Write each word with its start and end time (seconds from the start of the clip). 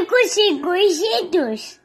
Cinco 0.00 0.16
segundos. 0.28 1.78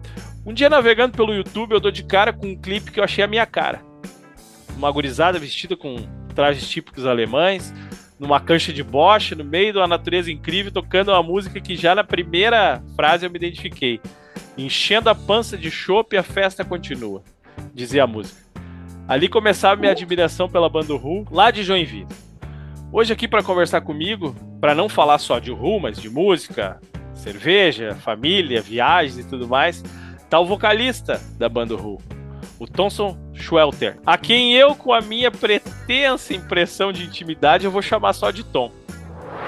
Um 0.47 0.53
dia 0.53 0.69
navegando 0.69 1.17
pelo 1.17 1.33
YouTube, 1.33 1.73
eu 1.73 1.81
dou 1.81 1.91
de 1.91 2.03
cara 2.03 2.31
com 2.31 2.49
um 2.49 2.57
clipe 2.57 2.91
que 2.91 3.01
eu 3.01 3.05
achei 3.05 3.25
a 3.25 3.27
minha 3.27 3.47
cara. 3.47 3.83
Uma 4.77 4.91
gurizada 4.91 5.39
vestida 5.39 5.75
com 5.75 5.97
trajes 6.35 6.69
típicos 6.69 7.07
alemães, 7.07 7.73
numa 8.19 8.39
cancha 8.39 8.71
de 8.71 8.83
bocha, 8.83 9.35
no 9.35 9.43
meio 9.43 9.73
de 9.73 9.79
uma 9.79 9.89
natureza 9.89 10.31
incrível, 10.31 10.71
tocando 10.71 11.11
uma 11.11 11.23
música 11.23 11.61
que 11.63 11.75
já 11.75 11.95
na 11.95 12.05
primeira 12.05 12.83
frase 12.95 13.25
eu 13.25 13.31
me 13.31 13.39
identifiquei. 13.39 13.99
Enchendo 14.59 15.09
a 15.09 15.15
pança 15.15 15.57
de 15.57 15.71
chopp 15.71 16.15
a 16.15 16.23
festa 16.23 16.63
continua, 16.63 17.23
dizia 17.73 18.05
a 18.05 18.07
música. 18.07 18.43
Ali 19.09 19.29
começava 19.29 19.81
minha 19.81 19.93
admiração 19.93 20.47
pela 20.47 20.69
banda 20.69 20.95
Ru, 20.95 21.27
lá 21.31 21.51
de 21.51 21.63
Joinville. 21.63 22.07
Hoje 22.93 23.15
aqui 23.15 23.27
para 23.27 23.43
conversar 23.43 23.81
comigo, 23.81 24.37
para 24.61 24.75
não 24.75 24.91
falar 24.91 25.17
só 25.19 25.39
de 25.39 25.51
Ru, 25.51 25.81
mas 25.81 25.99
de 25.99 26.11
música, 26.11 26.81
cerveja, 27.15 27.95
família, 27.95 28.61
viagens 28.61 29.19
e 29.19 29.29
tudo 29.29 29.49
mais, 29.49 29.83
tá 30.35 30.41
o 30.41 30.45
vocalista 30.45 31.21
da 31.39 31.49
banda 31.49 31.77
Ru, 31.77 32.01
o 32.59 32.67
Thomson 32.67 33.17
Schwelter, 33.35 33.97
a 34.05 34.19
quem 34.19 34.53
eu, 34.53 34.75
com 34.75 34.93
a 34.93 35.01
minha 35.01 35.31
pretensa 35.31 36.35
impressão 36.35 36.93
de 36.93 37.05
intimidade, 37.05 37.65
eu 37.65 37.71
vou 37.71 37.81
chamar 37.81 38.15
só 38.15 38.33
de 38.33 38.43
Tom. 38.43 38.73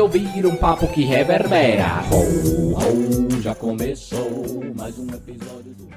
ouvir 0.00 0.46
um 0.46 0.56
papo 0.56 0.88
que 0.88 1.04
reverbera. 1.04 2.02
Ho, 2.10 2.72
ho, 2.72 3.42
já 3.42 3.54
começou 3.54 4.62
mais 4.74 4.98
um 4.98 5.06
episódio 5.08 5.74
do. 5.74 5.88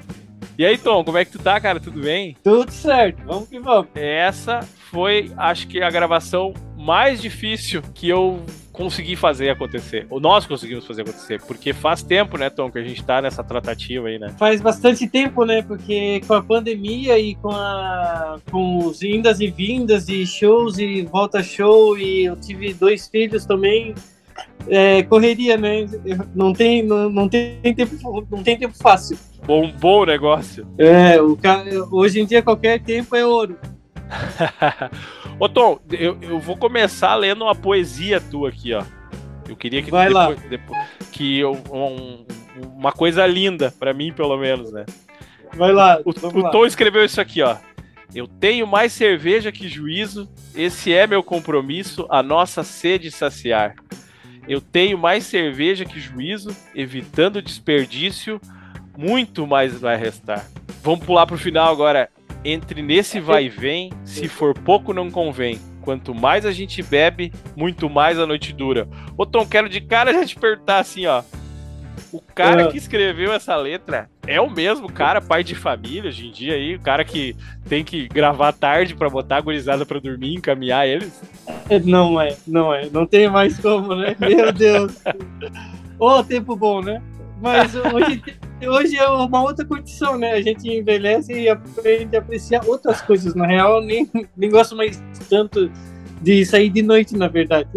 E 0.58 0.66
aí, 0.66 0.76
Tom, 0.76 1.02
como 1.04 1.16
é 1.16 1.24
que 1.24 1.32
tu 1.32 1.38
tá, 1.38 1.58
cara? 1.58 1.80
Tudo 1.80 2.00
bem? 2.00 2.36
Tudo 2.44 2.70
certo, 2.70 3.22
vamos 3.24 3.48
que 3.48 3.58
vamos. 3.58 3.88
Essa 3.94 4.60
foi, 4.90 5.32
acho 5.36 5.66
que, 5.68 5.80
a 5.80 5.90
gravação 5.90 6.52
mais 6.76 7.22
difícil 7.22 7.80
que 7.94 8.08
eu 8.08 8.44
consegui 8.78 9.16
fazer 9.16 9.50
acontecer. 9.50 10.06
Ou 10.08 10.20
nós 10.20 10.46
conseguimos 10.46 10.86
fazer 10.86 11.02
acontecer. 11.02 11.42
Porque 11.42 11.72
faz 11.72 12.00
tempo, 12.00 12.38
né, 12.38 12.48
Tom, 12.48 12.70
que 12.70 12.78
a 12.78 12.82
gente 12.82 13.04
tá 13.04 13.20
nessa 13.20 13.42
tratativa 13.42 14.06
aí, 14.06 14.20
né? 14.20 14.32
Faz 14.38 14.60
bastante 14.60 15.08
tempo, 15.08 15.44
né? 15.44 15.62
Porque 15.62 16.20
com 16.24 16.34
a 16.34 16.40
pandemia 16.40 17.18
e 17.18 17.34
com, 17.34 17.50
a, 17.50 18.38
com 18.48 18.78
os 18.86 19.02
indas 19.02 19.40
e 19.40 19.48
vindas 19.48 20.08
e 20.08 20.24
shows 20.24 20.78
e 20.78 21.02
volta 21.02 21.42
show 21.42 21.98
e 21.98 22.26
eu 22.26 22.36
tive 22.36 22.72
dois 22.72 23.08
filhos 23.08 23.44
também. 23.44 23.96
É, 24.68 25.02
correria, 25.02 25.56
né? 25.56 25.84
Não 26.32 26.52
tem, 26.52 26.84
não, 26.84 27.10
não 27.10 27.28
tem 27.28 27.60
tempo, 27.74 28.26
não 28.30 28.44
tem 28.44 28.56
tempo 28.56 28.74
fácil. 28.80 29.18
Bom, 29.44 29.72
bom 29.80 30.04
negócio. 30.04 30.64
É, 30.78 31.20
o 31.20 31.36
hoje 31.90 32.20
em 32.20 32.26
dia 32.26 32.42
qualquer 32.42 32.80
tempo 32.80 33.16
é 33.16 33.26
ouro. 33.26 33.58
Ô, 35.38 35.48
Tom, 35.48 35.78
eu, 35.90 36.18
eu 36.20 36.38
vou 36.40 36.56
começar 36.56 37.14
lendo 37.14 37.44
uma 37.44 37.54
poesia 37.54 38.20
tua 38.20 38.48
aqui, 38.48 38.72
ó. 38.74 38.82
Eu 39.48 39.56
queria 39.56 39.82
que 39.82 39.90
Vai 39.90 40.08
lá. 40.08 40.28
depois, 40.28 40.50
depois- 40.50 40.80
que 41.12 41.38
eu- 41.38 41.58
um- 41.72 42.26
uma 42.74 42.92
coisa 42.92 43.26
linda 43.26 43.72
pra 43.78 43.94
mim, 43.94 44.12
pelo 44.12 44.36
menos, 44.36 44.72
né? 44.72 44.84
Vai 45.54 45.72
lá, 45.72 46.00
O, 46.04 46.10
o 46.10 46.42
lá. 46.42 46.50
Tom 46.50 46.66
escreveu 46.66 47.04
isso 47.04 47.20
aqui, 47.20 47.42
ó. 47.42 47.56
Eu 48.14 48.26
tenho 48.26 48.66
mais 48.66 48.92
cerveja 48.92 49.52
que 49.52 49.68
juízo, 49.68 50.28
esse 50.54 50.92
é 50.92 51.06
meu 51.06 51.22
compromisso, 51.22 52.06
a 52.08 52.22
nossa 52.22 52.62
sede 52.62 53.10
saciar. 53.10 53.74
Eu 54.46 54.60
tenho 54.62 54.96
mais 54.96 55.24
cerveja 55.24 55.84
que 55.84 56.00
juízo, 56.00 56.54
evitando 56.74 57.42
desperdício, 57.42 58.40
muito 58.96 59.46
mais 59.46 59.78
vai 59.78 59.96
restar. 59.96 60.46
Vamos 60.82 61.04
pular 61.04 61.26
pro 61.26 61.36
final 61.36 61.70
agora. 61.70 62.08
Entre 62.44 62.82
nesse 62.82 63.20
vai 63.20 63.46
e 63.46 63.48
vem, 63.48 63.90
se 64.04 64.28
for 64.28 64.54
pouco 64.54 64.92
não 64.92 65.10
convém. 65.10 65.58
Quanto 65.82 66.14
mais 66.14 66.44
a 66.46 66.52
gente 66.52 66.82
bebe, 66.82 67.32
muito 67.56 67.88
mais 67.88 68.18
a 68.18 68.26
noite 68.26 68.52
dura. 68.52 68.86
Ô 69.16 69.24
Tom, 69.26 69.46
quero 69.46 69.68
de 69.68 69.80
cara 69.80 70.12
já 70.12 70.24
te 70.24 70.36
perguntar 70.36 70.78
assim, 70.78 71.06
ó. 71.06 71.22
O 72.12 72.20
cara 72.22 72.64
Ah. 72.64 72.68
que 72.68 72.78
escreveu 72.78 73.32
essa 73.32 73.54
letra 73.56 74.08
é 74.26 74.40
o 74.40 74.48
mesmo 74.48 74.90
cara, 74.90 75.20
pai 75.20 75.42
de 75.42 75.54
família 75.54 76.08
hoje 76.08 76.28
em 76.28 76.30
dia 76.30 76.54
aí, 76.54 76.76
o 76.76 76.80
cara 76.80 77.04
que 77.04 77.34
tem 77.68 77.82
que 77.84 78.06
gravar 78.08 78.52
tarde 78.52 78.94
pra 78.94 79.10
botar 79.10 79.36
a 79.38 79.40
gurizada 79.40 79.84
pra 79.84 79.98
dormir, 79.98 80.34
encaminhar 80.34 80.86
eles. 80.86 81.20
Não 81.84 82.20
é, 82.20 82.34
não 82.46 82.72
é. 82.72 82.88
Não 82.90 83.04
tem 83.06 83.28
mais 83.28 83.58
como, 83.58 83.94
né? 83.94 84.14
Meu 84.18 84.52
Deus. 84.52 84.96
Ô, 85.98 86.22
tempo 86.22 86.54
bom, 86.56 86.80
né? 86.80 87.02
Mas 87.42 87.74
hoje, 87.74 88.22
hoje 88.66 88.96
é 88.96 89.06
uma 89.06 89.42
outra 89.42 89.64
condição, 89.64 90.18
né? 90.18 90.32
A 90.32 90.40
gente 90.42 90.68
envelhece 90.68 91.32
e 91.32 91.48
aprende 91.48 92.16
a 92.16 92.20
apreciar 92.20 92.64
outras 92.66 93.00
coisas. 93.00 93.34
Na 93.34 93.46
real, 93.46 93.82
nem, 93.82 94.10
nem 94.36 94.50
gosto 94.50 94.74
mais 94.74 95.02
tanto 95.28 95.70
de 96.20 96.44
sair 96.44 96.70
de 96.70 96.82
noite, 96.82 97.16
na 97.16 97.28
verdade. 97.28 97.68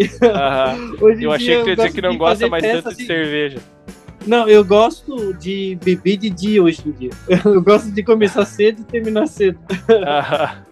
Hoje 0.99 1.23
Eu 1.23 1.31
achei 1.31 1.57
que 1.57 1.63
tu 1.63 1.69
ia 1.69 1.75
dizer 1.75 1.91
que 1.93 2.01
não 2.01 2.11
de 2.11 2.17
gosta 2.17 2.47
mais 2.47 2.63
tanto 2.63 2.83
de 2.89 2.93
assim. 2.95 3.05
cerveja. 3.05 3.59
Não, 4.25 4.47
eu 4.47 4.63
gosto 4.63 5.33
de 5.33 5.77
beber 5.83 6.17
de 6.17 6.29
dia 6.29 6.61
hoje 6.61 6.83
em 6.85 6.91
dia. 6.91 7.09
Eu 7.43 7.61
gosto 7.61 7.89
de 7.91 8.03
começar 8.03 8.45
cedo 8.45 8.81
e 8.81 8.83
terminar 8.83 9.25
cedo. 9.27 9.57
Aham. 9.89 10.70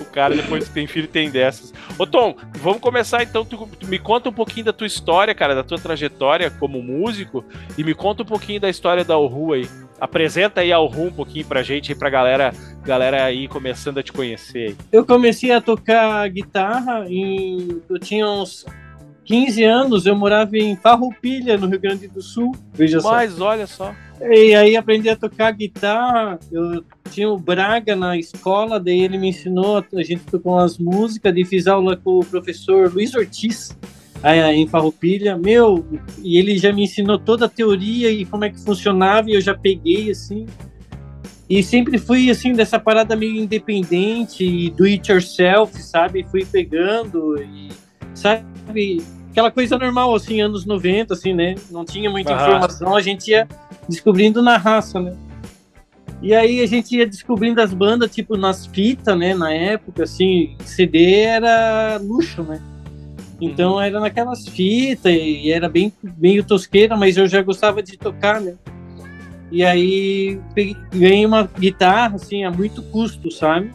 O 0.00 0.04
cara, 0.04 0.34
depois 0.34 0.68
que 0.68 0.74
tem 0.74 0.86
filho, 0.86 1.08
tem 1.08 1.30
dessas. 1.30 1.72
Ô, 1.98 2.06
Tom, 2.06 2.36
vamos 2.58 2.80
começar 2.80 3.22
então. 3.22 3.44
Tu, 3.44 3.56
tu 3.78 3.86
me 3.86 3.98
conta 3.98 4.28
um 4.28 4.32
pouquinho 4.32 4.66
da 4.66 4.72
tua 4.72 4.86
história, 4.86 5.34
cara, 5.34 5.54
da 5.54 5.62
tua 5.62 5.78
trajetória 5.78 6.50
como 6.50 6.82
músico. 6.82 7.44
E 7.76 7.84
me 7.84 7.94
conta 7.94 8.22
um 8.22 8.26
pouquinho 8.26 8.60
da 8.60 8.68
história 8.68 9.04
da 9.04 9.14
Alru 9.14 9.52
aí. 9.52 9.68
Apresenta 10.00 10.60
aí 10.60 10.72
a 10.72 10.76
Alru 10.76 11.04
um 11.04 11.12
pouquinho 11.12 11.46
pra 11.46 11.62
gente, 11.62 11.92
aí 11.92 11.98
pra 11.98 12.10
galera, 12.10 12.52
galera 12.82 13.24
aí 13.24 13.48
começando 13.48 13.98
a 13.98 14.02
te 14.02 14.12
conhecer. 14.12 14.76
Eu 14.92 15.04
comecei 15.04 15.52
a 15.52 15.60
tocar 15.60 16.28
guitarra 16.28 17.06
em. 17.08 17.80
Eu 17.88 17.98
tinha 17.98 18.28
uns 18.28 18.66
15 19.24 19.64
anos, 19.64 20.06
eu 20.06 20.14
morava 20.14 20.56
em 20.56 20.76
Farroupilha, 20.76 21.56
no 21.56 21.66
Rio 21.66 21.80
Grande 21.80 22.06
do 22.08 22.20
Sul. 22.20 22.54
Veja 22.72 23.00
só. 23.00 23.12
Mas 23.12 23.40
olha 23.40 23.66
só. 23.66 23.94
E 24.20 24.54
aí 24.54 24.76
aprendi 24.76 25.08
a 25.08 25.16
tocar 25.16 25.50
guitarra. 25.52 26.38
Eu 26.50 26.84
tinha 27.10 27.28
o 27.28 27.38
Braga 27.38 27.96
na 27.96 28.16
escola, 28.16 28.78
daí 28.78 29.00
ele 29.00 29.18
me 29.18 29.28
ensinou, 29.28 29.84
a 29.92 30.02
gente 30.02 30.24
tocou 30.24 30.52
umas 30.52 30.78
músicas, 30.78 31.32
daí 31.32 31.44
fiz 31.44 31.66
aula 31.66 31.96
com 31.96 32.18
o 32.18 32.24
professor 32.24 32.92
Luiz 32.92 33.14
Ortiz, 33.14 33.76
aí, 34.22 34.40
em 34.40 34.66
Farroupilha. 34.66 35.36
Meu, 35.36 35.84
e 36.22 36.38
ele 36.38 36.56
já 36.58 36.72
me 36.72 36.84
ensinou 36.84 37.18
toda 37.18 37.46
a 37.46 37.48
teoria 37.48 38.10
e 38.10 38.24
como 38.24 38.44
é 38.44 38.50
que 38.50 38.60
funcionava, 38.60 39.30
e 39.30 39.34
eu 39.34 39.40
já 39.40 39.54
peguei 39.54 40.10
assim. 40.10 40.46
E 41.48 41.62
sempre 41.62 41.98
fui 41.98 42.30
assim, 42.30 42.52
dessa 42.52 42.78
parada 42.78 43.14
meio 43.14 43.36
independente, 43.36 44.44
e 44.44 44.70
do 44.70 44.84
it 44.84 45.10
yourself, 45.10 45.80
sabe? 45.82 46.24
Fui 46.30 46.44
pegando 46.44 47.36
e, 47.42 47.68
sabe? 48.14 49.02
Aquela 49.34 49.50
coisa 49.50 49.76
normal, 49.76 50.14
assim, 50.14 50.40
anos 50.40 50.64
90, 50.64 51.12
assim, 51.12 51.34
né? 51.34 51.56
Não 51.68 51.84
tinha 51.84 52.08
muita 52.08 52.32
informação, 52.32 52.94
a 52.94 53.02
gente 53.02 53.32
ia 53.32 53.48
descobrindo 53.88 54.40
na 54.40 54.56
raça, 54.56 55.00
né? 55.00 55.12
E 56.22 56.32
aí 56.32 56.60
a 56.60 56.66
gente 56.66 56.96
ia 56.96 57.04
descobrindo 57.04 57.60
as 57.60 57.74
bandas, 57.74 58.14
tipo, 58.14 58.36
nas 58.36 58.64
fitas, 58.64 59.18
né? 59.18 59.34
Na 59.34 59.52
época, 59.52 60.04
assim, 60.04 60.54
CD 60.64 61.22
era 61.22 61.98
luxo, 62.00 62.44
né? 62.44 62.62
Então 63.40 63.82
era 63.82 63.98
naquelas 63.98 64.46
fitas 64.46 65.12
e 65.12 65.50
era 65.50 65.68
bem 65.68 65.92
meio 66.16 66.44
tosqueira, 66.44 66.96
mas 66.96 67.16
eu 67.16 67.26
já 67.26 67.42
gostava 67.42 67.82
de 67.82 67.98
tocar, 67.98 68.40
né? 68.40 68.54
E 69.50 69.64
aí 69.64 70.38
peguei, 70.54 70.76
ganhei 70.92 71.26
uma 71.26 71.42
guitarra, 71.58 72.14
assim, 72.14 72.44
a 72.44 72.52
muito 72.52 72.84
custo, 72.84 73.32
sabe? 73.32 73.72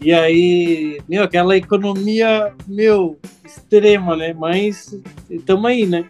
E 0.00 0.12
aí, 0.12 1.00
meu, 1.08 1.22
aquela 1.24 1.56
economia, 1.56 2.52
meu, 2.66 3.18
extrema, 3.44 4.16
né? 4.16 4.32
Mas 4.34 4.98
estamos 5.30 5.64
aí, 5.66 5.86
né? 5.86 6.04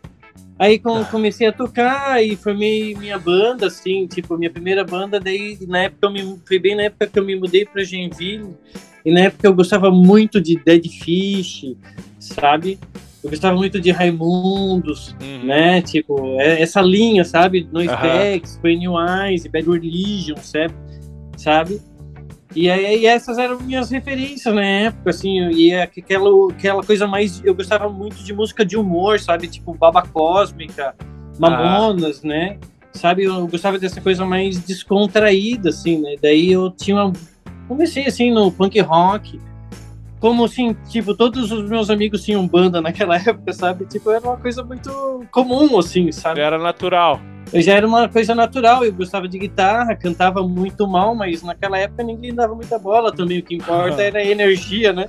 Aí 0.58 0.78
com- 0.78 1.04
comecei 1.04 1.46
a 1.46 1.52
tocar 1.52 2.22
e 2.24 2.34
formei 2.34 2.94
minha 2.94 3.18
banda, 3.18 3.66
assim, 3.66 4.06
tipo, 4.06 4.36
minha 4.38 4.50
primeira 4.50 4.82
banda, 4.84 5.20
daí 5.20 5.58
na 5.68 5.82
época 5.82 6.06
eu 6.06 6.10
me, 6.10 6.36
foi 6.46 6.58
bem 6.58 6.74
na 6.74 6.84
época 6.84 7.06
que 7.06 7.18
eu 7.18 7.24
me 7.24 7.36
mudei 7.36 7.64
pra 7.66 7.84
Genville, 7.84 8.54
e 9.04 9.12
na 9.12 9.20
época 9.20 9.46
eu 9.46 9.54
gostava 9.54 9.90
muito 9.90 10.40
de 10.40 10.56
Dead 10.56 10.86
Fish, 10.88 11.76
sabe? 12.18 12.78
Eu 13.22 13.28
gostava 13.30 13.54
muito 13.56 13.78
de 13.80 13.90
Raimundos, 13.90 15.14
Uhum. 15.20 15.44
né? 15.44 15.82
Tipo, 15.82 16.40
é- 16.40 16.62
essa 16.62 16.80
linha, 16.80 17.22
sabe? 17.24 17.68
Noisebags, 17.70 18.54
Aham. 18.54 18.62
Pennywise, 18.62 19.48
Bad 19.48 19.68
Religion, 19.68 20.36
sabe? 20.38 20.74
sabe? 21.36 21.80
E 22.56 22.70
aí 22.70 23.02
e 23.02 23.06
essas 23.06 23.36
eram 23.38 23.60
minhas 23.60 23.90
referências 23.90 24.54
na 24.54 24.64
época, 24.64 25.10
assim, 25.10 25.38
e 25.50 25.70
é 25.72 25.82
aquela, 25.82 26.30
aquela 26.50 26.82
coisa 26.82 27.06
mais. 27.06 27.42
Eu 27.44 27.54
gostava 27.54 27.88
muito 27.88 28.16
de 28.24 28.32
música 28.32 28.64
de 28.64 28.76
humor, 28.76 29.20
sabe? 29.20 29.46
Tipo 29.46 29.74
Baba 29.74 30.02
Cósmica, 30.02 30.94
Mamonas, 31.38 32.22
né? 32.22 32.58
Sabe? 32.94 33.24
Eu 33.24 33.46
gostava 33.46 33.78
dessa 33.78 34.00
coisa 34.00 34.24
mais 34.24 34.58
descontraída, 34.58 35.68
assim, 35.68 36.00
né? 36.00 36.14
Daí 36.20 36.50
eu 36.50 36.70
tinha. 36.70 36.96
uma- 36.96 37.12
Comecei 37.68 38.06
assim 38.06 38.32
no 38.32 38.50
punk 38.50 38.80
rock. 38.80 39.38
Como 40.20 40.44
assim, 40.44 40.74
tipo, 40.88 41.14
todos 41.14 41.52
os 41.52 41.68
meus 41.68 41.90
amigos 41.90 42.24
tinham 42.24 42.46
banda 42.48 42.80
naquela 42.80 43.16
época, 43.20 43.52
sabe? 43.52 43.84
Tipo, 43.86 44.10
era 44.10 44.26
uma 44.26 44.36
coisa 44.36 44.62
muito 44.64 45.24
comum, 45.30 45.78
assim, 45.78 46.10
sabe? 46.10 46.40
Era 46.40 46.58
natural. 46.58 47.20
Eu 47.52 47.62
já 47.62 47.74
era 47.74 47.86
uma 47.86 48.08
coisa 48.08 48.34
natural, 48.34 48.84
eu 48.84 48.92
gostava 48.92 49.28
de 49.28 49.38
guitarra, 49.38 49.94
cantava 49.94 50.42
muito 50.42 50.84
mal, 50.88 51.14
mas 51.14 51.44
naquela 51.44 51.78
época 51.78 52.02
ninguém 52.02 52.34
dava 52.34 52.54
muita 52.56 52.76
bola 52.76 53.12
também. 53.14 53.38
O 53.38 53.42
que 53.42 53.54
importa 53.54 54.02
era 54.02 54.18
a 54.18 54.24
energia, 54.24 54.92
né? 54.92 55.06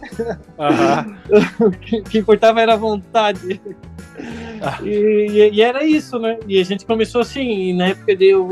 Aham. 0.60 1.16
O 1.60 1.72
que- 2.04 2.18
importava 2.20 2.62
era 2.62 2.74
a 2.74 2.78
vontade. 2.78 3.60
Ah. 4.62 4.78
E, 4.84 5.50
e- 5.54 5.62
era 5.62 5.84
isso, 5.84 6.20
né? 6.20 6.38
E 6.48 6.60
a 6.60 6.64
gente 6.64 6.86
começou 6.86 7.22
assim, 7.22 7.70
e 7.70 7.74
na 7.74 7.88
época 7.88 8.16
de 8.16 8.26
eu 8.26 8.50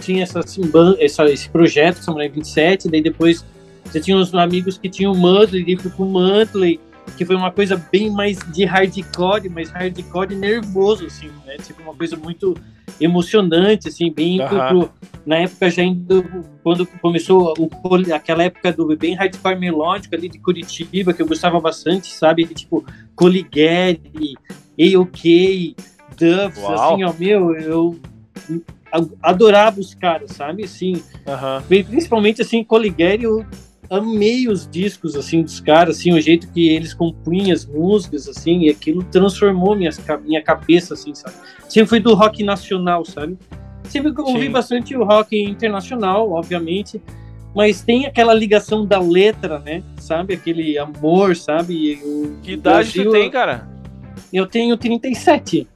tinha 0.00 0.22
essa, 0.22 0.38
assim, 0.40 0.62
essa- 0.98 1.24
esse 1.30 1.48
projeto, 1.50 1.96
Samurai 2.02 2.28
27, 2.30 2.88
daí 2.90 3.02
depois 3.02 3.44
já 3.92 4.00
tinha 4.00 4.16
uns 4.16 4.34
amigos 4.34 4.78
que 4.78 4.88
tinham 4.88 5.14
Mudley, 5.14 5.76
fui 5.78 5.90
com 5.90 6.04
Mudley, 6.04 6.80
que 7.16 7.24
foi 7.24 7.34
uma 7.36 7.50
coisa 7.50 7.76
bem 7.90 8.10
mais 8.10 8.38
de 8.52 8.64
hardcore, 8.64 9.48
mas 9.48 9.70
hardcore 9.70 10.34
nervoso, 10.34 11.06
assim, 11.06 11.28
né? 11.46 11.56
Tipo, 11.56 11.82
uma 11.82 11.94
coisa 11.94 12.16
muito 12.16 12.56
emocionante, 13.00 13.88
assim, 13.88 14.12
bem 14.12 14.38
pro- 14.68 14.90
na 15.26 15.36
época 15.38 15.70
já 15.70 15.82
indo, 15.82 16.24
quando 16.62 16.86
começou 16.86 17.54
o, 17.58 17.68
aquela 18.14 18.44
época 18.44 18.72
do 18.72 18.96
bem 18.96 19.14
hardcore 19.14 19.58
melódico 19.58 20.14
ali 20.14 20.28
de 20.28 20.38
Curitiba, 20.38 21.12
que 21.12 21.22
eu 21.22 21.26
gostava 21.26 21.58
bastante, 21.60 22.08
sabe? 22.12 22.44
Tipo, 22.46 22.84
Coligere, 23.16 24.00
A.O.K., 24.78 25.74
Duffs, 26.16 26.62
Uau. 26.62 26.92
assim, 26.94 27.04
ó, 27.04 27.12
meu, 27.18 27.56
eu 27.56 27.98
adorava 29.22 29.80
os 29.80 29.94
caras, 29.94 30.32
sabe? 30.32 30.64
Assim, 30.64 31.02
principalmente 31.86 32.42
assim, 32.42 32.62
Coligere, 32.64 33.24
eu 33.24 33.44
amei 33.90 34.48
os 34.48 34.68
discos 34.68 35.16
assim 35.16 35.42
dos 35.42 35.60
caras, 35.60 35.98
assim, 35.98 36.12
o 36.12 36.20
jeito 36.20 36.50
que 36.52 36.68
eles 36.68 36.94
compunham 36.94 37.52
as 37.52 37.66
músicas 37.66 38.28
assim, 38.28 38.60
e 38.60 38.70
aquilo 38.70 39.02
transformou 39.02 39.74
minha, 39.74 39.90
minha 40.24 40.42
cabeça 40.42 40.94
assim, 40.94 41.12
sabe? 41.14 41.34
Sempre 41.68 41.88
fui 41.88 42.00
do 42.00 42.14
rock 42.14 42.44
nacional, 42.44 43.04
sabe? 43.04 43.36
Sempre 43.84 44.12
eu 44.16 44.24
ouvi 44.24 44.46
Sim. 44.46 44.52
bastante 44.52 44.96
o 44.96 45.04
rock 45.04 45.36
internacional, 45.36 46.30
obviamente, 46.30 47.02
mas 47.54 47.82
tem 47.82 48.06
aquela 48.06 48.32
ligação 48.32 48.86
da 48.86 49.00
letra, 49.00 49.58
né? 49.58 49.82
Sabe? 49.98 50.34
Aquele 50.34 50.78
amor, 50.78 51.34
sabe? 51.34 52.00
O 52.04 52.36
Que 52.42 52.52
idade 52.52 52.92
Brasil, 52.92 53.04
tu 53.04 53.10
tem, 53.10 53.28
cara? 53.28 53.68
Eu 54.32 54.46
tenho 54.46 54.76
37. 54.76 55.66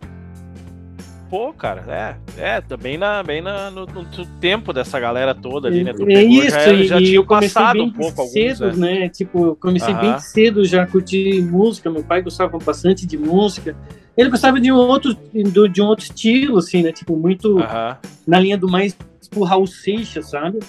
Pô, 1.35 1.53
cara, 1.53 2.17
é, 2.39 2.41
é, 2.41 2.61
tá 2.61 2.77
bem, 2.77 2.97
na, 2.97 3.21
bem 3.21 3.43
na, 3.43 3.69
no, 3.69 3.87
no 3.87 4.05
tempo 4.41 4.73
dessa 4.73 5.01
galera 5.01 5.35
toda 5.35 5.67
ali, 5.67 5.83
né? 5.83 5.93
Tu 5.93 6.05
É 6.05 6.07
pegou, 6.07 6.45
isso, 6.45 6.51
já, 6.51 6.73
e, 6.73 6.87
já 6.87 6.99
tinha 7.01 7.17
eu 7.17 7.25
comecei 7.25 7.55
passado 7.55 7.73
bem 7.73 7.83
um 7.83 7.93
pouco 7.93 8.21
alguns, 8.21 8.33
cedo, 8.33 8.73
né? 8.77 9.01
né? 9.01 9.09
Tipo, 9.09 9.47
eu 9.47 9.57
comecei 9.57 9.93
Aham. 9.93 10.01
bem 10.01 10.19
cedo 10.21 10.65
já 10.65 10.85
a 10.85 10.87
curtir 10.87 11.43
música. 11.43 11.91
Meu 11.91 12.05
pai 12.05 12.23
gostava 12.23 12.57
bastante 12.59 13.05
de 13.05 13.19
música. 13.19 13.77
Ele 14.17 14.31
gostava 14.31 14.61
de 14.61 14.71
um 14.71 14.77
outro, 14.77 15.13
de 15.13 15.83
um 15.83 15.87
outro 15.87 16.05
estilo, 16.05 16.59
assim, 16.59 16.85
né? 16.85 16.93
Tipo, 16.93 17.17
muito 17.17 17.59
Aham, 17.59 17.99
na 18.25 18.39
linha 18.39 18.57
do 18.57 18.69
mais 18.71 18.97
tipo 19.21 19.43
Raul 19.43 19.67
Seixas, 19.67 20.31
sabe? 20.31 20.61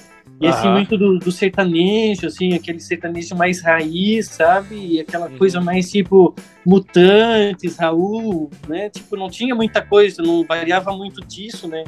E 0.41 0.47
assim, 0.47 0.67
Aham. 0.67 0.73
muito 0.73 0.97
do, 0.97 1.17
do 1.17 1.31
sertanejo, 1.31 2.27
assim, 2.27 2.53
aquele 2.53 2.79
sertanejo 2.79 3.35
mais 3.35 3.61
raiz, 3.63 4.27
sabe? 4.27 4.75
E 4.75 4.99
aquela 4.99 5.27
Uhum. 5.27 5.37
coisa 5.37 5.61
mais 5.61 5.89
tipo 5.89 6.35
Mutantes, 6.65 7.77
Raul, 7.77 8.49
né? 8.67 8.89
Tipo, 8.89 9.15
não 9.15 9.29
tinha 9.29 9.55
muita 9.55 9.81
coisa, 9.81 10.21
não 10.21 10.43
variava 10.43 10.91
muito 10.95 11.25
disso, 11.25 11.67
né? 11.67 11.85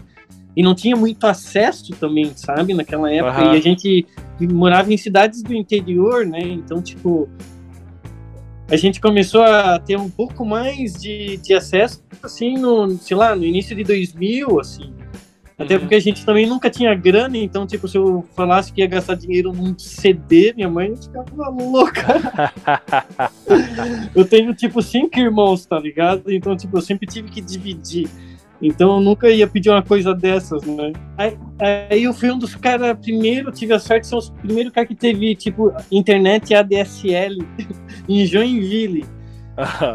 E 0.56 0.64
não 0.64 0.74
tinha 0.74 0.96
muito 0.96 1.26
acesso 1.28 1.92
também, 2.00 2.32
sabe? 2.36 2.74
Naquela 2.74 3.12
época. 3.12 3.42
Aham. 3.42 3.54
E 3.54 3.58
a 3.58 3.62
gente 3.62 4.08
morava 4.42 4.94
em 4.94 4.98
cidades 4.98 5.44
do 5.44 5.54
interior, 5.54 6.26
né? 6.26 6.40
Então, 6.42 6.82
tipo, 6.82 7.28
a 8.70 8.76
gente 8.76 9.00
começou 9.02 9.44
a 9.44 9.78
ter 9.80 9.98
um 9.98 10.10
pouco 10.10 10.46
mais 10.46 10.94
de, 10.94 11.38
de 11.38 11.54
acesso, 11.54 12.04
assim, 12.24 12.58
no, 12.58 12.98
sei 12.98 13.16
lá, 13.18 13.36
no 13.36 13.46
início 13.46 13.76
de 13.76 13.84
2000, 13.84 14.60
assim. 14.60 14.94
Até 15.60 15.74
Uhum. 15.74 15.80
porque 15.82 15.96
a 15.96 16.00
gente 16.00 16.24
também 16.24 16.46
nunca 16.46 16.70
tinha 16.70 16.94
grana, 16.94 17.36
então, 17.36 17.66
tipo, 17.66 17.88
se 17.88 17.98
eu 17.98 18.24
falasse 18.36 18.72
que 18.72 18.82
ia 18.82 18.88
gastar 18.88 19.16
dinheiro 19.16 19.52
num 19.52 19.78
CD, 19.78 20.54
minha 20.56 20.70
mãe 20.70 20.96
ficava 20.96 21.50
louca. 21.50 22.06
eu 24.14 24.24
tenho, 24.24 24.54
tipo, 24.54 24.82
cinco 24.84 25.20
irmãos, 25.20 25.66
tá 25.66 25.80
ligado? 25.80 26.32
Então, 26.32 26.56
tipo, 26.56 26.78
eu 26.78 26.82
sempre 26.82 27.08
tive 27.08 27.30
que 27.30 27.42
dividir. 27.42 28.08
Então, 28.62 28.98
eu 28.98 29.02
nunca 29.02 29.30
ia 29.30 29.48
pedir 29.48 29.72
uma 29.72 29.82
coisa 29.82 30.14
dessas, 30.14 30.62
né? 30.64 30.94
Aí, 31.18 31.36
aí 31.90 32.04
eu 32.04 32.14
fui 32.14 32.30
um 32.32 32.38
dos 32.38 32.56
caras, 32.56 32.96
primeiro, 33.00 33.52
tive 33.52 33.74
a 33.74 33.80
sorte 33.80 34.06
ser 34.06 34.16
os 34.16 34.30
primeiros 34.30 34.72
caras 34.72 34.88
que 34.88 34.96
teve, 34.96 35.36
tipo, 35.36 35.74
internet 35.92 36.54
ADSL 36.54 37.38
em 38.08 38.26
Joinville. 38.28 39.06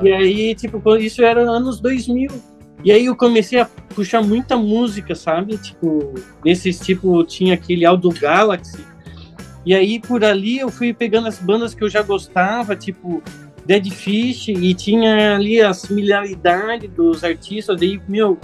E 0.02 0.12
aí, 0.12 0.54
tipo, 0.56 0.96
isso 0.96 1.22
era 1.22 1.40
anos 1.42 1.80
2000. 1.80 2.51
E 2.84 2.90
aí 2.90 3.06
eu 3.06 3.16
comecei 3.16 3.60
a 3.60 3.64
puxar 3.64 4.22
muita 4.22 4.56
música, 4.56 5.14
sabe? 5.14 5.56
Tipo, 5.56 6.14
nesses 6.44 6.80
tipo, 6.80 7.22
tinha 7.24 7.54
aquele 7.54 7.84
Aldo 7.84 8.10
Galaxy. 8.10 8.84
E 9.64 9.74
aí 9.74 10.00
por 10.00 10.24
ali 10.24 10.58
eu 10.58 10.68
fui 10.68 10.92
pegando 10.92 11.28
as 11.28 11.38
bandas 11.38 11.74
que 11.74 11.84
eu 11.84 11.88
já 11.88 12.02
gostava, 12.02 12.74
tipo 12.74 13.22
Dead 13.64 13.90
Fish, 13.90 14.48
e 14.48 14.74
tinha 14.74 15.36
ali 15.36 15.60
a 15.60 15.72
similaridade 15.72 16.88
dos 16.88 17.22
artistas. 17.22 17.78
Daí, 17.78 18.00
meu, 18.08 18.38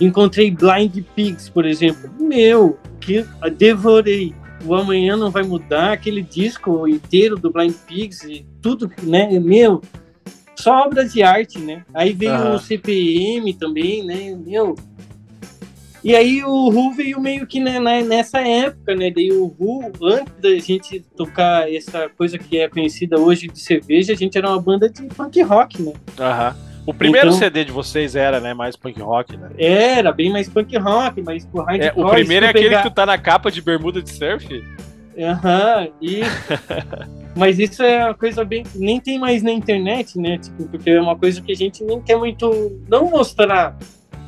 encontrei 0.00 0.50
Blind 0.50 1.04
Pigs, 1.14 1.48
por 1.48 1.64
exemplo. 1.64 2.10
Meu, 2.18 2.78
que 3.00 3.24
devorei. 3.56 4.34
O 4.62 4.74
Amanhã 4.74 5.16
Não 5.16 5.30
Vai 5.30 5.42
Mudar, 5.42 5.92
aquele 5.92 6.20
disco 6.20 6.86
inteiro 6.86 7.34
do 7.36 7.50
Blind 7.50 7.72
Pigs, 7.86 8.22
e 8.24 8.44
tudo, 8.60 8.90
né? 9.02 9.40
Meu, 9.40 9.80
só 10.60 10.86
obra 10.86 11.04
de 11.04 11.22
arte, 11.22 11.58
né? 11.58 11.82
Aí 11.94 12.12
veio 12.12 12.54
o 12.54 12.58
CPM 12.58 13.52
também, 13.54 14.04
né? 14.04 14.36
Meu. 14.46 14.74
E 16.02 16.16
aí 16.16 16.42
o 16.42 16.70
Ru 16.70 16.92
veio 16.92 17.20
meio 17.20 17.46
que 17.46 17.60
né, 17.60 17.78
na- 17.78 18.00
nessa 18.00 18.40
época, 18.40 18.94
né? 18.94 19.10
Daí 19.10 19.30
o 19.32 19.46
Ru, 19.46 19.92
antes 20.02 20.32
da 20.40 20.58
gente 20.58 21.00
tocar 21.14 21.70
essa 21.70 22.08
coisa 22.08 22.38
que 22.38 22.58
é 22.58 22.68
conhecida 22.68 23.18
hoje 23.20 23.48
de 23.48 23.60
cerveja, 23.60 24.12
a 24.14 24.16
gente 24.16 24.38
era 24.38 24.48
uma 24.48 24.60
banda 24.60 24.88
de 24.88 25.02
punk 25.08 25.42
rock, 25.42 25.82
né? 25.82 25.92
aham. 26.18 26.56
O 26.86 26.94
primeiro 26.94 27.26
Então- 27.28 27.38
CD 27.38 27.64
de 27.66 27.70
vocês 27.70 28.16
era, 28.16 28.40
né, 28.40 28.54
mais 28.54 28.74
punk 28.74 28.98
rock, 29.02 29.36
né? 29.36 29.50
Era 29.58 30.10
bem 30.10 30.32
mais 30.32 30.48
punk 30.48 30.74
rock, 30.78 31.20
mais 31.20 31.44
pro 31.44 31.60
É, 31.68 31.76
hardcore. 31.76 32.06
o 32.06 32.10
primeiro 32.10 32.46
é 32.46 32.48
aquele 32.48 32.64
pegar- 32.70 32.82
que 32.82 32.88
tu 32.88 32.94
tá 32.94 33.04
na 33.04 33.18
capa 33.18 33.50
de 33.50 33.60
bermuda 33.60 34.00
de 34.00 34.10
surf? 34.10 34.64
Aham, 35.18 35.88
e... 36.00 36.20
Mas 37.36 37.58
isso 37.58 37.82
é 37.82 38.04
uma 38.04 38.14
coisa 38.14 38.44
bem. 38.44 38.64
Nem 38.74 39.00
tem 39.00 39.18
mais 39.18 39.42
na 39.42 39.52
internet, 39.52 40.18
né? 40.18 40.38
Tipo, 40.38 40.64
porque 40.68 40.90
é 40.90 41.00
uma 41.00 41.16
coisa 41.16 41.40
que 41.40 41.52
a 41.52 41.54
gente 41.54 41.82
nem 41.84 42.00
quer 42.00 42.16
muito. 42.16 42.80
Não 42.88 43.08
mostrar. 43.08 43.76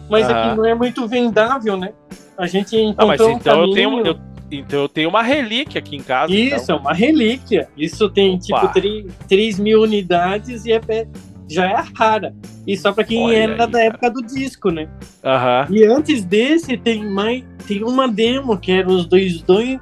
Mas 0.08 0.28
Aham. 0.28 0.40
aqui 0.48 0.56
não 0.56 0.64
é 0.64 0.74
muito 0.74 1.06
vendável, 1.08 1.76
né? 1.76 1.92
A 2.38 2.46
gente 2.46 2.76
Ah, 2.76 2.80
encontrou 2.80 3.08
mas 3.08 3.20
um 3.20 3.30
então 3.32 3.52
eu 3.64 3.70
caminho- 3.70 3.74
tenho, 3.74 4.06
eu, 4.06 4.18
então 4.52 4.80
eu 4.82 4.88
tenho 4.88 5.08
uma 5.08 5.22
relíquia 5.22 5.78
aqui 5.80 5.96
em 5.96 6.02
casa. 6.02 6.32
Isso, 6.32 6.64
então. 6.64 6.76
é 6.76 6.80
uma 6.80 6.92
relíquia. 6.92 7.68
Isso 7.76 8.08
tem, 8.08 8.34
Opa. 8.36 8.60
tipo, 8.60 8.72
3, 8.72 9.06
3 9.28 9.58
mil 9.58 9.82
unidades 9.82 10.64
e 10.64 10.72
é, 10.72 10.80
é- 10.88 11.06
já 11.48 11.66
é 11.66 11.84
rara. 11.96 12.34
E 12.66 12.76
só 12.76 12.92
pra 12.92 13.04
quem 13.04 13.24
Olha 13.24 13.36
era 13.36 13.64
aí, 13.64 13.70
da 13.70 13.80
época 13.82 14.10
do 14.10 14.22
disco, 14.22 14.70
né? 14.70 14.88
Aham. 15.24 15.66
E 15.70 15.84
antes 15.84 16.24
desse 16.24 16.76
tem 16.76 17.04
mais 17.04 17.42
tem 17.66 17.82
uma 17.84 18.06
demo 18.08 18.56
que 18.56 18.70
era 18.72 18.88
os 18.88 19.06
dois 19.06 19.42
dois 19.42 19.78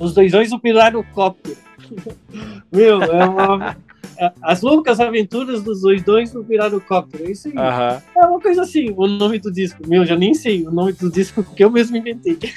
os 0.00 0.14
dois 0.14 0.32
dois 0.32 0.50
do 0.50 0.58
pirarocóptero. 0.58 1.56
Meu, 2.72 3.02
é 3.02 3.24
uma 3.24 3.76
é- 4.18 4.32
as 4.42 4.60
loucas 4.62 4.98
aventuras 4.98 5.62
dos 5.62 5.80
dois 5.80 6.02
dois 6.02 6.32
do 6.32 6.44
pirarocóptero. 6.44 7.24
É 7.24 7.30
isso 7.30 7.48
aí. 7.48 7.54
Aham. 7.56 8.02
É 8.16 8.26
uma 8.26 8.40
coisa 8.40 8.62
assim, 8.62 8.92
o 8.96 9.06
nome 9.06 9.38
do 9.38 9.50
disco. 9.52 9.80
Meu, 9.86 10.04
já 10.04 10.16
nem 10.16 10.34
sei 10.34 10.66
o 10.66 10.72
nome 10.72 10.92
do 10.92 11.10
disco 11.10 11.44
que 11.54 11.62
eu 11.64 11.70
mesmo 11.70 11.96
inventei. 11.96 12.38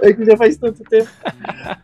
É 0.00 0.12
que 0.12 0.24
já 0.24 0.36
faz 0.36 0.56
tanto 0.56 0.82
tempo. 0.84 1.08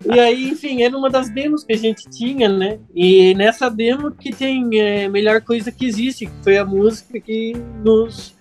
E 0.04 0.18
aí, 0.18 0.48
enfim, 0.48 0.82
era 0.82 0.96
uma 0.96 1.08
das 1.08 1.28
demos 1.28 1.62
que 1.62 1.72
a 1.72 1.76
gente 1.76 2.08
tinha, 2.08 2.48
né? 2.48 2.78
E 2.94 3.34
nessa 3.34 3.68
demo 3.68 4.10
que 4.10 4.32
tem 4.32 4.68
é, 4.80 5.08
melhor 5.08 5.40
coisa 5.42 5.70
que 5.70 5.86
existe, 5.86 6.26
que 6.26 6.32
foi 6.42 6.58
a 6.58 6.64
música 6.64 7.20
que 7.20 7.54
nos 7.84 8.36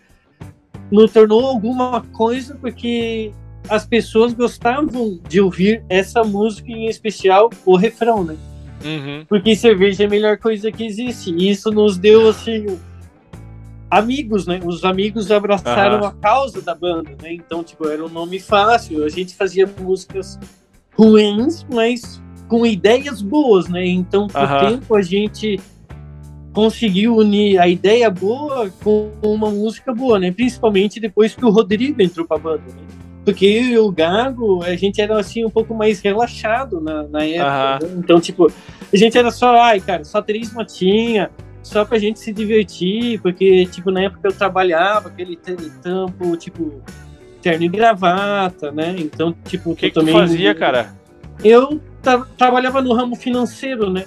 nos 0.90 1.12
tornou 1.12 1.46
alguma 1.46 2.02
coisa 2.14 2.56
porque 2.56 3.32
as 3.70 3.86
pessoas 3.86 4.34
gostavam 4.34 5.20
de 5.28 5.42
ouvir 5.42 5.84
essa 5.90 6.24
música 6.24 6.72
em 6.72 6.88
especial, 6.88 7.50
o 7.66 7.76
refrão, 7.76 8.24
né? 8.24 8.36
Uhum. 8.84 9.26
Porque 9.28 9.56
cerveja 9.56 10.04
é 10.04 10.08
a 10.08 10.10
melhor 10.10 10.38
coisa 10.38 10.72
que 10.72 10.86
existe. 10.86 11.32
E 11.32 11.50
isso 11.50 11.72
nos 11.72 11.98
deu, 11.98 12.30
assim, 12.30 12.78
amigos, 13.90 14.46
né? 14.46 14.60
Os 14.64 14.84
amigos 14.84 15.32
abraçaram 15.32 15.98
Aham. 15.98 16.08
a 16.08 16.12
causa 16.14 16.62
da 16.62 16.76
banda, 16.76 17.12
né? 17.22 17.34
Então, 17.34 17.64
tipo, 17.64 17.88
era 17.88 18.06
um 18.06 18.10
nome 18.10 18.40
fácil. 18.40 19.04
A 19.04 19.10
gente 19.10 19.36
fazia 19.36 19.70
músicas 19.80 20.40
ruins, 20.94 21.66
mas 21.74 22.22
com 22.48 22.66
ideias 22.66 23.22
boas, 23.22 23.68
né? 23.68 23.86
Então, 23.86 24.28
com 24.28 24.38
Aham. 24.38 24.58
o 24.58 24.70
tempo, 24.70 24.96
a 24.96 25.02
gente 25.02 25.60
conseguiu 26.54 27.16
unir 27.16 27.60
a 27.60 27.68
ideia 27.68 28.10
boa 28.10 28.72
com 28.84 29.12
uma 29.22 29.50
música 29.50 29.94
boa, 29.94 30.20
né? 30.20 30.32
Principalmente 30.32 31.00
depois 31.00 31.36
que 31.36 31.46
o 31.46 31.50
Rodrigo 31.50 32.02
entrou 32.02 32.26
pra 32.26 32.38
banda, 32.38 32.64
né? 32.68 33.07
Porque 33.28 33.46
eu 33.46 33.64
e 33.66 33.78
o 33.78 33.92
Gago, 33.92 34.64
a 34.64 34.74
gente 34.78 35.02
era 35.02 35.20
assim 35.20 35.44
um 35.44 35.50
pouco 35.50 35.74
mais 35.76 36.00
relaxado 36.00 36.80
na, 36.80 37.04
na 37.04 37.26
época. 37.26 37.86
Né? 37.86 37.96
Então, 37.98 38.22
tipo, 38.22 38.50
a 38.50 38.96
gente 38.96 39.18
era 39.18 39.30
só, 39.32 39.60
ai, 39.62 39.82
cara, 39.82 40.06
só 40.06 40.22
três 40.22 40.54
notinhas, 40.54 41.28
só 41.62 41.84
pra 41.84 42.00
gente 42.00 42.22
se 42.22 42.32
divertir, 42.32 43.20
porque, 43.22 43.66
tipo, 43.66 43.92
na 43.92 44.04
época 44.04 44.30
eu 44.30 44.32
trabalhava, 44.32 45.10
aquele 45.10 45.38
tampo, 45.84 46.38
tipo, 46.38 46.82
terno 47.42 47.66
e 47.66 47.68
gravata, 47.68 48.72
né? 48.72 48.96
Então, 48.98 49.36
tipo, 49.44 49.72
O 49.72 49.76
que, 49.76 49.88
eu 49.88 49.92
que 49.92 50.00
tu 50.00 50.08
fazia, 50.08 50.56
cara? 50.56 50.96
Eu 51.44 51.82
tra- 52.02 52.26
trabalhava 52.38 52.82
no 52.82 52.94
ramo 52.94 53.18
financeiro, 53.18 53.90
né? 53.92 54.06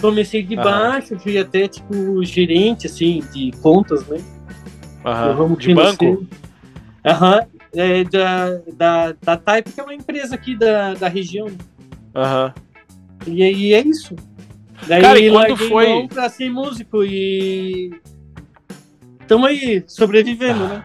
Comecei 0.00 0.42
de 0.42 0.54
Aham. 0.54 0.62
baixo, 0.64 1.18
fui 1.18 1.36
até, 1.36 1.68
tipo, 1.68 2.24
gerente, 2.24 2.86
assim, 2.86 3.22
de 3.30 3.50
contas, 3.60 4.06
né? 4.06 4.22
no 5.04 5.34
ramo 5.34 5.54
De 5.54 5.74
banco? 5.74 5.98
financeiro. 5.98 6.28
Aham. 7.04 7.40
É, 7.74 8.04
da, 8.04 8.50
da, 8.76 9.12
da 9.20 9.36
Type, 9.36 9.72
que 9.72 9.80
é 9.80 9.82
uma 9.82 9.94
empresa 9.94 10.34
aqui 10.34 10.56
da, 10.56 10.94
da 10.94 11.08
região. 11.08 11.48
Aham. 12.14 12.54
E 13.26 13.42
aí 13.42 13.74
é 13.74 13.80
isso. 13.80 14.14
Daí 14.86 15.00
Cara, 15.02 15.18
e 15.18 15.30
quando 15.30 15.56
foi- 15.56 16.08
pra 16.08 16.28
ser 16.28 16.50
músico 16.50 17.02
e. 17.04 17.92
Tamo 19.26 19.46
aí, 19.46 19.82
sobrevivendo, 19.86 20.68
né? 20.68 20.84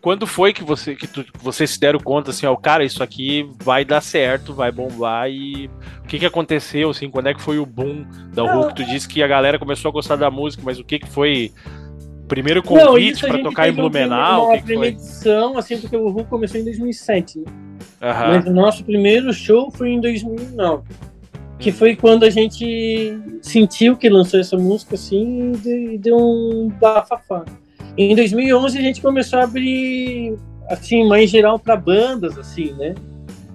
Quando 0.00 0.26
foi 0.26 0.52
que 0.52 0.64
você 0.64 0.96
que 0.96 1.06
tu, 1.06 1.24
vocês 1.40 1.70
se 1.70 1.78
deram 1.78 2.00
conta 2.00 2.30
assim, 2.30 2.46
ó, 2.46 2.56
cara, 2.56 2.82
isso 2.82 3.02
aqui 3.02 3.46
vai 3.62 3.84
dar 3.84 4.00
certo, 4.00 4.54
vai 4.54 4.72
bombar 4.72 5.30
e 5.30 5.68
o 6.02 6.06
que 6.08 6.18
que 6.18 6.24
aconteceu 6.24 6.88
assim? 6.88 7.10
Quando 7.10 7.26
é 7.28 7.34
que 7.34 7.42
foi 7.42 7.58
o 7.58 7.66
boom 7.66 8.06
da. 8.32 8.42
Hulk? 8.42 8.74
Tu 8.74 8.84
disse 8.84 9.06
que 9.06 9.22
a 9.22 9.26
galera 9.26 9.58
começou 9.58 9.90
a 9.90 9.92
gostar 9.92 10.16
da 10.16 10.30
música, 10.30 10.62
mas 10.64 10.78
o 10.78 10.84
que 10.84 10.98
que 10.98 11.08
foi 11.08 11.52
primeiro 12.30 12.62
convite 12.62 13.16
isso 13.16 13.26
a 13.26 13.28
pra 13.28 13.36
gente 13.36 13.46
tocar 13.46 13.68
em 13.68 13.72
um 13.72 13.74
Blumenau? 13.74 14.46
Uma 14.46 14.56
que 14.56 14.62
primeira 14.62 14.96
foi? 14.96 15.04
edição, 15.04 15.58
assim, 15.58 15.78
porque 15.78 15.96
o 15.96 16.08
Ru 16.08 16.24
começou 16.24 16.60
em 16.60 16.64
2007, 16.64 17.40
né? 17.40 17.44
Aham. 18.00 18.28
Mas 18.28 18.46
o 18.46 18.52
nosso 18.52 18.84
primeiro 18.84 19.32
show 19.32 19.70
foi 19.70 19.90
em 19.90 20.00
2009. 20.00 20.84
Que 21.58 21.70
foi 21.70 21.94
quando 21.94 22.24
a 22.24 22.30
gente 22.30 23.18
sentiu 23.42 23.96
que 23.96 24.08
lançou 24.08 24.40
essa 24.40 24.56
música, 24.56 24.94
assim, 24.94 25.52
e 25.62 25.94
e 25.94 25.98
deu 25.98 26.16
um 26.16 26.68
bafafá. 26.80 27.44
Em 27.98 28.14
2011 28.14 28.78
a 28.78 28.80
gente 28.80 29.02
começou 29.02 29.40
a 29.40 29.44
abrir, 29.44 30.34
assim, 30.68 31.06
mais 31.06 31.28
geral 31.28 31.58
para 31.58 31.76
bandas, 31.76 32.38
assim, 32.38 32.72
né? 32.72 32.94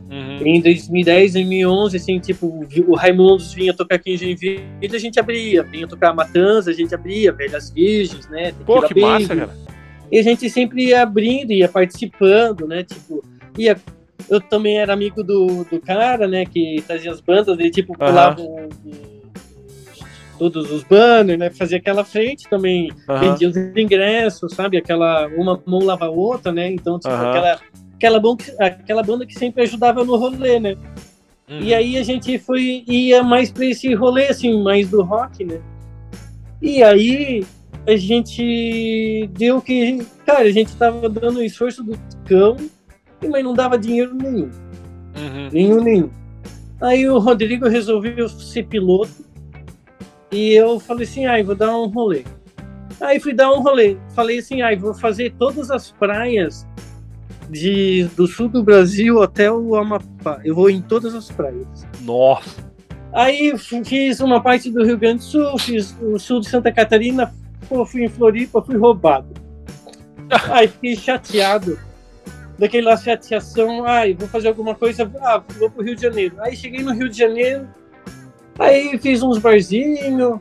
Uhum. 0.09 0.37
Em 0.45 0.61
2010, 0.61 1.33
2011, 1.33 1.97
assim, 1.97 2.19
tipo, 2.19 2.65
o 2.87 2.95
Raimundos 2.95 3.53
vinha 3.53 3.73
tocar 3.73 3.95
aqui 3.95 4.13
em 4.13 4.17
Joinville, 4.17 4.61
a 4.93 4.97
gente 4.99 5.19
abria. 5.19 5.63
Vinha 5.63 5.87
tocar 5.87 6.13
Matanza, 6.13 6.69
a 6.71 6.73
gente 6.73 6.93
abria. 6.93 7.31
Velhas 7.31 7.71
Virgens, 7.71 8.27
né? 8.29 8.53
Pô, 8.65 8.81
Tequila 8.81 8.87
que 8.87 8.99
massa, 9.01 9.27
Baby. 9.35 9.39
cara. 9.41 9.57
E 10.11 10.19
a 10.19 10.23
gente 10.23 10.49
sempre 10.49 10.85
ia 10.89 11.01
abrindo, 11.01 11.51
ia 11.51 11.67
participando, 11.67 12.67
né? 12.67 12.83
Tipo, 12.83 13.23
ia. 13.57 13.75
Eu 14.29 14.39
também 14.39 14.77
era 14.77 14.93
amigo 14.93 15.23
do, 15.23 15.63
do 15.65 15.79
cara, 15.81 16.27
né? 16.27 16.45
Que 16.45 16.81
fazia 16.87 17.11
as 17.11 17.19
bandas, 17.19 17.57
ele 17.59 17.71
tipo, 17.71 17.97
pulava 17.97 18.41
o- 18.41 18.69
todos 20.37 20.71
os 20.71 20.83
banners, 20.83 21.39
né? 21.39 21.49
Fazia 21.49 21.77
aquela 21.77 22.03
frente 22.03 22.47
também, 22.49 22.91
Aham. 23.09 23.19
vendia 23.31 23.49
os 23.49 23.55
ingressos, 23.57 24.53
sabe? 24.53 24.77
Aquela. 24.77 25.27
Uma 25.29 25.61
mão 25.65 25.79
lava 25.79 26.05
a 26.05 26.09
outra, 26.09 26.51
né? 26.51 26.71
Então, 26.71 26.99
tipo, 26.99 27.13
aquela. 27.13 27.59
Aquela, 28.05 28.37
que- 28.37 28.51
aquela 28.63 29.03
banda 29.03 29.25
que 29.25 29.33
sempre 29.33 29.63
ajudava 29.63 30.03
no 30.03 30.15
rolê, 30.15 30.59
né? 30.59 30.75
Uhum. 31.49 31.59
E 31.61 31.73
aí 31.73 31.97
a 31.97 32.03
gente 32.03 32.37
foi 32.37 32.83
ia 32.87 33.23
mais 33.23 33.51
pra 33.51 33.65
esse 33.65 33.93
rolê, 33.93 34.27
assim, 34.27 34.61
mais 34.61 34.89
do 34.89 35.01
rock, 35.01 35.43
né? 35.43 35.59
E 36.61 36.83
aí 36.83 37.43
a 37.87 37.95
gente 37.95 39.29
deu 39.37 39.61
que. 39.61 40.05
Cara, 40.25 40.41
a 40.43 40.51
gente 40.51 40.75
tava 40.75 41.09
dando 41.09 41.37
o 41.39 41.43
esforço 41.43 41.83
do 41.83 41.97
cão, 42.25 42.57
mas 43.27 43.43
não 43.43 43.53
dava 43.53 43.77
dinheiro 43.77 44.13
nenhum. 44.15 44.49
Uhum. 45.15 45.49
Nenhum, 45.51 45.81
nenhum. 45.83 46.09
Aí 46.81 47.09
o 47.09 47.17
Rodrigo 47.19 47.67
resolveu 47.67 48.27
ser 48.29 48.67
piloto. 48.67 49.25
E 50.31 50.53
eu 50.53 50.79
falei 50.79 51.05
assim, 51.05 51.25
ai, 51.25 51.43
vou 51.43 51.55
dar 51.55 51.75
um 51.77 51.87
rolê. 51.87 52.23
Aí 52.99 53.19
fui 53.19 53.33
dar 53.33 53.51
um 53.53 53.61
rolê. 53.61 53.97
Falei 54.13 54.39
assim, 54.39 54.61
ai, 54.61 54.75
vou 54.75 54.93
fazer 54.93 55.33
todas 55.37 55.71
as 55.71 55.91
praias 55.91 56.67
de, 57.49 58.05
do 58.15 58.27
sul 58.27 58.49
do 58.49 58.63
Brasil 58.63 59.21
até 59.21 59.51
o 59.51 59.75
Amapá. 59.75 60.39
Eu 60.43 60.55
vou 60.55 60.69
em 60.69 60.81
todas 60.81 61.13
as 61.13 61.29
praias. 61.31 61.87
Nossa. 62.01 62.63
Aí 63.13 63.57
fiz 63.57 64.19
uma 64.19 64.41
parte 64.41 64.69
do 64.69 64.83
Rio 64.83 64.97
Grande 64.97 65.19
do 65.19 65.23
Sul, 65.23 65.57
fiz 65.57 65.95
o 66.01 66.19
sul 66.19 66.41
de 66.41 66.49
Santa 66.49 66.69
Catarina, 66.71 67.33
pô, 67.69 67.85
fui 67.85 68.03
em 68.03 68.09
Floripa, 68.09 68.61
fui 68.61 68.75
roubado. 68.75 69.33
Aí 70.51 70.67
fiquei 70.67 70.95
chateado. 70.95 71.79
Daquela 72.59 72.95
chateação, 72.97 73.85
ai, 73.85 74.13
vou 74.13 74.27
fazer 74.27 74.47
alguma 74.47 74.75
coisa, 74.75 75.09
ah, 75.21 75.41
vou 75.59 75.69
pro 75.69 75.83
Rio 75.83 75.95
de 75.95 76.01
Janeiro. 76.01 76.35
Aí 76.39 76.55
cheguei 76.55 76.81
no 76.81 76.93
Rio 76.93 77.09
de 77.09 77.17
Janeiro, 77.17 77.67
aí 78.57 78.97
fiz 78.97 79.21
uns 79.21 79.39
barzinhos. 79.39 80.39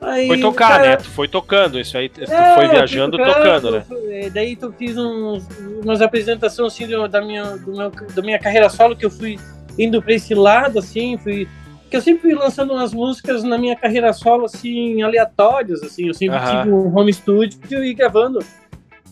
Aí, 0.00 0.26
Foi 0.26 0.40
tocar, 0.40 0.68
cara, 0.68 0.88
né? 0.90 0.96
Tu 0.96 1.10
foi 1.10 1.28
tocando 1.28 1.78
isso 1.78 1.96
aí, 1.98 2.08
tu 2.08 2.22
é, 2.22 2.54
foi 2.54 2.68
viajando 2.68 3.18
tocando, 3.18 3.70
né? 3.70 3.84
fui- 3.86 4.12
é, 4.14 4.30
Daí 4.30 4.56
tu 4.56 4.72
fiz 4.72 4.96
uns, 4.96 5.46
umas 5.84 6.00
apresentações 6.00 6.72
assim 6.72 6.86
do- 6.86 7.06
da 7.06 7.20
minha, 7.20 7.56
do 7.58 7.76
meu, 7.76 7.90
da 7.90 8.22
minha 8.22 8.38
carreira 8.38 8.70
solo 8.70 8.96
que 8.96 9.04
eu 9.04 9.10
fui 9.10 9.38
indo 9.78 10.00
pra 10.02 10.14
esse 10.14 10.34
lado, 10.34 10.78
assim, 10.78 11.18
fui. 11.18 11.46
Que 11.90 11.96
eu 11.96 12.00
sempre 12.00 12.22
fui 12.22 12.34
lançando 12.34 12.72
umas 12.72 12.94
músicas 12.94 13.42
na 13.42 13.58
minha 13.58 13.74
carreira 13.76 14.12
solo, 14.12 14.44
assim, 14.46 15.02
aleatórias, 15.02 15.82
assim. 15.82 16.06
Eu 16.06 16.14
sempre 16.14 16.36
Aham. 16.38 16.62
tive 16.62 16.72
um 16.74 16.96
home 16.96 17.12
studio 17.12 17.84
e 17.84 17.92
gravando. 17.92 18.38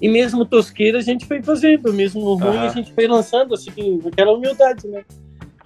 E 0.01 0.09
mesmo 0.09 0.47
tosqueira 0.47 0.99
a 0.99 1.03
gente 1.03 1.27
foi 1.27 1.43
fazendo, 1.43 1.93
mesmo 1.93 2.21
ruim 2.35 2.57
Aham. 2.59 2.67
a 2.67 2.69
gente 2.69 2.95
foi 2.95 3.07
lançando, 3.09 3.53
assim, 3.53 4.01
aquela 4.11 4.33
humildade, 4.33 4.87
né? 4.87 5.03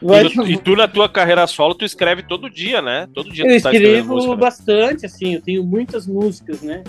Vai- 0.03 0.27
E, 0.27 0.31
tu- 0.31 0.47
e 0.47 0.57
tu, 0.57 0.77
na 0.77 0.89
tua 0.89 1.09
carreira 1.09 1.47
solo, 1.47 1.75
tu 1.75 1.85
escreve 1.85 2.23
todo 2.23 2.51
dia, 2.51 2.83
né? 2.83 3.07
Todo 3.15 3.31
dia 3.31 3.45
eu 3.45 3.59
tu 3.59 3.63
tá 3.63 3.71
escrevendo 3.71 3.91
escrevo 3.91 4.15
música. 4.15 4.35
né? 4.35 4.41
bastante, 4.41 5.07
assim, 5.07 5.35
eu 5.35 5.41
tenho 5.43 5.65
muitas 5.65 6.07
músicas, 6.07 6.61
né? 6.61 6.83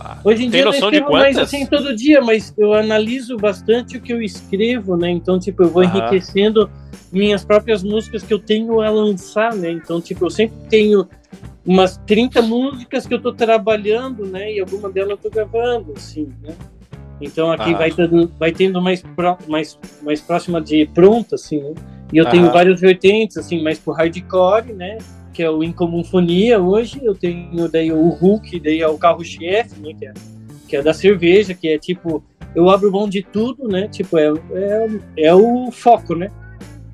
Ah, 0.00 0.18
Hoje 0.24 0.44
em 0.44 0.50
tem 0.50 0.60
dia 0.60 0.64
eu 0.64 0.70
escrevo 0.70 1.10
mais 1.12 1.38
assim 1.38 1.66
todo 1.66 1.94
dia, 1.96 2.20
mas 2.20 2.52
eu 2.56 2.72
analiso 2.74 3.36
bastante 3.36 3.96
o 3.96 4.00
que 4.00 4.12
eu 4.12 4.22
escrevo, 4.22 4.96
né? 4.96 5.10
Então, 5.10 5.38
tipo, 5.38 5.62
eu 5.64 5.70
vou 5.70 5.82
Aham. 5.82 5.96
enriquecendo 5.96 6.70
minhas 7.10 7.44
próprias 7.44 7.82
músicas 7.82 8.22
que 8.22 8.32
eu 8.32 8.38
tenho 8.38 8.80
a 8.80 8.90
lançar, 8.90 9.54
né? 9.54 9.70
Então, 9.70 10.00
tipo, 10.00 10.26
eu 10.26 10.30
sempre 10.30 10.56
tenho 10.68 11.08
umas 11.66 11.96
30 12.06 12.40
músicas 12.42 13.06
que 13.06 13.14
eu 13.14 13.20
tô 13.20 13.32
trabalhando, 13.32 14.24
né? 14.26 14.52
E 14.52 14.60
alguma 14.60 14.90
delas 14.90 15.10
eu 15.12 15.16
tô 15.18 15.30
gravando, 15.30 15.92
assim, 15.96 16.28
né? 16.42 16.54
Então 17.20 17.50
aqui 17.50 17.70
Aham. 17.70 17.78
vai, 17.78 17.90
tendo, 17.90 18.32
vai 18.38 18.52
tendo 18.52 18.80
mais, 18.80 19.02
pró- 19.02 19.38
mais, 19.48 19.76
mais 20.02 20.20
próxima 20.20 20.60
de 20.60 20.86
pronta, 20.86 21.34
assim, 21.34 21.60
né? 21.60 21.74
E 22.12 22.16
eu 22.18 22.28
tenho 22.30 22.44
Aham. 22.44 22.52
várias 22.52 22.80
vertentes, 22.80 23.36
assim, 23.36 23.62
mais 23.62 23.78
pro 23.78 23.92
hardcore, 23.92 24.72
né? 24.72 24.98
Que 25.32 25.42
é 25.42 25.50
o 25.50 25.62
Incomunfonia 25.62 26.58
hoje. 26.60 27.00
Eu 27.02 27.14
tenho 27.14 27.68
daí 27.68 27.92
o 27.92 28.08
Hulk, 28.08 28.58
daí 28.60 28.80
é 28.80 28.88
o 28.88 28.96
carro-chefe, 28.98 29.78
né? 29.80 29.92
Que 29.98 30.06
é, 30.06 30.12
que 30.68 30.76
é 30.76 30.82
da 30.82 30.94
cerveja, 30.94 31.54
que 31.54 31.68
é 31.68 31.78
tipo... 31.78 32.22
Eu 32.54 32.70
abro 32.70 32.90
mão 32.90 33.06
de 33.08 33.22
tudo, 33.22 33.68
né? 33.68 33.88
Tipo, 33.88 34.16
é, 34.18 34.32
é, 34.54 34.88
é 35.26 35.34
o 35.34 35.70
foco, 35.70 36.14
né? 36.14 36.30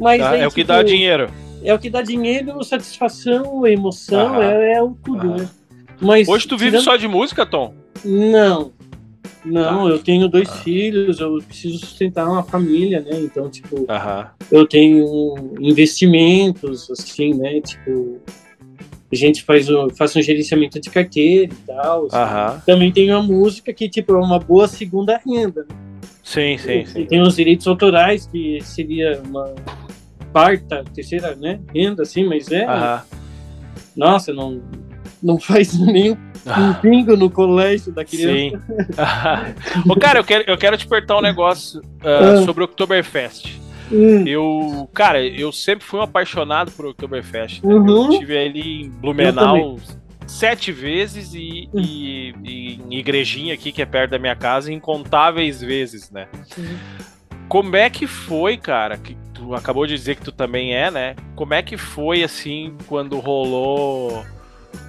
Mas 0.01 0.21
Tá? 0.21 0.31
aí, 0.33 0.41
É 0.41 0.47
o 0.47 0.51
que 0.51 0.57
tipo, 0.63 0.69
dá 0.69 0.83
dinheiro. 0.83 1.29
É 1.63 1.73
o 1.73 1.79
que 1.79 1.89
dá 1.89 2.03
dinheiro, 2.03 2.63
satisfação, 2.65 3.65
emoção, 3.67 4.35
Aham. 4.35 4.43
é, 4.43 4.73
é 4.75 4.83
o 4.83 4.91
tudo, 5.03 5.31
né? 5.37 5.49
Mas, 6.01 6.29
Hoje 6.29 6.47
tu 6.49 6.59
vive 6.59 6.73
tirando- 6.73 6.85
só 6.85 6.97
de 6.97 7.07
música, 7.07 7.47
Tom? 7.47 7.73
Não. 8.05 8.73
Não, 9.45 9.85
Tá. 9.85 9.91
eu 9.91 9.99
tenho 9.99 10.29
dois 10.29 10.49
Ah. 10.51 10.57
filhos, 10.57 11.21
eu 11.21 11.39
preciso 11.47 11.79
sustentar 11.79 12.27
uma 12.29 12.43
família, 12.43 13.01
né? 13.01 13.21
Então, 13.21 13.49
tipo, 13.51 13.87
Aham. 13.89 14.31
eu 14.51 14.67
tenho 14.67 15.55
investimentos, 15.61 16.91
assim, 16.91 17.35
né? 17.35 17.61
Tipo, 17.61 18.21
a 19.13 19.17
gente 19.17 19.43
faz, 19.43 19.69
o, 19.71 19.89
faz 19.91 20.15
um 20.17 20.23
gerenciamento 20.23 20.81
de 20.81 20.91
carteira 20.91 21.53
e 21.53 21.67
tal. 21.67 22.09
assim. 22.11 22.63
Também 22.67 22.91
tenho 22.93 23.17
a 23.17 23.23
música 23.23 23.73
que, 23.73 23.89
tipo, 23.89 24.13
é 24.13 24.19
uma 24.19 24.39
boa 24.39 24.67
segunda 24.67 25.21
renda. 25.25 25.67
né? 25.69 25.77
Sim, 26.23 26.57
sim, 26.59 26.81
E 26.81 26.87
sim. 26.87 27.05
tem 27.05 27.21
os 27.21 27.37
direitos 27.37 27.67
autorais, 27.67 28.27
que 28.27 28.59
seria 28.63 29.21
uma 29.27 29.55
quarta, 30.33 30.83
terceira, 30.95 31.35
né? 31.37 31.61
Renda, 31.75 32.03
assim, 32.03 32.25
mas 32.27 32.51
é. 32.51 32.65
Aham. 32.65 33.03
Nossa, 33.95 34.33
não. 34.33 34.61
Não 35.25 35.41
faz 35.41 35.73
nem 35.79 36.13
um 36.13 36.17
Ah, 36.47 36.79
pingo 36.83 37.17
no 37.17 37.31
colégio 37.31 37.91
da 37.91 38.05
criança. 38.05 38.35
sim. 38.35 38.53
Ô, 39.91 39.97
cara, 39.97 40.19
eu 40.19 40.25
quero, 40.25 40.45
eu 40.47 40.59
quero 40.59 40.77
te 40.77 40.87
perguntar 40.87 41.17
um 41.17 41.23
negócio 41.23 41.81
Ah. 42.05 42.43
sobre 42.45 42.63
o 42.63 42.67
Oktoberfest. 42.67 43.59
Hum, 43.91 44.27
Eu, 44.27 44.89
cara, 44.95 45.23
eu 45.25 45.51
sempre 45.53 45.85
fui 45.85 45.99
um 45.99 46.03
apaixonado 46.03 46.71
por 46.73 46.87
Oktoberfest. 46.87 47.63
né? 47.65 47.75
Uhum. 47.75 48.13
Eu 48.13 48.19
tive 48.19 48.35
ele 48.35 48.83
em 48.85 48.91
Blumenau 48.91 49.79
sete 50.27 50.73
vezes 50.73 51.35
e, 51.35 51.69
e- 51.75 52.35
e 52.43 52.81
em 52.91 52.99
Igrejinha 52.99 53.53
aqui, 53.55 53.71
que 53.73 53.83
é 53.83 53.87
perto 53.87 54.11
da 54.13 54.19
minha 54.19 54.35
casa, 54.37 54.73
incontáveis 54.73 55.61
vezes, 55.63 56.11
né? 56.11 56.27
Uhum. 56.59 56.77
Como 57.49 57.77
é 57.77 57.89
que 57.91 58.07
foi, 58.07 58.57
cara? 58.57 58.97
Que 58.97 59.17
tu 59.35 59.55
acabou 59.55 59.87
de 59.87 59.95
dizer 59.95 60.17
que 60.17 60.23
tu 60.23 60.33
também 60.33 60.75
é, 60.75 60.91
né? 60.91 61.15
Como 61.37 61.53
é 61.53 61.63
que 61.63 61.77
foi 61.77 62.23
assim 62.23 62.75
quando 62.87 63.19
rolou 63.19 64.25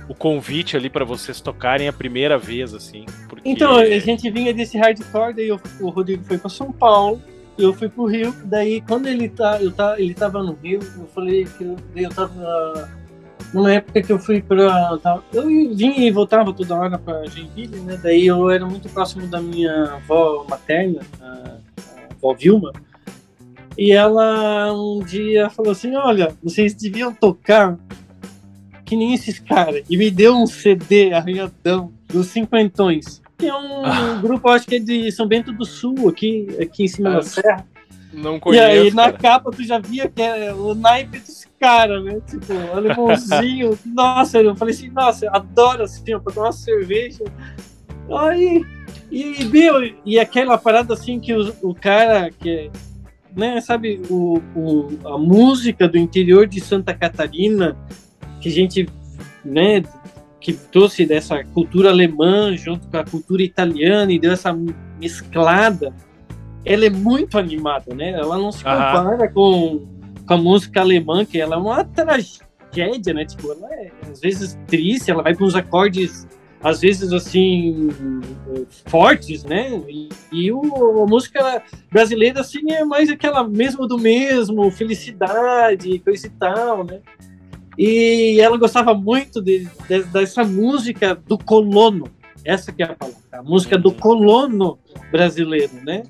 o 0.08 0.14
convite 0.14 0.78
ali 0.78 0.90
pra 0.90 1.04
vocês 1.04 1.42
tocarem 1.42 1.88
a 1.88 1.94
primeira 1.94 2.38
vez, 2.38 2.74
assim? 2.74 3.06
Porque... 3.28 3.48
Então, 3.50 3.78
a 3.78 4.00
gente 4.00 4.30
vinha 4.30 4.54
desse 4.54 4.78
hardcore, 4.78 5.34
daí 5.34 5.48
eu- 5.48 5.60
o 5.82 5.90
Rodrigo 5.90 6.24
foi 6.24 6.38
para 6.38 6.50
São 6.50 6.72
Paulo, 6.72 7.22
eu 7.58 7.74
fui 7.74 7.90
pro 7.90 8.06
Rio, 8.06 8.34
daí 8.46 8.82
quando 8.82 9.08
ele 9.08 9.30
tá, 9.30 9.62
eu 9.62 9.72
tá, 9.72 10.00
ele 10.00 10.14
tava 10.14 10.44
no 10.44 10.54
Rio, 10.62 10.80
eu 10.98 11.08
falei 11.08 11.46
que 11.46 11.64
eu, 11.64 11.76
eu 11.96 12.10
tava 12.10 12.90
numa 13.54 13.74
época 13.74 14.02
que 14.02 14.12
eu 14.12 14.20
fui 14.20 14.42
para 14.42 15.00
eu 15.32 15.48
vinha 15.48 16.08
e 16.08 16.12
voltava 16.12 16.52
toda 16.52 16.76
hora 16.76 16.98
para 17.00 17.26
Joinville, 17.26 17.80
né? 17.80 17.98
Daí 18.02 18.28
eu 18.28 18.50
era 18.50 18.66
muito 18.66 18.90
próximo 18.90 19.26
da 19.28 19.40
minha 19.42 19.94
avó 19.94 20.46
materna, 20.50 21.00
a, 21.22 21.26
a 21.26 22.14
avó 22.14 22.34
Vilma. 22.34 22.74
E 23.78 23.92
ela 23.92 24.74
um 24.74 25.00
dia 25.00 25.50
falou 25.50 25.72
assim: 25.72 25.96
"Olha, 25.96 26.36
vocês 26.44 26.74
deviam 26.74 27.14
tocar 27.14 27.78
que 28.86 28.96
nem 28.96 29.13
esses 29.13 29.39
caras". 29.39 29.84
E 29.89 29.98
me 29.98 30.10
deu 30.12 30.36
um 30.36 30.46
CD 30.48 31.12
arranhadão 31.13 31.92
dos 32.08 32.27
Cinquentões. 32.27 33.22
Que 33.38 33.48
é 33.48 33.54
um 33.56 33.86
Ah. 33.86 34.20
grupo, 34.22 34.48
acho 34.50 34.65
que 34.65 34.75
é 34.75 34.80
de 34.80 35.12
São 35.12 35.27
Bento 35.27 35.51
do 35.51 35.65
Sul, 35.65 36.08
aqui, 36.08 36.48
aqui 36.62 36.84
em 36.84 36.88
cima 36.88 37.10
Ah, 37.10 37.15
da 37.15 37.22
serra. 37.24 37.68
Não 38.13 38.38
E 38.38 38.39
conheço, 38.39 38.63
aí 38.65 38.94
na 38.94 39.12
cara. 39.12 39.18
capa 39.18 39.51
tu 39.51 39.62
já 39.62 39.77
via 39.77 40.08
que 40.08 40.22
é 40.22 40.54
o 40.54 40.74
naipe 40.74 41.20
dos 41.20 41.46
caras, 41.60 42.01
né? 42.01 42.18
Tipo, 42.30 42.54
alemãozinho. 42.74 43.77
nossa, 43.86 44.38
eu 44.42 44.56
falei 44.56 44.74
assim, 44.74 44.89
nossa, 44.89 45.30
adoro 45.32 45.84
assim, 45.84 46.13
ó, 46.13 46.20
pra 46.20 46.32
tomar 46.34 46.46
uma 46.48 46.54
cerveja. 46.54 47.25
Aí, 48.10 48.63
e, 49.12 49.44
meu, 49.46 49.82
e 50.06 50.18
aquela 50.20 50.58
parada 50.58 50.94
assim 50.94 51.20
que 51.20 51.34
o, 51.34 51.54
o 51.62 51.74
cara 51.75 52.30
que 52.32 52.50
é, 52.50 52.70
né, 53.36 53.60
sabe, 53.60 54.00
o, 54.10 54.39
o, 54.56 54.88
a 55.13 55.18
música 55.18 55.88
do 55.88 55.98
interior 55.98 56.48
de 56.48 56.62
Santa 56.62 56.94
Catarina, 56.94 57.75
que 58.46 58.50
a 58.50 58.52
gente, 58.52 58.88
né, 59.44 59.82
que 60.40 60.54
trouxe 60.54 61.04
dessa 61.04 61.44
cultura 61.46 61.90
alemã 61.90 62.56
junto 62.56 62.88
com 62.88 62.98
a 62.98 63.04
cultura 63.04 63.42
italiana 63.42 64.12
e 64.14 64.20
deu 64.20 64.32
essa 64.32 64.56
mesclada, 65.00 65.92
ela 66.64 66.86
é 66.86 66.90
muito 66.92 67.40
animada, 67.40 67.96
né? 67.96 68.12
Ela 68.12 68.38
não 68.38 68.52
se 68.52 68.64
compara 68.64 69.28
com, 69.32 69.88
com 70.28 70.34
a 70.34 70.38
música 70.38 70.82
alemã, 70.82 71.25
que 71.25 71.42
ela 71.42 71.56
é 71.56 71.58
uma 71.58 71.84
tragédia, 71.84 73.16
né? 73.16 73.25
Tipo, 73.25 73.52
ela 73.52 73.68
é 73.74 73.92
às 74.12 74.20
vezes 74.20 74.56
triste, 74.68 75.10
ela 75.10 75.24
vai 75.24 75.34
para 75.34 75.46
uns 75.46 75.56
acordes 75.56 76.28
às 76.62 76.82
vezes 76.82 77.12
assim 77.12 77.90
fortes, 78.86 79.44
né? 79.44 79.72
E, 79.90 80.10
e 80.32 80.52
o, 80.52 81.02
a 81.02 81.08
música 81.08 81.64
brasileira 81.92 82.42
assim 82.42 82.72
é 82.72 82.86
mais 82.86 83.10
aquela 83.10 83.44
mesmo 83.48 83.88
do 83.88 83.98
mesmo, 83.98 84.70
felicidade, 84.70 85.98
coisa 85.98 86.28
e 86.28 86.30
tal, 86.30 86.84
né? 86.84 87.02
E 87.77 88.39
ela 88.39 88.58
gostava 88.58 88.94
muito 88.94 89.41
de, 89.41 89.67
de- 89.88 90.03
dessa 90.05 90.44
música 90.44 91.13
do 91.15 91.38
colono, 91.38 92.08
essa 92.44 92.72
que 92.72 92.82
é 92.84 92.86
a 92.86 92.94
palavra, 92.96 93.20
a 93.34 93.44
música 93.44 93.77
do 93.77 93.89
Uhum. 93.89 93.96
colono 93.96 94.79
brasileiro, 95.12 95.74
né? 95.84 96.03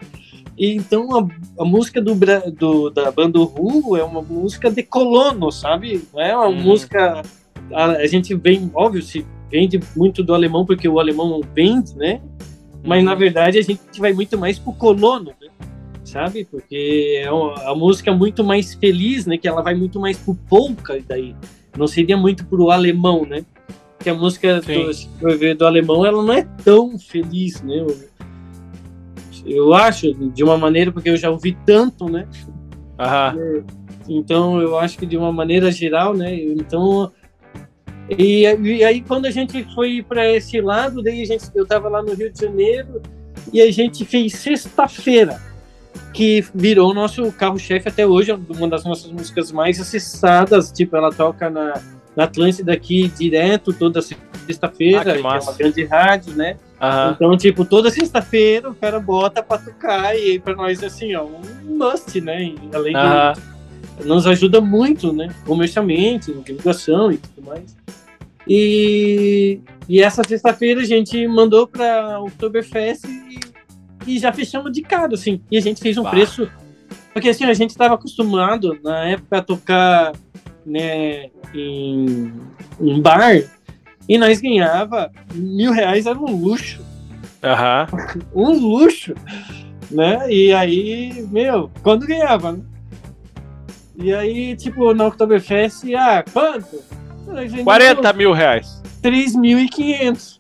E 0.58 0.74
então 0.76 1.10
a, 1.18 1.28
a 1.62 1.66
música 1.66 2.02
do, 2.02 2.14
do- 2.58 2.90
da 2.90 3.12
banda 3.12 3.40
Ru 3.40 3.98
é 3.98 4.04
uma 4.04 4.22
música 4.22 4.70
de 4.72 4.84
colono, 4.84 5.52
sabe? 5.52 6.04
Não 6.14 6.22
é 6.22 6.36
uma 6.36 6.48
Uhum. 6.48 6.62
música 6.62 7.22
a, 7.74 7.86
a 7.86 8.08
gente 8.08 8.34
vem, 8.36 8.70
óbvio, 8.74 9.02
se 9.02 9.26
vende 9.50 9.80
muito 9.96 10.24
do 10.24 10.34
alemão 10.34 10.66
porque 10.66 10.88
o 10.88 11.00
alemão 11.00 11.42
vende, 11.54 11.96
né? 11.96 12.22
Mas 12.84 13.00
Uhum. 13.00 13.06
na 13.06 13.16
verdade 13.16 13.58
a 13.58 13.62
gente 13.64 13.82
vai 14.00 14.14
muito 14.14 14.38
mais 14.38 14.60
pro 14.60 14.72
colono, 14.74 15.32
né? 15.42 15.45
Sabe? 16.06 16.46
Porque 16.46 17.20
é 17.22 17.30
uma- 17.32 17.72
a 17.72 17.76
música 17.76 18.12
é 18.12 18.14
muito 18.16 18.44
mais 18.44 18.74
feliz, 18.76 19.26
né? 19.26 19.38
Que 19.38 19.48
ela 19.48 19.62
vai 19.62 19.76
muito 19.76 20.00
mais 20.00 20.18
pro 20.18 20.36
polka 20.36 20.98
daí. 21.08 21.36
Não 21.78 21.88
seria 21.88 22.16
muito 22.16 22.46
pro 22.46 22.70
alemão, 22.72 23.26
né? 23.26 23.44
Que 24.00 24.10
a 24.10 24.14
música 24.14 24.62
do, 24.62 25.56
do 25.58 25.66
alemão 25.66 26.06
ela 26.06 26.22
não 26.24 26.32
é 26.34 26.44
tão 26.64 26.98
feliz, 26.98 27.62
né? 27.64 27.80
Eu, 27.80 27.98
eu 29.46 29.74
acho, 29.74 30.14
de 30.14 30.44
uma 30.44 30.58
maneira, 30.58 30.92
porque 30.92 31.10
eu 31.10 31.18
já 31.18 31.30
ouvi 31.30 31.58
tanto, 31.66 32.06
né? 32.10 32.28
Aham. 33.00 33.64
Então 34.08 34.62
eu 34.62 34.78
acho 34.78 34.98
que 35.00 35.06
de 35.06 35.18
uma 35.18 35.32
maneira 35.32 35.72
geral, 35.72 36.16
né? 36.16 36.36
Então 36.36 37.12
e, 38.10 38.44
e 38.44 38.84
aí 38.84 39.02
quando 39.02 39.26
a 39.26 39.32
gente 39.32 39.64
foi 39.74 40.04
para 40.08 40.32
esse 40.32 40.62
lado, 40.62 41.02
daí 41.02 41.24
a 41.24 41.26
gente, 41.26 41.46
eu 41.56 41.66
tava 41.66 41.90
lá 41.90 42.04
no 42.04 42.14
Rio 42.14 42.32
de 42.32 42.40
Janeiro 42.40 43.02
e 43.52 43.60
a 43.62 43.72
gente 43.72 44.06
fez 44.06 44.34
sexta-feira, 44.36 45.42
que 46.14 46.46
virou 46.54 46.94
nosso 46.94 47.32
carro-chefe 47.32 47.90
até 47.90 48.06
hoje, 48.06 48.32
é 48.32 48.36
uma 48.50 48.68
das 48.68 48.84
nossas 48.84 49.12
músicas 49.12 49.52
mais 49.52 49.80
acessadas, 49.80 50.72
tipo 50.72 50.96
ela 50.96 51.12
toca 51.12 51.50
na, 51.50 51.82
na 52.16 52.24
Atlântida 52.24 52.74
aqui 52.74 53.08
direto 53.10 53.74
toda 53.74 54.00
Ah, 54.00 54.04
sexta-feira, 54.48 55.14
que 55.14 55.22
que 55.22 55.28
é 55.28 55.40
uma 55.40 55.54
grande 55.54 55.84
rádio, 55.86 56.34
né? 56.36 56.58
Aham. 56.80 57.14
Então, 57.16 57.38
tipo, 57.38 57.66
toda 57.66 57.90
sexta-feira 57.90 58.70
o 58.70 58.76
cara 58.76 59.00
bota 59.00 59.42
pra 59.42 59.58
tocar 59.58 60.18
e 60.18 60.40
pra 60.40 60.56
nós, 60.56 60.84
assim, 60.84 61.16
ó, 61.16 61.24
um 61.26 61.78
must, 61.78 62.20
né? 62.22 62.54
Além 62.74 62.96
Aham. 62.96 63.34
nos 64.04 64.28
ajuda 64.28 64.62
muito, 64.62 65.12
né? 65.12 65.30
Comercialmente, 65.46 66.34
divulgação 66.34 67.12
e 67.12 67.18
tudo 67.18 67.48
mais. 67.48 67.76
E, 68.48 69.60
e 69.90 70.02
essa 70.02 70.22
sexta-feira 70.28 70.82
a 70.82 70.86
gente 70.86 71.28
mandou 71.28 71.66
para 71.68 72.20
o 72.20 72.26
Oktoberfest 72.28 73.06
e, 73.06 73.40
e 74.06 74.18
já 74.20 74.32
fechamos 74.32 74.72
de 74.72 74.82
cara, 74.82 75.14
assim. 75.14 75.42
E 75.52 75.58
a 75.58 75.62
gente 75.62 75.82
fez 75.82 75.98
um 75.98 76.04
Bah. 76.04 76.12
preço. 76.12 76.50
Porque 77.14 77.30
assim, 77.30 77.46
a 77.46 77.54
gente 77.54 77.70
estava 77.72 77.96
acostumado 77.96 78.78
na 78.84 79.06
época 79.06 79.38
a 79.38 79.42
tocar 79.42 80.12
né, 80.66 81.30
em 81.54 82.32
um 82.80 83.00
bar 83.02 83.42
e 84.08 84.18
nós 84.18 84.42
ganhava 84.42 85.10
mil 85.34 85.72
reais, 85.72 86.06
era 86.06 86.18
um 86.20 86.36
luxo 86.36 86.84
Aham. 87.42 87.88
um 88.34 88.52
luxo, 88.52 89.14
né? 89.92 90.30
E 90.30 90.52
aí, 90.54 91.26
meu, 91.32 91.70
quando 91.84 92.06
ganhava, 92.08 92.54
né? 92.54 92.64
E 93.98 94.14
aí, 94.14 94.56
tipo, 94.56 94.94
na 94.94 95.06
Oktoberfest, 95.08 95.84
ah, 95.96 96.24
quanto? 96.34 96.84
Nós 97.28 97.44
vendemos 97.52 97.64
40 97.64 98.12
mil 98.14 98.34
reais. 98.34 98.82
3.500. 99.02 100.40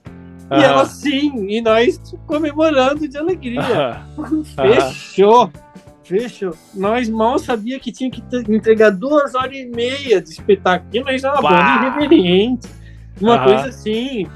E 0.51 0.63
ela 0.63 0.85
sim, 0.85 1.47
e 1.49 1.59
nós 1.59 1.99
comemorando 2.27 3.07
de 3.07 3.17
alegria. 3.17 3.61
Aham. 4.17 4.43
Fechou. 4.43 5.51
Fechou. 6.03 6.53
Nós 6.73 7.09
mal 7.09 7.39
sabia 7.39 7.79
que 7.79 7.91
tinha 7.91 8.11
que 8.11 8.23
entregar 8.47 8.91
duas 8.91 9.33
horas 9.33 9.55
e 9.57 9.65
meia 9.65 10.21
de 10.21 10.29
espetáculo. 10.29 10.89
E 10.93 10.99
nós 10.99 11.23
é 11.23 11.31
uma 11.31 11.41
Bah. 11.41 11.77
banda 11.79 11.97
irreverente. 11.97 12.67
Uma 13.19 13.43
coisa 13.43 13.69
assim, 13.69 14.27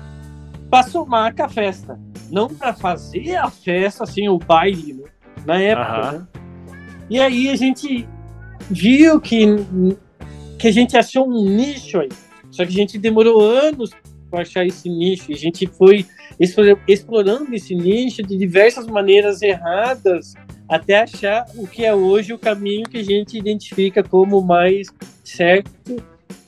pra 0.69 0.83
somar 0.83 1.35
com 1.35 1.43
a 1.43 1.49
festa. 1.49 1.99
Não 2.31 2.47
pra 2.47 2.73
fazer 2.73 3.35
a 3.35 3.49
festa, 3.49 4.03
assim, 4.03 4.27
o 4.29 4.39
baile, 4.39 4.93
né? 4.93 5.03
Na 5.45 5.59
época, 5.61 6.11
né? 6.11 6.27
E 7.09 7.19
aí 7.19 7.49
a 7.49 7.55
gente 7.55 8.07
viu 8.69 9.19
que, 9.19 9.45
que 10.57 10.67
a 10.67 10.71
gente 10.71 10.97
achou 10.97 11.27
um 11.29 11.43
nicho 11.43 11.99
aí. 11.99 12.09
Só 12.51 12.63
que 12.65 12.69
a 12.69 12.75
gente 12.75 12.97
demorou 12.97 13.41
anos 13.41 13.91
para 13.91 13.99
achar 14.37 14.65
esse 14.65 14.89
nicho. 14.89 15.31
A 15.31 15.35
gente 15.35 15.65
foi 15.67 16.05
explora- 16.39 16.79
explorando 16.87 17.53
esse 17.53 17.73
nicho 17.75 18.21
de 18.23 18.37
diversas 18.37 18.87
maneiras 18.87 19.41
erradas 19.41 20.33
até 20.67 21.01
achar 21.01 21.45
o 21.55 21.65
que 21.65 21.83
é 21.83 21.93
hoje 21.93 22.31
o 22.31 22.37
caminho 22.37 22.87
que 22.87 22.99
a 22.99 23.03
gente 23.03 23.37
identifica 23.37 24.03
como 24.03 24.41
mais 24.41 24.87
certo 25.23 25.71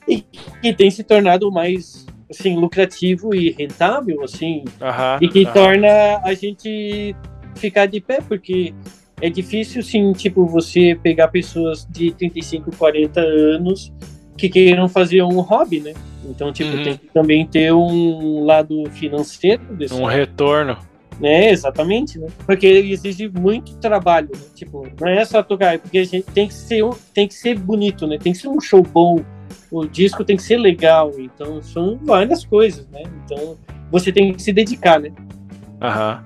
e 0.07 0.21
que 0.61 0.73
tem 0.73 0.91
se 0.91 1.03
tornado 1.03 1.51
mais 1.51 2.05
assim 2.29 2.55
lucrativo 2.55 3.33
e 3.35 3.51
rentável 3.51 4.23
assim 4.23 4.63
Aham. 4.79 5.17
e 5.21 5.27
que 5.27 5.43
aham. 5.43 5.53
torna 5.53 6.21
a 6.23 6.33
gente 6.33 7.15
ficar 7.55 7.85
de 7.87 7.99
pé, 7.99 8.19
porque 8.21 8.73
é 9.21 9.29
difícil, 9.29 9.83
sim, 9.83 10.13
tipo, 10.13 10.45
você 10.47 10.97
pegar 11.01 11.27
pessoas 11.27 11.85
de 11.89 12.11
35, 12.11 12.75
40 12.75 13.19
anos 13.19 13.91
que 14.37 14.49
queiram 14.49 14.89
fazer 14.89 15.21
um 15.21 15.39
hobby, 15.41 15.79
né? 15.79 15.93
Então, 16.25 16.51
tipo, 16.53 16.75
Uhum. 16.75 16.83
tem 16.83 16.97
que 16.97 17.07
também 17.13 17.45
ter 17.47 17.73
um 17.73 18.43
lado 18.45 18.83
financeiro 18.91 19.61
desse, 19.75 19.93
Um 19.93 20.05
retorno. 20.05 20.77
né? 21.19 21.49
Exatamente, 21.51 22.17
né? 22.19 22.27
Porque 22.45 22.65
exige 22.67 23.27
muito 23.29 23.75
trabalho, 23.77 24.29
né? 24.33 24.41
Tipo, 24.55 24.87
não 24.99 25.07
é 25.07 25.23
só 25.25 25.41
tocar, 25.43 25.75
é 25.75 25.77
porque 25.77 25.99
a 25.99 26.03
gente 26.03 26.23
tem 26.31 26.47
que 26.47 26.53
ser, 26.53 26.83
tem 27.13 27.27
que 27.27 27.33
ser 27.33 27.57
bonito, 27.59 28.05
né? 28.07 28.17
Tem 28.17 28.31
que 28.33 28.39
ser 28.39 28.47
um 28.49 28.59
show 28.59 28.81
bom, 28.83 29.19
o 29.71 29.85
disco 29.85 30.23
tem 30.23 30.35
que 30.35 30.43
ser 30.43 30.57
legal, 30.57 31.11
então 31.17 31.61
são 31.61 31.97
várias 32.03 32.43
coisas, 32.45 32.87
né? 32.89 33.03
Então 33.25 33.57
você 33.91 34.11
tem 34.11 34.33
que 34.33 34.41
se 34.41 34.51
dedicar, 34.53 34.99
né? 34.99 35.11
Aham. 35.81 36.23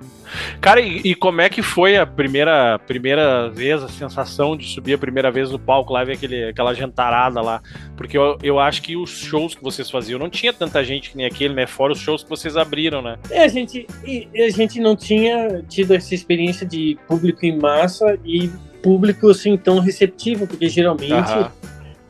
Cara, 0.62 0.82
e, 0.82 1.02
e 1.04 1.16
como 1.16 1.42
é 1.42 1.50
que 1.50 1.62
foi 1.62 1.98
a 1.98 2.06
primeira, 2.06 2.80
primeira 2.80 3.50
vez, 3.50 3.84
a 3.84 3.88
sensação 3.88 4.56
de 4.56 4.66
subir 4.66 4.94
a 4.94 4.98
primeira 4.98 5.32
vez 5.32 5.52
no 5.52 5.60
palco 5.60 5.94
lá, 5.94 6.04
ver 6.04 6.14
aquele, 6.14 6.50
aquela 6.50 6.74
gentarada 6.74 7.42
lá? 7.42 7.62
Porque 7.96 8.18
eu, 8.18 8.38
eu 8.42 8.60
acho 8.60 8.82
que 8.82 8.96
os 8.96 9.10
shows 9.10 9.56
que 9.56 9.64
vocês 9.64 9.90
faziam 9.90 10.20
não 10.20 10.30
tinha 10.30 10.54
tanta 10.54 10.84
gente 10.84 11.12
que 11.12 11.18
nem 11.18 11.26
aquele, 11.26 11.54
né? 11.54 11.66
Fora 11.68 11.94
os 11.94 12.00
shows 12.00 12.24
que 12.24 12.30
vocês 12.30 12.58
abriram, 12.58 13.02
né? 13.02 13.18
É, 13.30 13.44
a 13.44 13.48
gente, 13.48 13.88
e 14.06 14.28
a 14.42 14.50
gente 14.50 14.80
não 14.80 14.96
tinha 14.96 15.64
tido 15.68 15.94
essa 15.94 16.14
experiência 16.14 16.66
de 16.66 16.98
público 17.08 17.46
em 17.46 17.58
massa 17.58 18.18
e 18.24 18.50
público 18.82 19.30
assim 19.30 19.58
tão 19.58 19.80
receptivo, 19.80 20.46
porque 20.46 20.70
geralmente 20.70 21.32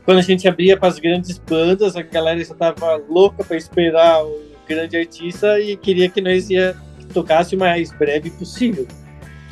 quando 0.06 0.18
a 0.18 0.22
gente 0.22 0.46
abria 0.46 0.76
para 0.76 0.88
as 0.88 1.00
grandes 1.00 1.36
bandas, 1.36 1.96
a 1.96 2.02
galera 2.02 2.42
já 2.42 2.54
tava 2.54 2.94
louca 3.08 3.42
para 3.42 3.56
esperar 3.56 4.24
o 4.24 4.40
grande 4.66 4.96
artista 4.96 5.58
e 5.58 5.76
queria 5.76 6.08
que 6.08 6.20
nós 6.20 6.48
ia 6.48 6.76
tocasse 7.12 7.56
o 7.56 7.58
mais 7.58 7.92
breve 7.92 8.30
possível. 8.30 8.86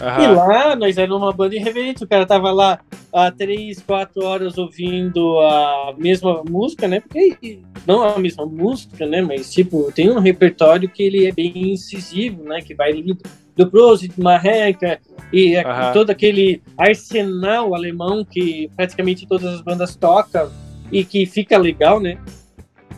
E 0.00 0.02
Aham. 0.02 0.34
lá 0.34 0.76
nós 0.76 0.98
éramos 0.98 1.22
uma 1.22 1.32
banda 1.32 1.54
irreverente, 1.54 2.04
o 2.04 2.08
cara 2.08 2.26
tava 2.26 2.50
lá 2.50 2.80
há 3.12 3.30
três, 3.30 3.80
quatro 3.80 4.24
horas 4.24 4.58
ouvindo 4.58 5.38
a 5.40 5.94
mesma 5.96 6.42
música, 6.44 6.88
né? 6.88 7.00
Porque 7.00 7.60
não 7.86 8.02
a 8.02 8.18
mesma 8.18 8.44
música, 8.44 9.06
né? 9.06 9.22
Mas 9.22 9.52
tipo, 9.52 9.90
tem 9.92 10.10
um 10.10 10.18
repertório 10.18 10.88
que 10.88 11.02
ele 11.02 11.26
é 11.26 11.32
bem 11.32 11.72
incisivo, 11.72 12.42
né? 12.42 12.60
Que 12.60 12.74
vai 12.74 12.90
ali 12.90 13.16
do, 13.56 13.70
Prost, 13.70 14.08
do 14.08 14.22
Marreca 14.22 15.00
e 15.32 15.56
Aham. 15.56 15.92
todo 15.92 16.10
aquele 16.10 16.60
arsenal 16.76 17.74
alemão 17.74 18.24
que 18.24 18.68
praticamente 18.76 19.26
todas 19.26 19.54
as 19.54 19.60
bandas 19.62 19.94
tocam 19.96 20.50
e 20.90 21.04
que 21.04 21.24
fica 21.24 21.56
legal, 21.56 22.00
né? 22.00 22.18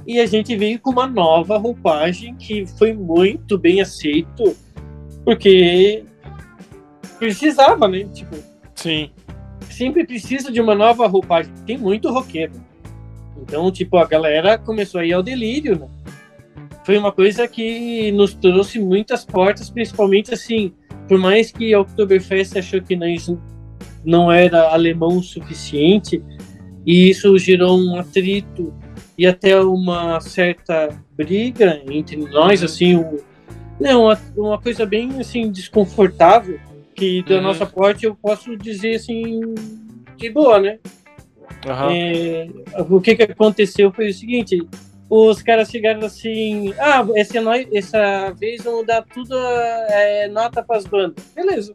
E 0.07 0.21
a 0.21 0.27
gente 0.27 0.55
veio 0.57 0.79
com 0.79 0.90
uma 0.90 1.07
nova 1.07 1.59
roupagem 1.59 2.35
que 2.37 2.64
foi 2.79 2.92
muito 2.92 3.59
bem 3.59 3.81
aceito, 3.81 4.57
porque 5.25 6.05
precisava, 7.19 7.88
né? 7.88 8.05
Tipo, 8.12 8.37
Sim. 8.75 9.11
sempre 9.69 10.07
precisa 10.07 10.53
de 10.53 10.61
uma 10.61 10.75
nova 10.75 11.07
roupagem. 11.09 11.53
Tem 11.66 11.77
muito 11.77 12.11
roqueiro. 12.11 12.53
Então, 13.42 13.71
tipo, 13.73 13.97
a 13.97 14.07
galera 14.07 14.57
começou 14.57 15.01
a 15.01 15.05
ir 15.05 15.12
ao 15.12 15.23
delírio, 15.23 15.79
né? 15.79 15.88
Foi 16.85 16.97
uma 16.97 17.11
coisa 17.11 17.49
que 17.49 18.12
nos 18.12 18.33
trouxe 18.33 18.79
muitas 18.79 19.25
portas, 19.25 19.69
principalmente 19.69 20.33
assim, 20.33 20.73
por 21.09 21.19
mais 21.19 21.51
que 21.51 21.75
a 21.75 21.81
Oktoberfest 21.81 22.57
achou 22.57 22.81
que 22.81 22.95
nós 22.95 23.29
não 24.05 24.31
era 24.31 24.73
alemão 24.73 25.19
o 25.19 25.23
suficiente, 25.23 26.23
e 26.87 27.11
isso 27.11 27.37
gerou 27.38 27.77
um 27.77 27.99
atrito 27.99 28.73
e 29.19 29.27
até 29.27 29.59
uma 29.61 30.21
certa 30.21 30.89
briga 31.17 31.81
entre 31.91 32.17
nós, 32.17 32.63
assim, 32.63 32.97
um, 32.97 33.19
né, 33.81 33.95
uma, 33.95 34.19
uma 34.37 34.61
coisa 34.61 34.85
bem 34.87 35.19
assim 35.21 35.51
desconfortável 35.51 36.59
que 36.95 37.23
da 37.25 37.37
Uhum. 37.37 37.43
nossa 37.43 37.67
parte 37.67 38.05
eu 38.07 38.15
posso 38.15 38.57
dizer 38.57 38.97
assim 38.97 39.55
de 40.17 40.31
boa, 40.31 40.59
né? 40.59 40.79
Aham. 41.67 41.91
É, 41.93 42.49
o 42.89 43.01
que 43.01 43.15
que 43.17 43.23
aconteceu 43.23 43.93
foi 43.93 44.09
o 44.09 44.15
seguinte: 44.15 44.67
os 45.11 45.43
caras 45.43 45.69
chegaram 45.71 46.05
assim, 46.07 46.73
ah, 46.79 47.05
essa, 47.15 47.41
noi- 47.41 47.69
essa 47.73 48.31
vez 48.33 48.63
vamos 48.65 48.87
dar 48.87 49.03
tudo 49.03 49.35
é, 49.37 50.29
nota 50.29 50.63
para 50.63 50.77
as 50.79 50.87
bandas, 50.87 51.23
beleza? 51.35 51.75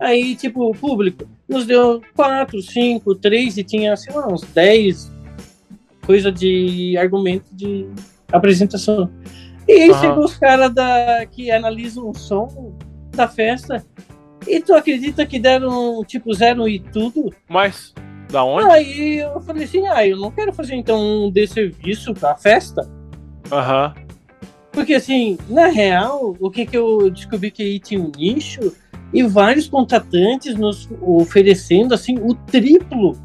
Aí 0.00 0.34
tipo 0.34 0.68
o 0.70 0.74
público 0.74 1.28
nos 1.48 1.66
deu 1.66 2.00
quatro, 2.16 2.60
cinco, 2.62 3.14
três 3.14 3.56
e 3.58 3.62
tinha 3.64 3.94
sei 3.96 4.14
lá 4.14 4.26
uns 4.26 4.42
10 4.42 5.10
coisa 6.04 6.30
de 6.30 6.96
argumento 6.96 7.54
de 7.54 7.86
apresentação. 8.30 9.10
E 9.68 9.72
aí 9.72 9.94
chegou 9.94 10.24
os 10.24 10.36
caras 10.36 10.72
da 10.74 11.24
que 11.30 11.50
analisam 11.50 12.08
o 12.08 12.14
som 12.14 12.76
da 13.10 13.28
festa 13.28 13.84
e 14.46 14.60
tu 14.60 14.74
acredita 14.74 15.24
que 15.24 15.38
deram 15.38 16.02
tipo 16.04 16.32
zero 16.34 16.68
e 16.68 16.80
tudo? 16.80 17.32
Mas, 17.48 17.94
da 18.30 18.42
onde? 18.44 18.70
Aí 18.70 19.18
eu 19.18 19.40
falei 19.40 19.64
assim, 19.64 19.86
ah, 19.86 20.06
eu 20.06 20.16
não 20.16 20.30
quero 20.30 20.52
fazer 20.52 20.74
então 20.74 21.26
um 21.26 21.30
desserviço 21.30 22.12
pra 22.14 22.36
festa. 22.36 22.88
Aham. 23.50 23.94
Porque 24.72 24.94
assim, 24.94 25.38
na 25.48 25.66
real, 25.66 26.34
o 26.40 26.50
que, 26.50 26.64
que 26.64 26.76
eu 26.76 27.10
descobri 27.10 27.50
que 27.50 27.62
aí 27.62 27.78
tinha 27.78 28.00
um 28.00 28.10
nicho 28.16 28.74
e 29.12 29.22
vários 29.22 29.68
contratantes 29.68 30.56
nos 30.56 30.88
oferecendo 31.00 31.92
assim 31.92 32.18
o 32.18 32.34
triplo. 32.34 33.16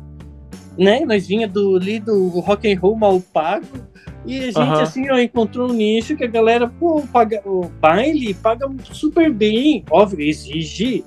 Né? 0.77 1.01
Nós 1.05 1.27
vinha 1.27 1.47
do 1.47 1.75
ali 1.75 1.99
do 1.99 2.27
rock 2.39 2.71
and 2.71 2.79
roll 2.79 2.95
mal 2.95 3.19
pago. 3.33 3.65
E 4.25 4.39
a 4.39 4.45
gente, 4.45 4.57
Aham. 4.57 4.81
assim, 4.81 5.09
ó, 5.09 5.17
encontrou 5.17 5.69
um 5.69 5.73
nicho 5.73 6.15
que 6.15 6.23
a 6.23 6.27
galera, 6.27 6.67
pô, 6.67 7.01
paga, 7.11 7.41
o 7.45 7.69
baile 7.79 8.33
paga 8.33 8.69
super 8.83 9.31
bem. 9.31 9.83
Óbvio, 9.89 10.27
exige, 10.27 11.03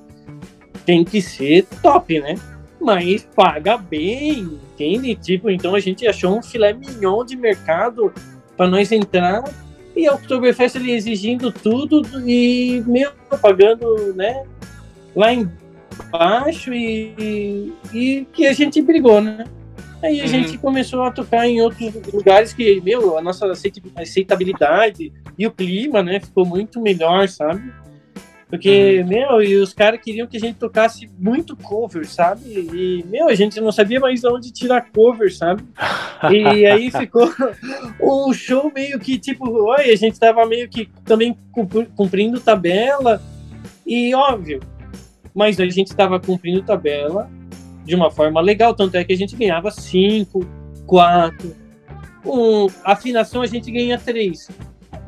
tem 0.86 1.04
que 1.04 1.20
ser 1.20 1.66
top, 1.82 2.18
né? 2.18 2.34
Mas 2.80 3.28
paga 3.36 3.76
bem, 3.76 4.58
entende? 4.72 5.14
Tipo, 5.14 5.50
então 5.50 5.74
a 5.74 5.80
gente 5.80 6.06
achou 6.06 6.38
um 6.38 6.42
filé 6.42 6.72
mignon 6.72 7.24
de 7.24 7.36
mercado 7.36 8.12
para 8.56 8.66
nós 8.66 8.90
entrar. 8.90 9.44
E 9.94 10.06
a 10.06 10.14
Oktoberfest 10.14 10.76
ele 10.76 10.92
exigindo 10.92 11.52
tudo 11.52 12.02
e 12.26 12.82
meio 12.86 13.12
pagando, 13.42 14.14
né? 14.14 14.44
Lá 15.14 15.30
embaixo 15.32 16.72
e, 16.72 17.72
e 17.92 18.26
que 18.32 18.46
a 18.46 18.52
gente 18.54 18.80
brigou, 18.80 19.20
né? 19.20 19.44
Aí 20.02 20.20
a 20.20 20.22
Uhum. 20.24 20.28
gente 20.28 20.58
começou 20.58 21.02
a 21.02 21.10
tocar 21.10 21.46
em 21.46 21.60
outros 21.60 21.92
lugares 22.12 22.52
que, 22.54 22.80
meu, 22.80 23.18
a 23.18 23.22
nossa 23.22 23.46
aceita- 23.46 23.80
aceitabilidade 23.96 25.12
e 25.38 25.46
o 25.46 25.50
clima, 25.50 26.02
né, 26.02 26.20
ficou 26.20 26.46
muito 26.46 26.80
melhor, 26.80 27.28
sabe? 27.28 27.70
Porque, 28.48 29.04
meu, 29.06 29.40
e 29.40 29.54
os 29.56 29.72
caras 29.72 30.00
queriam 30.02 30.26
que 30.26 30.36
a 30.36 30.40
gente 30.40 30.56
tocasse 30.58 31.08
muito 31.16 31.54
cover, 31.56 32.04
sabe? 32.04 32.42
E, 32.48 33.04
meu, 33.08 33.28
a 33.28 33.34
gente 33.36 33.60
não 33.60 33.70
sabia 33.70 34.00
mais 34.00 34.22
de 34.22 34.26
onde 34.26 34.50
tirar 34.50 34.90
cover, 34.90 35.32
sabe? 35.32 35.62
E 36.32 36.66
aí 36.66 36.90
ficou 36.90 37.30
um 38.02 38.32
show 38.32 38.72
meio 38.74 38.98
que, 38.98 39.18
tipo, 39.18 39.48
oi, 39.48 39.90
a 39.92 39.96
gente 39.96 40.18
tava 40.18 40.44
meio 40.46 40.68
que 40.68 40.88
também 41.04 41.36
cumpri- 41.52 41.88
cumprindo 41.94 42.40
tabela. 42.40 43.22
E 43.86 44.12
óbvio, 44.16 44.58
mas 45.32 45.60
a 45.60 45.66
gente 45.68 45.94
tava 45.94 46.18
cumprindo 46.18 46.62
tabela 46.62 47.30
de 47.84 47.94
uma 47.94 48.10
forma 48.10 48.40
legal, 48.40 48.74
tanto 48.74 48.96
é 48.96 49.04
que 49.04 49.12
a 49.12 49.16
gente 49.16 49.34
ganhava 49.36 49.70
5, 49.70 50.46
4, 50.86 51.56
um, 52.24 52.66
afinação 52.84 53.42
a 53.42 53.46
gente 53.46 53.70
ganha 53.70 53.98
3. 53.98 54.48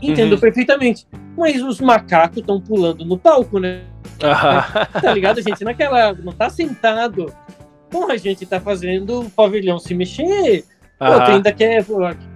Entendo 0.00 0.32
Uhum. 0.32 0.40
perfeitamente. 0.40 1.06
Mas 1.36 1.62
os 1.62 1.80
macacos 1.80 2.38
estão 2.38 2.60
pulando 2.60 3.04
no 3.04 3.16
palco, 3.16 3.58
né? 3.58 3.82
Tá 4.18 5.12
ligado? 5.14 5.40
Gente 5.40 5.64
naquela. 5.64 6.12
Não 6.12 6.32
tá 6.32 6.50
sentado. 6.50 7.32
Porra, 7.90 8.14
a 8.14 8.16
gente 8.16 8.44
tá 8.46 8.60
fazendo 8.60 9.20
o 9.20 9.30
pavilhão 9.30 9.78
se 9.78 9.94
mexer. 9.94 10.64
Pô, 10.98 11.04
ainda 11.06 11.52
quer. 11.52 11.84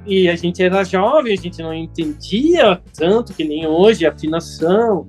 E 0.07 0.29
a 0.29 0.37
gente 0.37 0.63
era 0.63 0.85
jovem, 0.85 1.33
a 1.33 1.37
gente 1.37 1.61
não 1.63 1.73
entendia 1.75 2.81
tanto 2.97 3.33
que 3.33 3.45
nem 3.45 3.67
hoje, 3.67 4.07
afinação. 4.07 5.07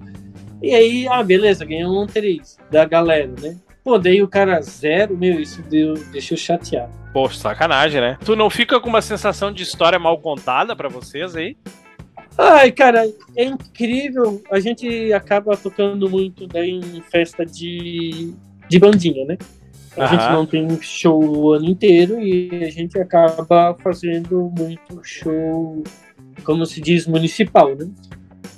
E 0.62 0.74
aí, 0.74 1.08
ah, 1.08 1.22
beleza, 1.24 1.64
ganhou 1.66 2.04
um 2.04 2.08
3 2.08 2.58
da 2.72 2.86
galera, 2.86 3.34
né? 3.42 3.56
Pô, 3.88 3.98
daí 3.98 4.22
o 4.22 4.28
cara 4.28 4.62
zero, 4.62 5.18
meu, 5.18 5.40
isso 5.40 5.62
deu, 5.62 5.94
deixou 6.12 6.38
chateado. 6.38 6.92
Pô, 7.14 7.30
sacanagem, 7.30 8.02
né? 8.02 8.18
Tu 8.26 8.36
não 8.36 8.50
fica 8.50 8.82
com 8.82 8.90
uma 8.90 9.02
sensação 9.02 9.50
de 9.50 9.64
história 9.64 9.98
mal 9.98 10.20
contada 10.20 10.76
pra 10.76 10.90
vocês 10.90 11.38
aí? 11.38 11.56
Ai, 12.38 12.70
cara, 12.74 13.10
é 13.34 13.46
incrível. 13.46 14.44
A 14.52 14.60
gente 14.60 15.14
acaba 15.14 15.56
tocando 15.56 16.10
muito 16.10 16.46
daí 16.46 16.72
em 16.72 17.02
festa 17.02 17.46
de, 17.46 18.34
de 18.68 18.78
bandinha, 18.78 19.26
né? 19.26 19.38
A 19.96 20.04
Aham. 20.04 20.20
gente 20.20 20.32
não 20.34 20.46
tem 20.46 20.82
show 20.82 21.24
o 21.24 21.54
ano 21.54 21.70
inteiro 21.70 22.20
e 22.20 22.66
a 22.66 22.70
gente 22.70 23.00
acaba 23.00 23.74
fazendo 23.82 24.52
muito 24.54 25.00
show, 25.02 25.82
como 26.44 26.66
se 26.66 26.82
diz, 26.82 27.08
municipal, 27.08 27.74
né? 27.74 27.88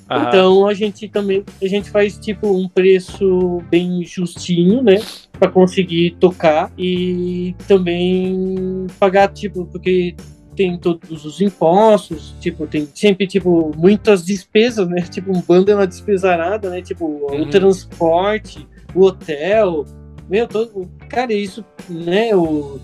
Aham. 0.09 0.27
Então 0.27 0.67
a 0.67 0.73
gente 0.73 1.07
também 1.07 1.43
a 1.61 1.67
gente 1.67 1.89
faz 1.91 2.17
tipo 2.17 2.51
um 2.51 2.67
preço 2.67 3.61
bem 3.69 4.03
justinho, 4.03 4.81
né, 4.81 4.95
Pra 5.39 5.49
conseguir 5.49 6.17
tocar 6.19 6.71
e 6.77 7.55
também 7.67 8.87
pagar 8.99 9.29
tipo 9.29 9.65
porque 9.65 10.15
tem 10.55 10.77
todos 10.77 11.23
os 11.23 11.39
impostos, 11.39 12.35
tipo 12.41 12.67
tem 12.67 12.85
sempre 12.93 13.25
tipo 13.25 13.71
muitas 13.77 14.25
despesas, 14.25 14.89
né? 14.89 15.01
Tipo 15.09 15.31
um 15.31 15.41
bando 15.41 15.71
é 15.71 15.75
uma 15.75 15.87
despesarada, 15.87 16.69
né? 16.69 16.81
Tipo 16.81 17.05
Uhum. 17.05 17.43
o 17.43 17.49
transporte, 17.49 18.67
o 18.93 19.05
hotel, 19.05 19.85
meu 20.29 20.45
todo, 20.47 20.89
cara 21.07 21.31
isso, 21.31 21.63
né? 21.87 22.35
O 22.35 22.77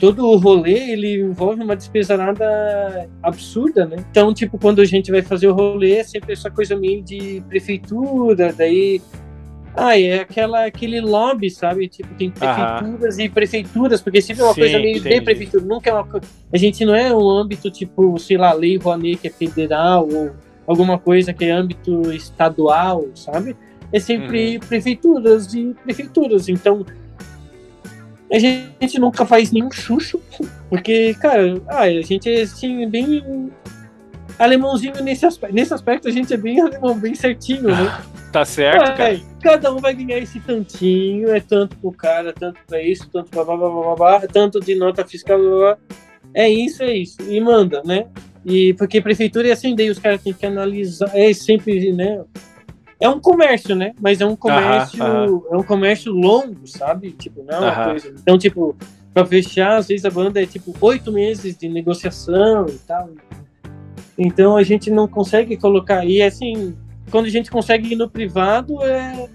todo 0.00 0.26
o 0.26 0.36
rolê 0.36 0.92
ele 0.92 1.20
envolve 1.22 1.62
uma 1.62 1.74
despesarada 1.76 3.08
absurda, 3.22 3.86
né? 3.86 3.96
Então, 4.10 4.32
tipo, 4.34 4.58
quando 4.58 4.80
a 4.80 4.84
gente 4.84 5.10
vai 5.10 5.22
fazer 5.22 5.48
o 5.48 5.54
rolê, 5.54 5.96
é 5.96 6.04
sempre 6.04 6.32
essa 6.32 6.50
coisa 6.50 6.76
meio 6.76 7.02
de 7.02 7.42
prefeitura, 7.48 8.52
daí 8.52 9.00
Ah, 9.78 9.98
é 10.00 10.20
aquela, 10.20 10.64
aquele 10.64 11.02
lobby, 11.02 11.50
sabe? 11.50 11.86
Tipo, 11.86 12.14
tem 12.14 12.32
Aham. 12.40 12.76
prefeituras 12.78 13.18
e 13.18 13.28
prefeituras, 13.28 14.00
porque 14.00 14.22
sempre 14.22 14.40
é 14.42 14.46
uma 14.46 14.54
Sim, 14.54 14.60
coisa 14.62 14.78
meio 14.78 14.96
entendi. 14.96 15.14
de 15.16 15.20
prefeitura. 15.20 15.64
Nunca 15.66 15.90
é 15.90 15.92
uma 15.92 16.04
coisa. 16.04 16.26
A 16.50 16.56
gente 16.56 16.82
não 16.86 16.94
é 16.94 17.14
um 17.14 17.28
âmbito, 17.28 17.70
tipo, 17.70 18.18
sei 18.18 18.38
lá, 18.38 18.54
Lei 18.54 18.78
Rouanet, 18.78 19.18
que 19.18 19.26
é 19.28 19.30
federal, 19.30 20.08
ou 20.10 20.30
alguma 20.66 20.98
coisa 20.98 21.30
que 21.34 21.44
é 21.44 21.50
âmbito 21.50 22.10
estadual, 22.10 23.04
sabe? 23.14 23.54
É 23.92 24.00
sempre 24.00 24.54
Uhum. 24.54 24.60
prefeituras 24.60 25.52
e 25.52 25.74
prefeituras. 25.84 26.48
Então, 26.48 26.84
a 28.30 28.38
gente 28.38 28.98
nunca 28.98 29.24
faz 29.24 29.52
nenhum 29.52 29.70
chucho, 29.70 30.20
porque, 30.68 31.14
cara, 31.14 31.60
ah, 31.68 31.82
a 31.82 32.02
gente 32.02 32.28
é 32.28 32.42
assim, 32.42 32.88
bem 32.88 33.50
alemãozinho 34.38 35.02
nesse 35.02 35.24
aspecto. 35.24 35.54
Nesse 35.54 35.72
aspecto, 35.72 36.08
a 36.08 36.10
gente 36.10 36.32
é 36.32 36.36
bem 36.36 36.60
alemão, 36.60 36.98
bem 36.98 37.14
certinho, 37.14 37.62
né? 37.62 37.98
Tá 38.32 38.44
certo, 38.44 38.96
cara. 38.96 39.20
Cada 39.40 39.72
um 39.72 39.78
vai 39.78 39.94
ganhar 39.94 40.18
esse 40.18 40.40
tantinho, 40.40 41.30
é 41.34 41.40
tanto 41.40 41.76
pro 41.76 41.92
cara, 41.92 42.32
tanto 42.32 42.58
pra 42.66 42.82
isso, 42.82 43.08
tanto 43.10 43.30
pra 43.30 43.44
blá 43.44 43.56
blá 43.56 43.68
blá 43.68 43.82
blá, 43.82 43.96
blá, 43.96 44.20
tanto 44.28 44.60
de 44.60 44.74
nota 44.74 45.06
fiscal, 45.06 45.38
blá, 45.38 45.48
blá, 45.48 45.58
blá. 45.58 45.78
é 46.34 46.48
isso, 46.48 46.82
é 46.82 46.92
isso, 46.92 47.16
e 47.22 47.40
manda, 47.40 47.82
né? 47.84 48.06
E 48.44 48.74
porque 48.74 49.00
prefeitura 49.00 49.48
é 49.48 49.52
assim, 49.52 49.74
daí 49.74 49.88
os 49.88 49.98
caras 49.98 50.22
têm 50.22 50.32
que 50.32 50.44
analisar, 50.44 51.10
é 51.14 51.32
sempre, 51.32 51.92
né? 51.92 52.22
É 52.98 53.08
um 53.08 53.20
comércio, 53.20 53.74
né? 53.76 53.92
Mas 54.00 54.20
é 54.20 54.26
um 54.26 54.34
comércio, 54.36 55.02
aham. 55.02 55.42
é 55.50 55.56
um 55.56 55.62
comércio 55.62 56.12
longo, 56.12 56.66
sabe? 56.66 57.12
Tipo, 57.12 57.42
não 57.42 57.54
é 57.54 57.60
uma 57.60 57.84
coisa. 57.90 58.08
Então, 58.08 58.38
tipo, 58.38 58.74
pra 59.12 59.24
fechar, 59.26 59.76
às 59.76 59.88
vezes 59.88 60.04
a 60.06 60.10
banda 60.10 60.42
é 60.42 60.46
tipo 60.46 60.74
oito 60.80 61.12
meses 61.12 61.56
de 61.56 61.68
negociação 61.68 62.66
e 62.68 62.78
tal. 62.86 63.10
Então 64.18 64.56
a 64.56 64.62
gente 64.62 64.90
não 64.90 65.06
consegue 65.06 65.56
colocar. 65.56 66.04
E 66.06 66.22
assim, 66.22 66.76
quando 67.10 67.26
a 67.26 67.30
gente 67.30 67.50
consegue 67.50 67.92
ir 67.92 67.96
no 67.96 68.08
privado, 68.08 68.82
é, 68.82 69.28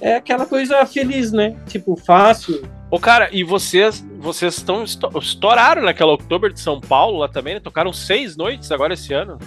é 0.00 0.16
aquela 0.16 0.44
coisa 0.44 0.84
feliz, 0.84 1.32
né? 1.32 1.56
Tipo, 1.66 1.96
fácil. 1.96 2.62
Ô, 2.90 2.98
cara, 2.98 3.30
e 3.32 3.42
vocês 3.42 4.06
vocês 4.18 4.58
estão 4.58 4.82
esto- 4.84 5.08
estouraram 5.18 5.82
naquela 5.82 6.12
Oktober 6.12 6.52
de 6.52 6.60
São 6.60 6.78
Paulo 6.78 7.18
lá 7.18 7.28
também, 7.28 7.54
né? 7.54 7.60
Tocaram 7.60 7.92
seis 7.92 8.36
noites 8.36 8.70
agora 8.70 8.92
esse 8.92 9.14
ano. 9.14 9.38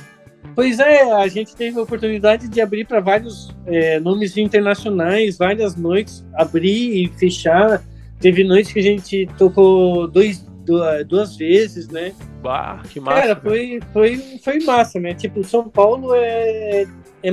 Pois 0.55 0.79
é, 0.79 1.11
a 1.11 1.27
gente 1.27 1.53
teve 1.53 1.77
a 1.77 1.83
oportunidade 1.83 2.47
de 2.47 2.61
abrir 2.61 2.87
para 2.87 3.01
vários 3.01 3.53
é, 3.65 3.99
nomes 3.99 4.37
internacionais, 4.37 5.37
várias 5.37 5.75
noites, 5.75 6.25
abrir 6.33 7.03
e 7.03 7.07
fechar. 7.17 7.83
Teve 8.21 8.43
noites 8.45 8.71
que 8.71 8.79
a 8.79 8.83
gente 8.83 9.27
tocou 9.37 10.07
dois, 10.07 10.39
du- 10.65 10.79
duas 11.05 11.35
vezes, 11.35 11.89
né? 11.89 12.13
Bah, 12.41 12.81
que 12.89 13.01
massa. 13.01 13.21
Cara, 13.21 13.35
foi, 13.35 13.79
foi, 13.91 14.17
foi 14.41 14.59
massa, 14.63 14.97
né? 14.97 15.13
Tipo, 15.13 15.43
São 15.43 15.67
Paulo 15.67 16.15
é, 16.15 16.85
é 17.21 17.31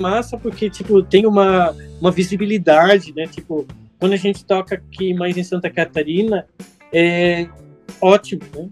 massa 0.00 0.36
porque, 0.36 0.68
tipo, 0.68 1.00
tem 1.00 1.24
uma, 1.24 1.72
uma 2.00 2.10
visibilidade, 2.10 3.14
né? 3.14 3.26
Tipo, 3.28 3.64
quando 4.00 4.14
a 4.14 4.16
gente 4.16 4.44
toca 4.44 4.74
aqui 4.74 5.14
mais 5.14 5.36
em 5.36 5.44
Santa 5.44 5.70
Catarina, 5.70 6.44
é 6.92 7.46
ótimo, 8.00 8.42
né? 8.56 8.68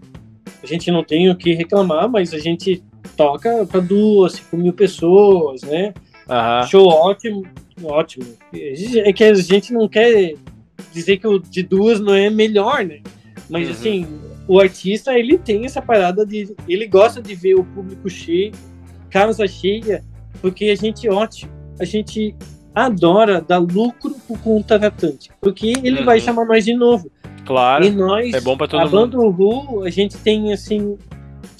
A 0.61 0.67
gente 0.67 0.91
não 0.91 1.03
tem 1.05 1.29
o 1.29 1.35
que 1.37 1.53
reclamar, 1.53 2.09
mas 2.09 2.33
a 2.33 2.37
gente 2.37 2.83
toca 3.15 3.65
para 3.65 3.79
duas, 3.79 4.33
cinco 4.33 4.57
mil 4.57 4.73
pessoas, 4.73 5.61
né? 5.63 5.93
Aham. 6.29 6.67
Show 6.67 6.87
ótimo, 6.87 7.43
ótimo. 7.83 8.25
É 8.53 9.11
que 9.13 9.23
a 9.23 9.33
gente 9.33 9.73
não 9.73 9.87
quer 9.87 10.35
dizer 10.93 11.17
que 11.17 11.27
o 11.27 11.39
de 11.39 11.63
duas 11.63 11.99
não 11.99 12.13
é 12.13 12.29
melhor, 12.29 12.83
né? 12.85 12.99
Mas 13.49 13.67
Uhum. 13.67 13.71
assim, 13.73 14.07
o 14.47 14.59
artista 14.59 15.17
ele 15.17 15.37
tem 15.37 15.65
essa 15.65 15.81
parada 15.81 16.25
de, 16.25 16.55
ele 16.67 16.87
gosta 16.87 17.21
de 17.21 17.35
ver 17.35 17.55
o 17.55 17.63
público 17.63 18.09
cheio, 18.09 18.51
casa 19.09 19.45
cheia, 19.47 20.03
porque 20.41 20.65
a 20.65 20.75
gente 20.75 21.07
ótimo, 21.09 21.51
a 21.79 21.85
gente 21.85 22.33
adora 22.73 23.41
dar 23.41 23.57
lucro 23.57 24.15
pro 24.25 24.37
contratante, 24.37 25.29
porque 25.41 25.73
ele 25.83 25.99
Uhum. 25.99 26.05
vai 26.05 26.19
chamar 26.19 26.45
nós 26.45 26.63
de 26.63 26.73
novo. 26.73 27.11
Claro. 27.45 27.83
E 27.83 27.89
nós, 27.89 28.33
É 28.33 28.39
bom 28.39 28.55
pra 28.55 28.67
todo 28.67 28.79
a 28.79 28.85
mundo. 28.85 28.91
banda 28.91 29.17
Uhu, 29.19 29.83
a 29.83 29.89
gente 29.89 30.15
tem 30.17 30.53
assim. 30.53 30.97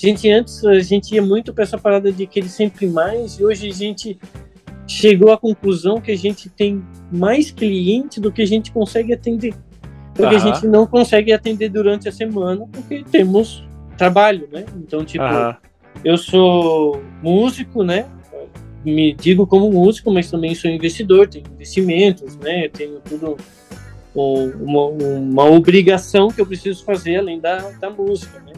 Gente 0.02 0.28
antes 0.32 0.66
a 0.66 0.80
gente 0.80 1.14
ia 1.14 1.22
muito 1.22 1.54
pra 1.54 1.64
essa 1.64 1.78
parada 1.78 2.12
de 2.12 2.26
querer 2.26 2.50
sempre 2.50 2.88
mais, 2.88 3.40
e 3.40 3.46
hoje 3.46 3.70
a 3.70 3.74
gente 3.74 4.18
chegou 4.88 5.32
à 5.32 5.38
conclusão 5.38 6.02
que 6.02 6.12
a 6.12 6.18
gente 6.18 6.50
tem 6.50 6.84
mais 7.12 7.52
cliente 7.52 8.20
do 8.20 8.32
que 8.32 8.42
a 8.42 8.46
gente 8.48 8.72
consegue 8.72 9.14
atender. 9.14 9.54
Porque 10.16 10.36
Aham. 10.36 10.50
a 10.50 10.54
gente 10.54 10.68
não 10.68 10.88
consegue 10.88 11.32
atender 11.32 11.70
durante 11.70 12.10
a 12.10 12.12
semana, 12.12 12.68
porque 12.72 13.04
temos 13.12 13.64
trabalho, 13.96 14.50
né? 14.52 14.66
Então, 14.76 15.06
tipo, 15.06 15.24
Aham. 15.24 15.56
eu 16.04 16.18
sou 16.18 17.00
músico, 17.22 17.84
né? 17.84 18.08
Me 18.84 19.14
digo 19.14 19.46
como 19.46 19.70
músico, 19.72 20.12
mas 20.12 20.32
também 20.32 20.56
sou 20.56 20.68
investidor, 20.72 21.28
tenho 21.28 21.46
investimentos, 21.54 22.36
né? 22.38 22.68
Tenho 22.70 23.00
tudo 23.08 23.38
um- 24.16 24.50
uma, 24.64 24.86
uma 24.88 25.46
obrigação 25.46 26.30
que 26.30 26.42
eu 26.42 26.46
preciso 26.48 26.84
fazer 26.84 27.18
além 27.18 27.40
da, 27.40 27.70
da 27.80 27.92
música, 27.92 28.40
né? 28.40 28.54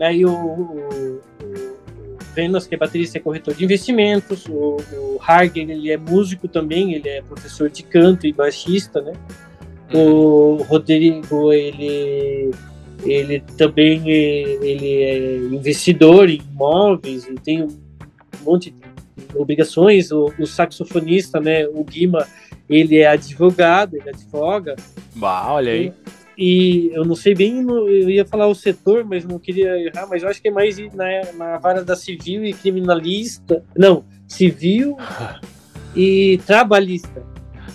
Aí 0.00 0.24
o, 0.24 0.30
o, 0.30 1.20
o 1.42 2.18
Venas, 2.34 2.66
que 2.66 2.74
é 2.74 2.78
baterista, 2.78 3.16
é 3.16 3.20
corretor 3.20 3.54
de 3.54 3.64
investimentos, 3.64 4.46
o, 4.46 4.76
o 4.92 5.18
Harger, 5.20 5.68
ele 5.70 5.90
é 5.90 5.96
músico 5.96 6.46
também, 6.46 6.92
ele 6.94 7.08
é 7.08 7.22
professor 7.22 7.70
de 7.70 7.82
canto 7.82 8.26
e 8.26 8.32
baixista, 8.32 9.00
né? 9.00 9.14
O 9.94 10.56
Rodrigo, 10.68 11.52
ele, 11.52 12.50
ele 13.04 13.40
também 13.56 14.02
é, 14.06 14.42
ele 14.62 15.02
é 15.02 15.36
investidor 15.54 16.28
em 16.28 16.40
imóveis 16.52 17.24
e 17.24 17.34
tem 17.34 17.62
um 17.62 17.68
monte 18.44 18.70
de 18.70 18.78
obrigações. 19.34 20.10
O, 20.10 20.32
o 20.38 20.46
saxofonista, 20.46 21.40
né, 21.40 21.66
o 21.66 21.84
Guima, 21.84 22.26
ele 22.68 22.98
é 22.98 23.06
advogado, 23.06 23.96
ele 23.96 24.08
advoga. 24.08 24.76
Bah, 25.14 25.52
olha 25.52 25.72
aí. 25.72 25.92
E 26.38 26.90
eu 26.92 27.04
não 27.04 27.14
sei 27.14 27.34
bem, 27.34 27.62
no- 27.62 27.88
eu 27.88 28.10
ia 28.10 28.24
falar 28.26 28.46
o 28.46 28.54
setor, 28.54 29.04
mas 29.04 29.24
não 29.24 29.38
queria 29.38 29.76
errar, 29.78 30.06
mas 30.06 30.22
eu 30.22 30.28
acho 30.28 30.40
que 30.42 30.48
é 30.48 30.50
mais 30.50 30.76
na, 30.94 31.32
na 31.36 31.58
vara 31.58 31.82
da 31.82 31.96
civil 31.96 32.44
e 32.44 32.52
criminalista. 32.52 33.64
Não, 33.76 34.04
civil 34.28 34.96
e 35.96 36.38
trabalhista. 36.46 37.22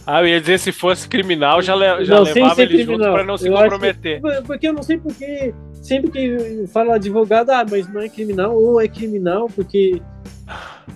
Ah, 0.06 0.22
eu 0.22 0.28
ia 0.28 0.40
dizer 0.42 0.60
se 0.60 0.72
fosse 0.72 1.08
criminal, 1.08 1.62
já, 1.62 1.76
le- 1.76 2.04
já 2.06 2.16
Não, 2.16 2.24
levava 2.24 2.62
ele 2.62 2.78
junto 2.78 2.88
criminal. 2.88 3.14
pra 3.14 3.24
não 3.24 3.38
se 3.38 3.48
Eu 3.48 3.54
comprometer. 3.54 4.22
Porque 4.46 4.68
eu 4.68 4.74
não 4.74 4.84
sei 4.84 4.98
porque 4.98 5.54
sempre 5.82 6.12
que 6.12 6.68
fala 6.68 6.96
advogado, 6.96 7.50
ah, 7.52 7.66
mas 7.70 7.92
não 7.92 8.02
é 8.02 8.10
criminal, 8.10 8.56
ou 8.56 8.80
é 8.82 8.88
criminal, 8.88 9.48
porque 9.56 10.02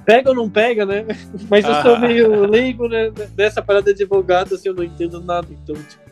pega 0.05 0.29
ou 0.29 0.35
não 0.35 0.49
pega, 0.49 0.85
né? 0.85 1.05
Mas 1.49 1.63
eu 1.65 1.73
sou 1.81 1.95
Ah. 1.95 1.99
meio 1.99 2.45
leigo 2.47 2.87
né, 2.87 3.09
dessa 3.35 3.61
parada 3.61 3.93
de 3.93 4.03
advogado, 4.03 4.53
assim, 4.55 4.69
eu 4.69 4.75
não 4.75 4.83
entendo 4.83 5.21
nada, 5.21 5.47
então, 5.51 5.75
tipo. 5.75 6.04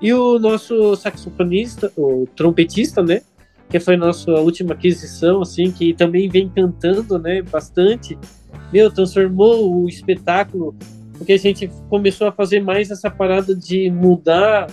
E 0.00 0.12
o 0.14 0.38
nosso 0.38 0.96
saxofonista, 0.96 1.92
o 1.96 2.26
trompetista, 2.34 3.02
né? 3.02 3.20
Que 3.68 3.78
foi 3.78 3.96
nossa 3.96 4.32
última 4.32 4.72
aquisição, 4.72 5.42
assim, 5.42 5.70
que 5.70 5.92
também 5.92 6.28
vem 6.28 6.48
cantando, 6.48 7.18
né? 7.18 7.42
Bastante. 7.42 8.18
Meu, 8.72 8.90
transformou 8.90 9.82
o 9.82 9.88
espetáculo, 9.88 10.74
porque 11.16 11.34
a 11.34 11.38
gente 11.38 11.70
começou 11.88 12.26
a 12.28 12.32
fazer 12.32 12.60
mais 12.60 12.90
essa 12.90 13.10
parada 13.10 13.54
de 13.54 13.90
mudar 13.90 14.68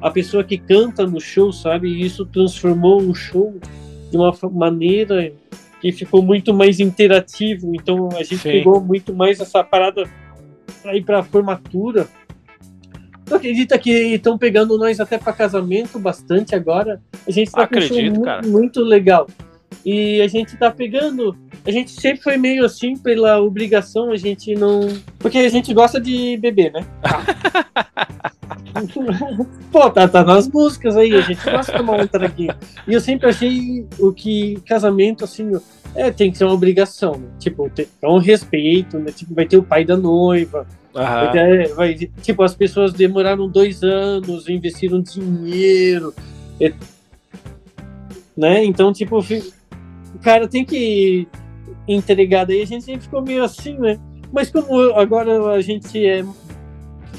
a 0.00 0.10
pessoa 0.10 0.44
que 0.44 0.58
canta 0.58 1.06
no 1.06 1.20
show, 1.20 1.52
sabe? 1.52 1.88
E 1.88 2.04
isso 2.04 2.26
transformou 2.26 3.00
o 3.00 3.14
show 3.14 3.58
de 4.10 4.16
uma 4.16 4.32
maneira 4.52 5.32
que 5.80 5.92
ficou 5.92 6.22
muito 6.22 6.52
mais 6.52 6.80
interativo. 6.80 7.74
Então 7.74 8.08
a 8.12 8.22
gente 8.22 8.38
Sim. 8.38 8.50
pegou 8.50 8.80
muito 8.80 9.14
mais 9.14 9.40
essa 9.40 9.64
parada 9.64 10.04
para 10.82 10.96
ir 10.96 11.04
para 11.04 11.22
formatura. 11.22 12.06
Tu 13.26 13.34
acredita 13.34 13.76
que 13.76 13.90
estão 14.14 14.38
pegando 14.38 14.78
nós 14.78 15.00
até 15.00 15.18
para 15.18 15.32
casamento 15.32 15.98
bastante 15.98 16.54
agora? 16.54 17.00
A 17.26 17.30
gente 17.30 17.50
tá 17.50 17.66
com 17.66 17.76
um 17.76 17.80
show 17.80 17.96
Acredito, 17.96 18.16
mu- 18.18 18.24
cara. 18.24 18.46
muito 18.46 18.80
legal. 18.80 19.26
E 19.84 20.20
a 20.20 20.28
gente 20.28 20.56
tá 20.56 20.70
pegando. 20.70 21.36
A 21.64 21.70
gente 21.70 21.90
sempre 21.92 22.22
foi 22.22 22.36
meio 22.36 22.64
assim 22.64 22.96
pela 22.96 23.40
obrigação, 23.40 24.10
a 24.10 24.16
gente 24.16 24.54
não. 24.54 24.80
Porque 25.18 25.38
a 25.38 25.48
gente 25.48 25.72
gosta 25.74 26.00
de 26.00 26.36
beber, 26.36 26.72
né? 26.72 26.86
Pô, 29.72 29.90
tá, 29.90 30.06
tá 30.06 30.24
nas 30.24 30.48
músicas 30.48 30.96
aí, 30.96 31.14
a 31.14 31.20
gente 31.20 31.42
gosta 31.44 31.72
de 31.72 31.78
tomar 31.78 32.00
um 32.00 32.06
traguinho. 32.06 32.54
E 32.86 32.94
eu 32.94 33.00
sempre 33.00 33.28
achei 33.28 33.86
o 33.98 34.12
que 34.12 34.60
casamento, 34.66 35.24
assim, 35.24 35.50
é, 35.94 36.10
tem 36.10 36.30
que 36.30 36.38
ser 36.38 36.44
uma 36.44 36.54
obrigação, 36.54 37.16
né? 37.16 37.28
Tipo, 37.38 37.70
é 38.02 38.08
um 38.08 38.18
respeito, 38.18 38.98
né? 38.98 39.12
Tipo, 39.12 39.34
vai 39.34 39.46
ter 39.46 39.56
o 39.56 39.62
pai 39.62 39.84
da 39.84 39.96
noiva, 39.96 40.66
vai 40.92 41.32
ter- 41.32 41.74
vai- 41.74 41.94
tipo, 42.22 42.42
as 42.42 42.54
pessoas 42.54 42.92
demoraram 42.92 43.48
dois 43.48 43.82
anos, 43.82 44.48
investiram 44.48 45.00
dinheiro, 45.00 46.14
é- 46.60 46.72
né? 48.36 48.64
Então, 48.64 48.92
tipo, 48.92 49.18
o 50.16 50.18
cara 50.18 50.48
tem 50.48 50.64
que 50.64 51.28
entregar, 51.86 52.46
daí 52.46 52.62
a 52.62 52.66
gente 52.66 52.84
sempre 52.84 53.02
ficou 53.02 53.22
meio 53.22 53.44
assim, 53.44 53.78
né? 53.78 53.98
Mas 54.32 54.50
como 54.50 54.94
agora 54.94 55.52
a 55.52 55.60
gente 55.60 56.04
é 56.04 56.24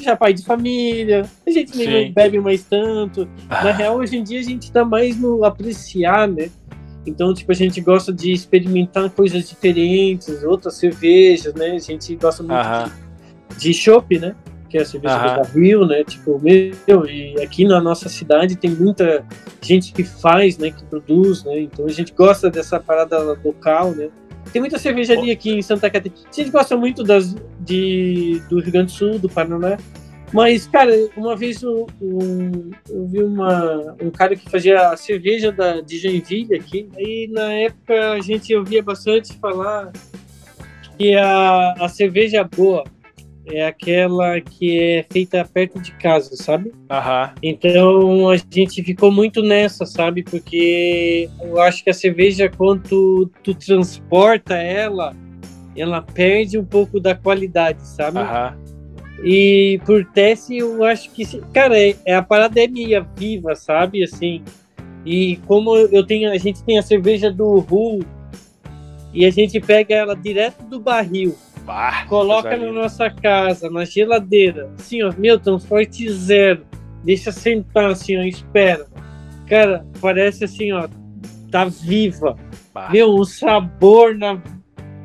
já 0.02 0.16
pai 0.16 0.34
de 0.34 0.44
família, 0.44 1.26
a 1.46 1.50
gente 1.50 1.76
nem 1.76 2.08
Sim. 2.08 2.14
bebe 2.14 2.40
mais 2.40 2.64
tanto. 2.64 3.28
Na 3.50 3.72
real, 3.72 3.98
hoje 3.98 4.18
em 4.18 4.24
dia 4.24 4.40
a 4.40 4.44
gente 4.44 4.72
tá 4.72 4.86
mais 4.86 5.20
no 5.20 5.44
apreciar, 5.44 6.28
né? 6.28 6.50
Então, 7.06 7.34
tipo, 7.34 7.52
a 7.52 7.56
gente 7.56 7.80
gosta 7.82 8.12
de 8.14 8.32
experimentar 8.32 9.10
coisas 9.10 9.48
diferentes, 9.48 10.44
outras 10.44 10.76
cervejas, 10.76 11.54
né? 11.54 11.72
A 11.72 11.80
gente 11.80 12.16
gosta 12.16 12.44
muito 12.44 12.56
Aham. 12.56 12.92
de, 13.58 13.70
de 13.70 13.74
chopp, 13.74 14.20
né? 14.20 14.36
Que 14.68 14.78
é 14.78 14.82
a 14.82 14.86
cerveja 14.86 15.18
do 15.18 15.36
barril, 15.44 15.86
né? 15.86 16.04
Tipo, 16.04 16.40
meu, 16.42 17.06
e 17.06 17.42
aqui 17.42 17.66
na 17.66 17.80
nossa 17.82 18.10
cidade 18.10 18.56
tem 18.56 18.72
muita 18.72 19.26
gente 19.62 19.94
que 19.94 20.04
faz, 20.04 20.58
né? 20.58 20.72
Que 20.72 20.84
produz, 20.86 21.44
né? 21.44 21.62
Então 21.62 21.86
a 21.86 21.92
gente 21.92 22.14
gosta 22.14 22.50
dessa 22.50 22.80
parada 22.80 23.18
local, 23.44 23.92
né? 23.92 24.10
Tem 24.52 24.62
muita 24.62 24.78
cervejaria 24.80 25.34
aqui 25.34 25.52
em 25.52 25.62
Santa 25.62 25.90
Catarina. 25.90 26.16
A 26.32 26.34
gente 26.36 26.50
gosta 26.52 26.76
muito 26.78 27.04
das, 27.04 27.36
de, 27.60 28.42
do 28.50 28.60
Rio 28.60 28.72
Grande 28.72 28.94
do 28.94 28.98
Sul, 28.98 29.20
do 29.20 29.28
Paraná. 29.30 29.78
Mas, 30.34 30.68
cara, 30.68 30.92
uma 31.16 31.36
vez 31.36 31.62
eu, 31.64 31.88
um- 32.02 32.72
eu 32.90 33.08
vi 33.08 33.24
uma, 33.24 33.96
um 34.02 34.10
cara 34.10 34.36
que 34.36 34.50
fazia 34.50 34.90
a 34.90 34.98
cerveja 34.98 35.52
da, 35.52 35.80
de 35.82 35.98
Joinville 35.98 36.56
aqui. 36.56 36.90
Aí, 36.98 37.30
na 37.32 37.52
época, 37.54 38.12
a 38.12 38.20
gente 38.20 38.54
ouvia 38.56 38.84
bastante 38.84 39.34
falar 39.38 39.92
que 40.98 41.16
a, 41.16 41.74
a 41.80 41.88
cerveja 41.90 42.44
boa 42.44 42.84
é 43.52 43.66
aquela 43.66 44.40
que 44.42 44.80
é 44.80 45.06
feita 45.10 45.44
perto 45.46 45.80
de 45.80 45.92
casa, 45.94 46.36
sabe? 46.36 46.72
Aham. 46.90 47.34
Então 47.42 48.30
a 48.30 48.38
gente 48.38 48.84
ficou 48.84 49.12
muito 49.12 49.42
nessa, 49.42 49.86
sabe? 49.86 50.24
Porque 50.24 51.30
eu 51.42 51.60
acho 51.62 51.84
que 51.84 51.90
a 51.90 51.94
cerveja, 51.94 52.50
quando 52.50 52.84
tu, 52.84 53.32
tu 53.44 53.54
transporta 53.54 54.56
ela, 54.56 55.16
ela 55.76 56.02
perde 56.02 56.58
um 56.58 56.66
pouco 56.66 57.00
da 57.00 57.16
qualidade, 57.16 57.86
sabe? 57.88 58.20
Aham. 58.20 58.58
E 59.24 59.80
por 59.86 60.06
teste, 60.06 60.58
eu 60.58 60.84
acho 60.84 61.12
que, 61.12 61.26
cara, 61.52 61.80
é, 61.80 61.96
é 62.06 62.16
a 62.16 62.22
parada 62.22 62.62
é 62.62 62.68
minha 62.68 63.02
viva, 63.16 63.56
sabe? 63.56 64.04
Assim. 64.04 64.44
E 65.06 65.38
como 65.48 65.76
eu 65.76 66.06
tenho, 66.06 66.32
a 66.32 66.38
gente 66.38 66.64
tem 66.64 66.78
a 66.78 66.84
cerveja 66.84 67.32
do 67.32 67.60
Ru 67.60 68.00
e 69.14 69.26
a 69.26 69.32
gente 69.32 69.60
pega 69.60 69.96
ela 69.96 70.16
direto 70.16 70.64
do 70.64 70.80
barril, 70.80 71.36
Bah, 71.68 72.06
coloca 72.08 72.56
na 72.56 72.72
nossa 72.72 73.10
casa, 73.10 73.70
na 73.70 73.84
geladeira, 73.84 74.72
assim, 74.80 75.04
ó, 75.04 75.12
meu, 75.18 75.38
transporte 75.38 76.10
zero, 76.10 76.66
deixa 77.04 77.30
sentar, 77.30 77.92
assim, 77.92 78.16
ó, 78.16 78.22
espera. 78.22 78.88
Cara, 79.50 79.86
parece 80.00 80.46
assim, 80.46 80.72
ó, 80.72 80.88
tá 81.52 81.66
viva. 81.66 82.38
Bah. 82.74 82.90
Meu, 82.90 83.10
o 83.10 83.26
sabor 83.26 84.16
na, 84.16 84.42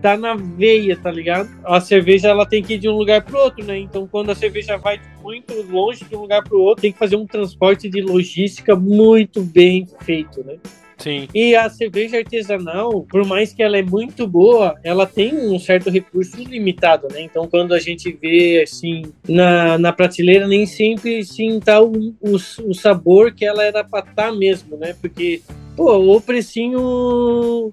tá 0.01 0.17
na 0.17 0.37
veia, 0.37 0.97
tá 0.97 1.11
ligado? 1.11 1.51
A 1.65 1.81
cerveja 1.81 2.29
ela 2.29 2.47
tem 2.47 2.63
que 2.63 2.75
ir 2.75 2.79
de 2.79 2.89
um 2.89 2.97
lugar 2.97 3.23
pro 3.25 3.41
outro, 3.41 3.65
né? 3.65 3.77
Então, 3.77 4.07
quando 4.07 4.31
a 4.31 4.35
cerveja 4.37 4.77
vai 4.77 5.01
muito 5.21 5.61
longe 5.63 6.05
de 6.05 6.15
um 6.15 6.21
lugar 6.21 6.45
pro 6.45 6.61
outro, 6.61 6.83
tem 6.83 6.93
que 6.93 6.99
fazer 6.99 7.17
um 7.17 7.27
transporte 7.27 7.89
de 7.89 8.01
logística 8.01 8.77
muito 8.77 9.43
bem 9.43 9.85
feito, 10.03 10.45
né? 10.45 10.59
Sim. 11.03 11.29
E 11.35 11.57
a 11.57 11.69
cerveja 11.69 12.19
artesanal, 12.19 13.03
por 13.03 13.27
mais 13.27 13.53
que 13.53 13.63
ela 13.63 13.77
é 13.77 13.83
muito 13.83 14.27
boa, 14.27 14.79
ela 14.85 15.05
tem 15.05 15.35
um 15.35 15.59
certo 15.59 15.91
recurso 15.91 16.37
limitado, 16.37 17.09
né? 17.11 17.23
Então, 17.23 17.49
quando 17.49 17.75
a 17.75 17.81
gente 17.81 18.13
vê, 18.13 18.63
assim, 18.63 19.13
na, 19.29 19.77
na 19.79 19.93
prateleira, 19.93 20.47
nem 20.47 20.65
sempre, 20.65 21.25
sim, 21.25 21.59
tá 21.59 21.81
o, 21.81 22.15
o, 22.21 22.37
o 22.67 22.75
sabor 22.75 23.33
que 23.33 23.45
ela 23.45 23.65
era 23.65 23.83
pra 23.83 24.01
estar 24.01 24.31
mesmo, 24.33 24.77
né? 24.77 24.95
Porque, 25.01 25.43
pô, 25.77 25.97
o 25.97 26.21
precinho... 26.21 27.73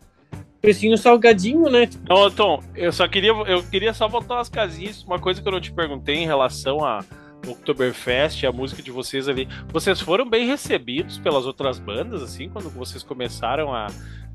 Precinho 0.61 0.97
salgadinho, 0.97 1.69
né? 1.69 1.87
Não, 2.09 2.29
Tom, 2.29 2.61
eu 2.75 2.91
só 2.91 3.07
queria, 3.07 3.31
eu 3.31 3.63
queria 3.63 3.93
só 3.93 4.09
voltar 4.09 4.35
umas 4.35 4.49
casinhas. 4.49 5.03
Uma 5.05 5.17
coisa 5.17 5.41
que 5.41 5.47
eu 5.47 5.53
não 5.53 5.61
te 5.61 5.71
perguntei 5.71 6.15
em 6.15 6.25
relação 6.25 6.83
a 6.83 6.99
Oktoberfest, 7.47 8.45
a 8.45 8.51
música 8.51 8.81
de 8.81 8.91
vocês 8.91 9.27
ali. 9.27 9.47
Vocês 9.71 9.99
foram 9.99 10.29
bem 10.29 10.47
recebidos 10.47 11.17
pelas 11.17 11.45
outras 11.45 11.79
bandas, 11.79 12.21
assim, 12.21 12.49
quando 12.49 12.69
vocês 12.69 13.03
começaram 13.03 13.73
a, 13.73 13.87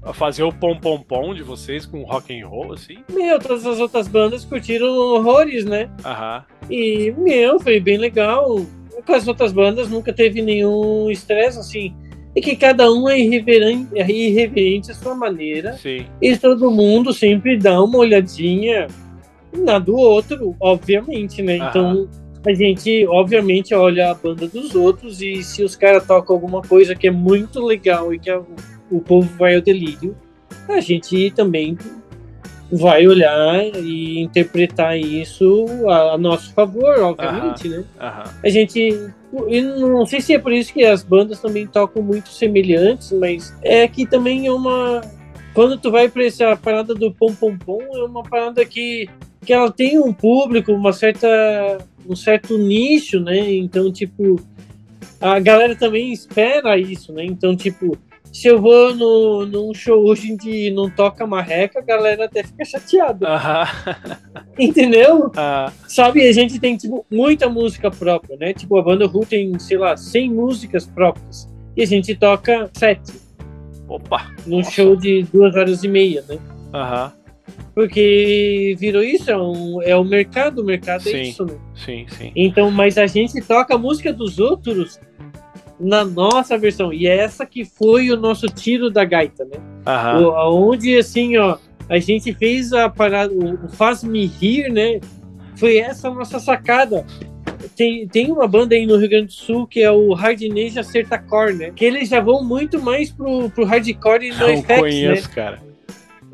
a 0.03 0.13
fazer 0.13 0.43
o 0.43 0.53
pom 0.53 0.79
pom 0.79 1.01
pom 1.01 1.35
de 1.35 1.43
vocês 1.43 1.87
com 1.87 2.03
rock 2.03 2.39
and 2.39 2.47
roll, 2.47 2.73
assim? 2.73 2.99
Meu, 3.11 3.39
todas 3.39 3.67
as 3.67 3.79
outras 3.79 4.09
bandas 4.09 4.45
curtiram 4.45 4.87
horrores, 4.87 5.65
né? 5.65 5.91
Aham. 6.05 6.45
E, 6.71 7.13
meu, 7.17 7.61
foi 7.61 7.81
bem 7.81 7.99
legal. 7.99 8.65
Com 9.07 9.13
as 9.13 9.29
outras 9.29 9.53
bandas 9.53 9.91
nunca 9.91 10.13
teve 10.13 10.41
nenhum 10.41 11.11
estresse, 11.11 11.59
assim. 11.59 11.95
E 12.35 12.41
que 12.41 12.57
cada 12.57 12.91
um 12.93 13.09
é 13.09 13.19
irreverente, 13.19 13.89
é 13.95 14.11
irreverente 14.11 14.91
à 14.91 14.95
sua 14.95 15.15
maneira. 15.15 15.75
Sim. 15.75 16.07
E 16.21 16.37
todo 16.37 16.71
mundo 16.71 17.13
sempre 17.13 17.57
dá 17.57 17.81
uma 17.81 17.99
olhadinha 17.99 18.89
na 19.53 19.79
do 19.79 19.95
outro, 19.95 20.57
obviamente, 20.59 21.41
né? 21.43 21.59
Aham. 21.59 21.69
Então, 21.69 22.24
a 22.47 22.53
gente, 22.55 23.07
obviamente, 23.07 23.75
olha 23.75 24.11
a 24.11 24.15
banda 24.15 24.47
dos 24.47 24.75
outros 24.75 25.21
e 25.23 25.43
se 25.43 25.63
os 25.63 25.75
caras 25.77 26.07
tocam 26.07 26.37
alguma 26.37 26.61
coisa 26.63 26.95
que 26.95 27.07
é 27.09 27.11
muito 27.11 27.61
legal 27.65 28.13
e 28.13 28.19
que 28.19 28.31
a- 28.31 28.43
o 28.91 29.01
povo 29.01 29.29
vai 29.39 29.55
ao 29.57 29.63
delírio, 29.63 30.17
a 30.69 30.81
gente 30.81 31.31
também 31.35 31.77
vai 32.71 33.07
olhar 33.07 33.63
e 33.77 34.21
interpretar 34.21 34.99
isso 34.99 35.67
a, 35.89 36.13
a 36.15 36.19
nosso 36.19 36.53
favor, 36.55 36.99
obviamente, 37.01 37.69
né? 37.69 37.85
Aham. 38.01 38.25
A 38.43 38.49
gente. 38.49 39.11
Não 39.33 40.07
sei 40.07 40.21
se 40.21 40.35
é 40.35 40.39
por 40.39 40.53
isso 40.53 40.73
que 40.73 40.85
as 40.85 41.03
bandas 41.03 41.41
também 41.41 41.67
tocam 41.67 42.03
muito 42.03 42.29
semelhantes, 42.29 43.11
mas 43.13 43.55
é 43.63 43.87
que 43.89 44.07
também 44.07 44.47
é 44.47 44.53
uma. 44.53 45.01
Quando 45.53 45.79
tu 45.79 45.91
vai 45.91 46.09
pra 46.09 46.25
essa 46.25 46.57
parada 46.57 46.95
do 46.95 47.13
pom 47.13 47.33
pom 47.35 47.57
pom, 47.57 47.81
é 47.95 48.03
uma 48.05 48.23
parada 48.23 48.65
que, 48.65 49.09
que 49.45 49.53
ela 49.53 49.71
tem 49.71 49.99
um 49.99 50.13
público, 50.13 50.73
uma 50.73 50.93
certa. 50.93 51.29
Um 52.09 52.17
certo 52.17 52.57
nicho, 52.59 53.21
né? 53.21 53.53
Então, 53.55 53.93
tipo, 53.93 54.41
a 55.21 55.39
galera 55.41 55.75
também 55.75 56.13
espera 56.13 56.79
isso, 56.79 57.13
né? 57.13 57.25
Então, 57.25 57.57
tipo, 57.57 57.97
se 58.33 58.49
eu 58.49 58.61
vou 58.61 58.95
no, 58.95 59.47
num 59.47 59.73
show 59.73 60.05
hoje 60.05 60.33
em 60.33 60.37
dia 60.37 60.69
e 60.69 60.71
não 60.71 60.91
toca 60.91 61.27
marreca, 61.27 61.79
a 61.79 61.83
galera 61.83 62.25
até 62.25 62.43
fica 62.43 62.65
chateada. 62.65 63.29
Aham. 63.29 63.67
Entendeu? 64.59 65.31
Ah, 65.37 65.73
Sabe, 65.87 66.27
a 66.27 66.33
gente 66.33 66.59
tem, 66.59 66.77
tipo, 66.77 67.07
muita 67.11 67.49
música 67.49 67.91
própria, 67.91 68.37
né? 68.37 68.53
Tipo, 68.53 68.77
a 68.77 68.83
banda 68.83 69.07
Ru 69.07 69.25
tem, 69.25 69.57
sei 69.59 69.79
lá, 69.79 69.97
100 69.97 70.31
músicas 70.33 70.85
próprias. 70.85 71.49
E 71.77 71.83
a 71.83 71.87
gente 71.87 72.15
toca 72.15 72.71
sete 72.73 73.13
Opa. 73.89 74.33
num 74.47 74.59
Nossa. 74.59 74.71
show 74.71 74.97
de 74.97 75.23
duas 75.25 75.55
horas 75.55 75.83
e 75.85 75.89
meia, 75.89 76.25
né? 76.29 76.39
Aham. 76.73 77.13
Porque 77.75 78.77
virou 78.79 79.03
isso, 79.03 79.31
é, 79.31 79.37
um, 79.37 79.83
é 79.83 79.97
o 79.97 80.05
mercado, 80.05 80.63
o 80.63 80.65
mercado 80.65 81.03
Sim. 81.03 81.17
é 81.17 81.23
isso, 81.23 81.45
né? 81.45 81.55
Sim, 81.75 82.07
sim. 82.09 82.33
Então, 82.37 82.71
mas 82.71 82.97
a 82.97 83.07
gente 83.07 83.41
toca 83.41 83.75
a 83.75 83.79
música 83.79 84.13
dos 84.13 84.39
outros 84.39 85.01
na 85.81 86.05
nossa 86.05 86.57
versão. 86.57 86.93
E 86.93 87.09
é 87.09 87.17
essa 87.17 87.45
que 87.45 87.65
foi 87.65 88.11
o 88.13 88.17
nosso 88.17 88.47
tiro 88.47 88.91
da 88.91 89.05
gaita, 89.05 89.45
né? 89.45 89.59
Aham. 89.87 90.23
O- 90.23 90.31
Aonde, 90.37 90.97
assim, 90.97 91.37
ó, 91.37 91.59
a 91.89 91.99
gente 91.99 92.33
fez 92.33 92.73
a 92.73 92.89
parada, 92.89 93.33
o, 93.35 93.55
o 93.65 93.69
Faz-me 93.69 94.25
Rir, 94.27 94.71
né? 94.73 95.01
Foi 95.57 95.77
essa 95.79 96.09
a 96.09 96.15
nossa 96.15 96.39
sacada. 96.39 97.05
Tem, 97.77 98.07
tem 98.07 98.31
uma 98.31 98.47
banda 98.47 98.75
aí 98.75 98.87
no 98.87 98.97
Rio 98.97 99.09
Grande 99.09 99.27
do 99.27 99.33
Sul 99.33 99.67
que 99.67 99.81
é 99.81 99.91
o 99.91 100.13
Hardneja 100.13 100.83
Certacore, 100.83 101.55
né? 101.55 101.73
Que 101.75 101.85
eles 101.87 102.09
já 102.09 102.21
vão 102.21 102.45
muito 102.45 102.81
mais 102.81 103.11
pro, 103.11 103.51
pro 103.51 103.65
hardcore 103.65 104.27
e 104.27 104.31
no 104.31 104.39
Não 104.39 104.51
effects, 104.51 104.79
conheço, 104.81 105.31
cara. 105.31 105.63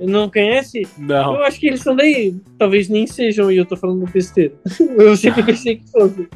Não 0.01 0.31
conhece? 0.31 0.87
Não. 0.97 1.35
Eu 1.35 1.45
acho 1.45 1.61
que 1.61 1.67
eles 1.67 1.81
são 1.81 1.95
daí. 1.95 2.35
Talvez 2.59 2.89
nem 2.89 3.07
sejam 3.07 3.53
e 3.53 3.57
eu 3.59 3.67
tô 3.67 3.77
falando 3.77 4.05
besteira. 4.11 4.55
Eu 4.97 5.17
sempre 5.17 5.43
pensei 5.43 5.77
que 5.77 5.91
fosse. 5.91 6.29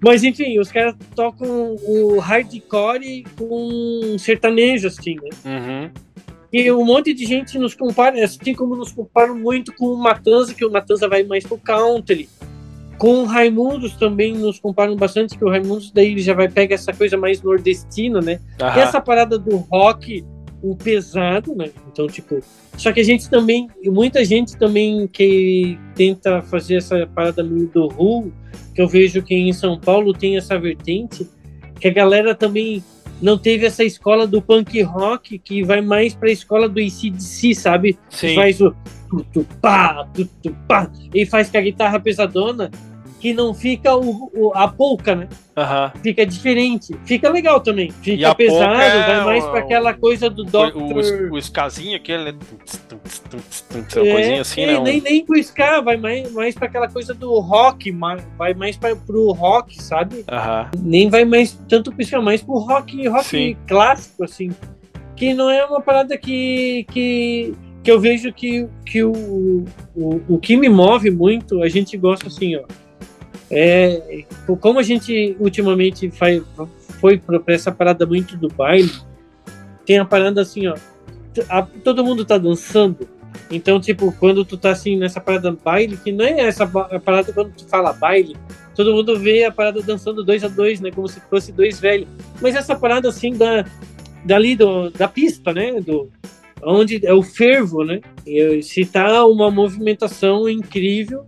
Mas 0.00 0.22
enfim, 0.22 0.58
os 0.58 0.70
caras 0.70 0.94
tocam 1.14 1.76
o 1.82 2.18
hardcore 2.18 3.24
com 3.36 4.16
sertanejo, 4.18 4.86
assim, 4.86 5.16
né? 5.16 5.30
Uhum. 5.44 5.90
E 6.52 6.70
um 6.70 6.84
monte 6.84 7.12
de 7.12 7.26
gente 7.26 7.58
nos 7.58 7.74
compara, 7.74 8.22
assim 8.24 8.54
como 8.54 8.76
nos 8.76 8.92
comparam 8.92 9.36
muito 9.36 9.74
com 9.74 9.86
o 9.86 9.98
Matanza, 9.98 10.54
que 10.54 10.64
o 10.64 10.70
Matanza 10.70 11.08
vai 11.08 11.22
mais 11.24 11.44
pro 11.44 11.58
country. 11.58 12.28
Com 12.98 13.22
o 13.22 13.24
Raimundos 13.24 13.94
também 13.96 14.32
nos 14.32 14.58
comparam 14.58 14.96
bastante, 14.96 15.36
que 15.36 15.44
o 15.44 15.50
Raimundos 15.50 15.90
daí 15.90 16.12
ele 16.12 16.22
já 16.22 16.34
vai 16.34 16.48
pegar 16.48 16.76
essa 16.76 16.92
coisa 16.92 17.16
mais 17.16 17.42
nordestina, 17.42 18.20
né? 18.20 18.40
E 18.58 18.62
Aham. 18.62 18.80
essa 18.80 19.00
parada 19.00 19.38
do 19.38 19.56
rock, 19.56 20.24
o 20.70 20.76
pesado, 20.76 21.54
né? 21.54 21.70
Então, 21.90 22.06
tipo. 22.06 22.40
Só 22.76 22.92
que 22.92 23.00
a 23.00 23.04
gente 23.04 23.28
também. 23.30 23.68
Muita 23.84 24.24
gente 24.24 24.56
também 24.56 25.06
que 25.06 25.78
tenta 25.94 26.42
fazer 26.42 26.76
essa 26.76 27.06
parada 27.06 27.42
meio 27.42 27.68
do 27.68 27.88
Ru, 27.88 28.32
que 28.74 28.80
eu 28.80 28.88
vejo 28.88 29.22
que 29.22 29.34
em 29.34 29.52
São 29.52 29.78
Paulo 29.78 30.12
tem 30.12 30.36
essa 30.36 30.58
vertente, 30.58 31.28
que 31.80 31.88
a 31.88 31.92
galera 31.92 32.34
também 32.34 32.82
não 33.20 33.38
teve 33.38 33.64
essa 33.64 33.82
escola 33.82 34.26
do 34.26 34.42
punk 34.42 34.82
rock 34.82 35.38
que 35.38 35.62
vai 35.62 35.80
mais 35.80 36.14
pra 36.14 36.30
escola 36.30 36.68
do 36.68 36.80
ICDC, 36.80 37.54
sabe? 37.54 37.98
Sim. 38.10 38.34
Faz 38.34 38.60
o 38.60 38.74
tu, 39.08 39.24
tu, 39.32 39.46
pá, 39.60 40.06
tu, 40.12 40.28
tu, 40.42 40.54
pá, 40.68 40.90
e 41.14 41.24
faz 41.24 41.50
com 41.50 41.58
a 41.58 41.60
guitarra 41.60 42.00
pesadona, 42.00 42.70
que 43.26 43.34
não 43.34 43.52
fica 43.52 43.92
o, 43.96 44.30
o- 44.32 44.52
a 44.54 44.68
polca, 44.68 45.16
né? 45.16 45.28
Aham. 45.56 45.90
fica 46.00 46.24
diferente. 46.24 46.94
Fica 47.04 47.28
legal 47.28 47.58
também. 47.58 47.90
Fica 47.90 48.32
pesado, 48.36 48.74
é 48.74 49.04
vai 49.04 49.24
mais 49.24 49.44
o- 49.44 49.50
pra 49.50 49.58
aquela 49.58 49.92
coisa 49.92 50.30
do 50.30 50.42
O, 50.42 50.44
Doctor. 50.44 50.80
o, 50.80 51.32
o 51.34 51.38
skazinho 51.38 51.96
aquele, 51.96 52.30
né? 52.30 52.38
Uma 53.96 54.12
coisinha 54.12 54.40
assim, 54.42 54.60
é, 54.60 54.66
né? 54.74 54.78
Nem, 54.80 55.00
nem 55.00 55.24
pro 55.24 55.36
ska, 55.38 55.80
vai 55.80 55.96
mais, 55.96 56.30
mais 56.32 56.54
pra 56.54 56.66
aquela 56.68 56.86
coisa 56.88 57.12
do 57.14 57.40
rock, 57.40 57.90
vai 58.38 58.54
mais 58.54 58.76
pra, 58.76 58.94
pro 58.94 59.32
rock, 59.32 59.82
sabe? 59.82 60.24
Aham. 60.30 60.70
Nem 60.80 61.10
vai 61.10 61.24
mais 61.24 61.58
tanto 61.68 61.90
pro 61.90 62.02
ska, 62.02 62.22
mais 62.22 62.42
pro 62.44 62.58
rock, 62.58 63.08
rock 63.08 63.24
Sim. 63.24 63.56
clássico, 63.66 64.22
assim. 64.22 64.50
Que 65.16 65.34
não 65.34 65.50
é 65.50 65.64
uma 65.66 65.80
parada 65.80 66.16
que, 66.16 66.86
que, 66.92 67.54
que 67.82 67.90
eu 67.90 67.98
vejo 67.98 68.32
que, 68.32 68.68
que 68.84 69.02
o, 69.02 69.64
o, 69.96 70.22
o 70.28 70.38
que 70.38 70.56
me 70.56 70.68
move 70.68 71.10
muito, 71.10 71.60
a 71.60 71.68
gente 71.68 71.96
gosta 71.96 72.28
assim, 72.28 72.54
ó. 72.54 72.62
É, 73.50 74.24
como 74.60 74.78
a 74.78 74.82
gente 74.82 75.36
ultimamente 75.38 76.10
faz, 76.10 76.42
foi 77.00 77.18
para 77.18 77.40
essa 77.48 77.70
parada 77.70 78.04
muito 78.04 78.36
do 78.36 78.48
baile, 78.48 78.90
tem 79.84 79.98
a 79.98 80.04
parada 80.04 80.42
assim, 80.42 80.66
ó. 80.66 80.76
A, 81.48 81.62
todo 81.62 82.04
mundo 82.04 82.24
tá 82.24 82.38
dançando. 82.38 83.08
Então, 83.50 83.80
tipo, 83.80 84.10
quando 84.18 84.44
tu 84.44 84.56
tá 84.56 84.70
assim 84.70 84.96
nessa 84.96 85.20
parada 85.20 85.52
baile, 85.52 85.96
que 85.96 86.10
não 86.10 86.24
é 86.24 86.40
essa 86.40 86.66
parada 86.66 87.32
quando 87.32 87.52
tu 87.52 87.66
fala 87.68 87.92
baile, 87.92 88.36
todo 88.74 88.94
mundo 88.94 89.18
vê 89.18 89.44
a 89.44 89.52
parada 89.52 89.80
dançando 89.82 90.24
dois 90.24 90.42
a 90.42 90.48
dois, 90.48 90.80
né? 90.80 90.90
Como 90.90 91.06
se 91.06 91.20
fosse 91.20 91.52
dois 91.52 91.78
velhos. 91.78 92.08
Mas 92.40 92.56
essa 92.56 92.74
parada 92.74 93.08
assim 93.08 93.32
da 93.32 93.64
dali 94.24 94.56
do, 94.56 94.90
da 94.90 95.06
pista, 95.06 95.52
né? 95.52 95.80
Do 95.80 96.10
onde 96.62 97.06
é 97.06 97.12
o 97.12 97.22
fervo, 97.22 97.84
né? 97.84 98.00
Se 98.62 98.84
tá 98.84 99.24
uma 99.24 99.50
movimentação 99.50 100.48
incrível 100.48 101.26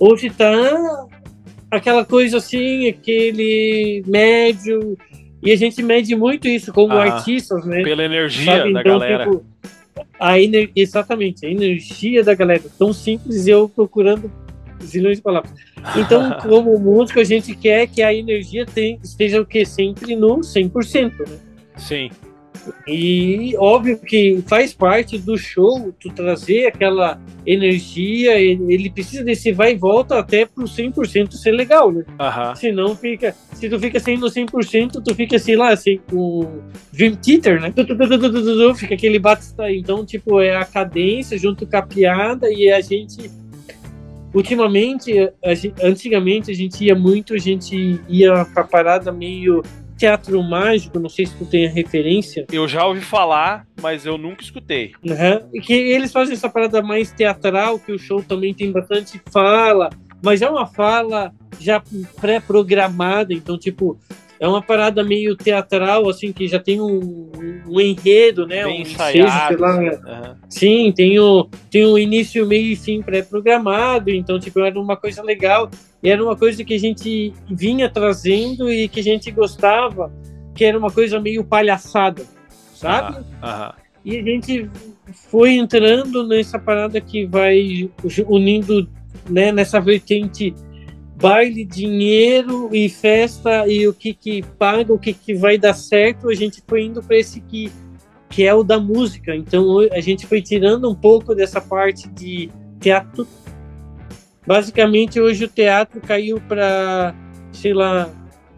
ou 0.00 0.16
se 0.16 0.30
tá 0.30 1.06
aquela 1.70 2.04
coisa 2.04 2.38
assim, 2.38 2.88
aquele 2.88 4.02
médio. 4.06 4.96
E 5.42 5.52
a 5.52 5.56
gente 5.56 5.82
mede 5.82 6.16
muito 6.16 6.48
isso 6.48 6.72
como 6.72 6.94
ah, 6.94 7.04
artistas, 7.04 7.64
né? 7.64 7.82
Pela 7.82 8.04
energia 8.04 8.44
Sabe? 8.44 8.72
da 8.72 8.80
então, 8.80 8.98
galera. 8.98 9.24
Tipo, 9.24 9.44
a 10.18 10.40
ener... 10.40 10.70
Exatamente, 10.74 11.46
a 11.46 11.50
energia 11.50 12.24
da 12.24 12.34
galera. 12.34 12.62
Tão 12.76 12.92
simples 12.92 13.46
eu 13.46 13.68
procurando 13.68 14.30
zilhões 14.82 15.18
de 15.18 15.22
palavras. 15.22 15.52
Então, 15.96 16.38
como 16.42 16.78
músico, 16.78 17.20
a 17.20 17.24
gente 17.24 17.54
quer 17.54 17.86
que 17.86 18.02
a 18.02 18.12
energia 18.12 18.66
tem, 18.66 18.98
esteja 19.02 19.40
o 19.40 19.46
que? 19.46 19.64
Sempre 19.64 20.16
no 20.16 20.38
100%, 20.38 21.12
né? 21.28 21.38
Sim. 21.76 22.10
E 22.86 23.54
óbvio 23.58 23.98
que 23.98 24.42
faz 24.46 24.72
parte 24.72 25.18
do 25.18 25.36
show 25.36 25.92
tu 26.00 26.10
trazer 26.10 26.66
aquela 26.66 27.20
energia, 27.46 28.38
ele 28.38 28.90
precisa 28.90 29.24
desse 29.24 29.52
vai 29.52 29.72
e 29.72 29.76
volta 29.76 30.18
até 30.18 30.44
pro 30.44 30.64
100% 30.64 31.32
ser 31.32 31.52
legal, 31.52 31.90
né? 31.90 32.04
Uhum. 32.08 32.56
Senão 32.56 32.96
fica, 32.96 33.34
se 33.52 33.68
tu 33.68 33.78
fica 33.78 33.98
sem 33.98 34.18
no 34.18 34.26
100%, 34.26 35.02
tu 35.02 35.14
fica 35.14 35.36
assim 35.36 35.56
lá, 35.56 35.70
assim, 35.70 36.00
com 36.10 36.60
Dream 36.92 37.16
Theater, 37.16 37.60
né? 37.60 37.72
Fica 38.76 38.94
aquele 38.94 39.18
bate 39.18 39.44
Então, 39.70 40.04
tipo, 40.04 40.40
é 40.40 40.56
a 40.56 40.64
cadência 40.64 41.38
junto 41.38 41.66
com 41.66 41.76
a 41.76 41.82
piada 41.82 42.50
e 42.50 42.70
a 42.70 42.80
gente 42.80 43.30
ultimamente, 44.32 45.30
a 45.42 45.54
gente, 45.54 45.74
antigamente 45.82 46.50
a 46.50 46.54
gente 46.54 46.84
ia 46.84 46.94
muito, 46.94 47.34
a 47.34 47.38
gente 47.38 48.00
ia 48.08 48.44
pra 48.44 48.64
parada 48.64 49.10
meio 49.10 49.62
teatro 49.98 50.42
mágico, 50.42 50.98
não 50.98 51.08
sei 51.08 51.26
se 51.26 51.34
tu 51.36 51.44
tem 51.44 51.66
a 51.66 51.70
referência. 51.70 52.46
Eu 52.50 52.68
já 52.68 52.86
ouvi 52.86 53.00
falar, 53.00 53.66
mas 53.82 54.06
eu 54.06 54.16
nunca 54.16 54.42
escutei. 54.42 54.92
Uhum. 55.04 55.60
Que 55.60 55.74
eles 55.74 56.12
fazem 56.12 56.34
essa 56.34 56.48
parada 56.48 56.80
mais 56.80 57.10
teatral, 57.10 57.78
que 57.78 57.92
o 57.92 57.98
show 57.98 58.22
também 58.22 58.54
tem 58.54 58.70
bastante 58.70 59.20
fala, 59.30 59.90
mas 60.22 60.40
é 60.40 60.48
uma 60.48 60.66
fala 60.66 61.32
já 61.58 61.82
pré-programada, 62.20 63.34
então, 63.34 63.58
tipo, 63.58 63.98
é 64.40 64.46
uma 64.46 64.62
parada 64.62 65.02
meio 65.02 65.36
teatral, 65.36 66.08
assim, 66.08 66.32
que 66.32 66.46
já 66.46 66.60
tem 66.60 66.80
um, 66.80 67.30
um 67.66 67.80
enredo, 67.80 68.46
né? 68.46 68.64
Bem 68.64 68.78
um 68.78 68.82
ensaiado. 68.82 69.54
Ensejo, 69.54 70.00
uhum. 70.06 70.34
Sim, 70.48 70.92
tem 70.94 71.18
o, 71.18 71.48
tem 71.70 71.84
o 71.84 71.98
início, 71.98 72.46
meio 72.46 72.72
e 72.72 72.76
fim 72.76 73.02
pré-programado, 73.02 74.10
então, 74.10 74.38
tipo, 74.38 74.60
era 74.60 74.78
uma 74.78 74.96
coisa 74.96 75.22
legal. 75.22 75.68
E 76.02 76.10
era 76.10 76.22
uma 76.22 76.36
coisa 76.36 76.62
que 76.64 76.74
a 76.74 76.78
gente 76.78 77.32
vinha 77.50 77.88
trazendo 77.88 78.70
e 78.70 78.88
que 78.88 79.00
a 79.00 79.02
gente 79.02 79.30
gostava, 79.30 80.12
que 80.54 80.64
era 80.64 80.78
uma 80.78 80.90
coisa 80.90 81.20
meio 81.20 81.44
palhaçada, 81.44 82.24
sabe? 82.74 83.18
Uhum. 83.18 83.72
E 84.04 84.18
a 84.18 84.22
gente 84.22 84.70
foi 85.30 85.52
entrando 85.52 86.26
nessa 86.26 86.58
parada 86.58 87.00
que 87.00 87.26
vai 87.26 87.90
unindo, 88.26 88.88
né, 89.28 89.50
nessa 89.50 89.80
vertente 89.80 90.54
baile, 91.16 91.64
dinheiro 91.64 92.70
e 92.72 92.88
festa 92.88 93.66
e 93.66 93.88
o 93.88 93.92
que 93.92 94.14
que 94.14 94.42
paga, 94.56 94.92
o 94.92 94.98
que 94.98 95.12
que 95.12 95.34
vai 95.34 95.58
dar 95.58 95.74
certo, 95.74 96.28
a 96.28 96.34
gente 96.34 96.62
foi 96.66 96.84
indo 96.84 97.02
para 97.02 97.16
esse 97.16 97.40
que 97.40 97.70
que 98.30 98.44
é 98.44 98.54
o 98.54 98.62
da 98.62 98.78
música. 98.78 99.34
Então 99.34 99.80
a 99.90 100.00
gente 100.00 100.26
foi 100.26 100.42
tirando 100.42 100.88
um 100.88 100.94
pouco 100.94 101.34
dessa 101.34 101.60
parte 101.60 102.08
de 102.08 102.50
teatro. 102.78 103.26
Basicamente 104.48 105.20
hoje 105.20 105.44
o 105.44 105.48
teatro 105.48 106.00
caiu 106.00 106.40
para, 106.40 107.14
sei 107.52 107.74
lá, 107.74 108.08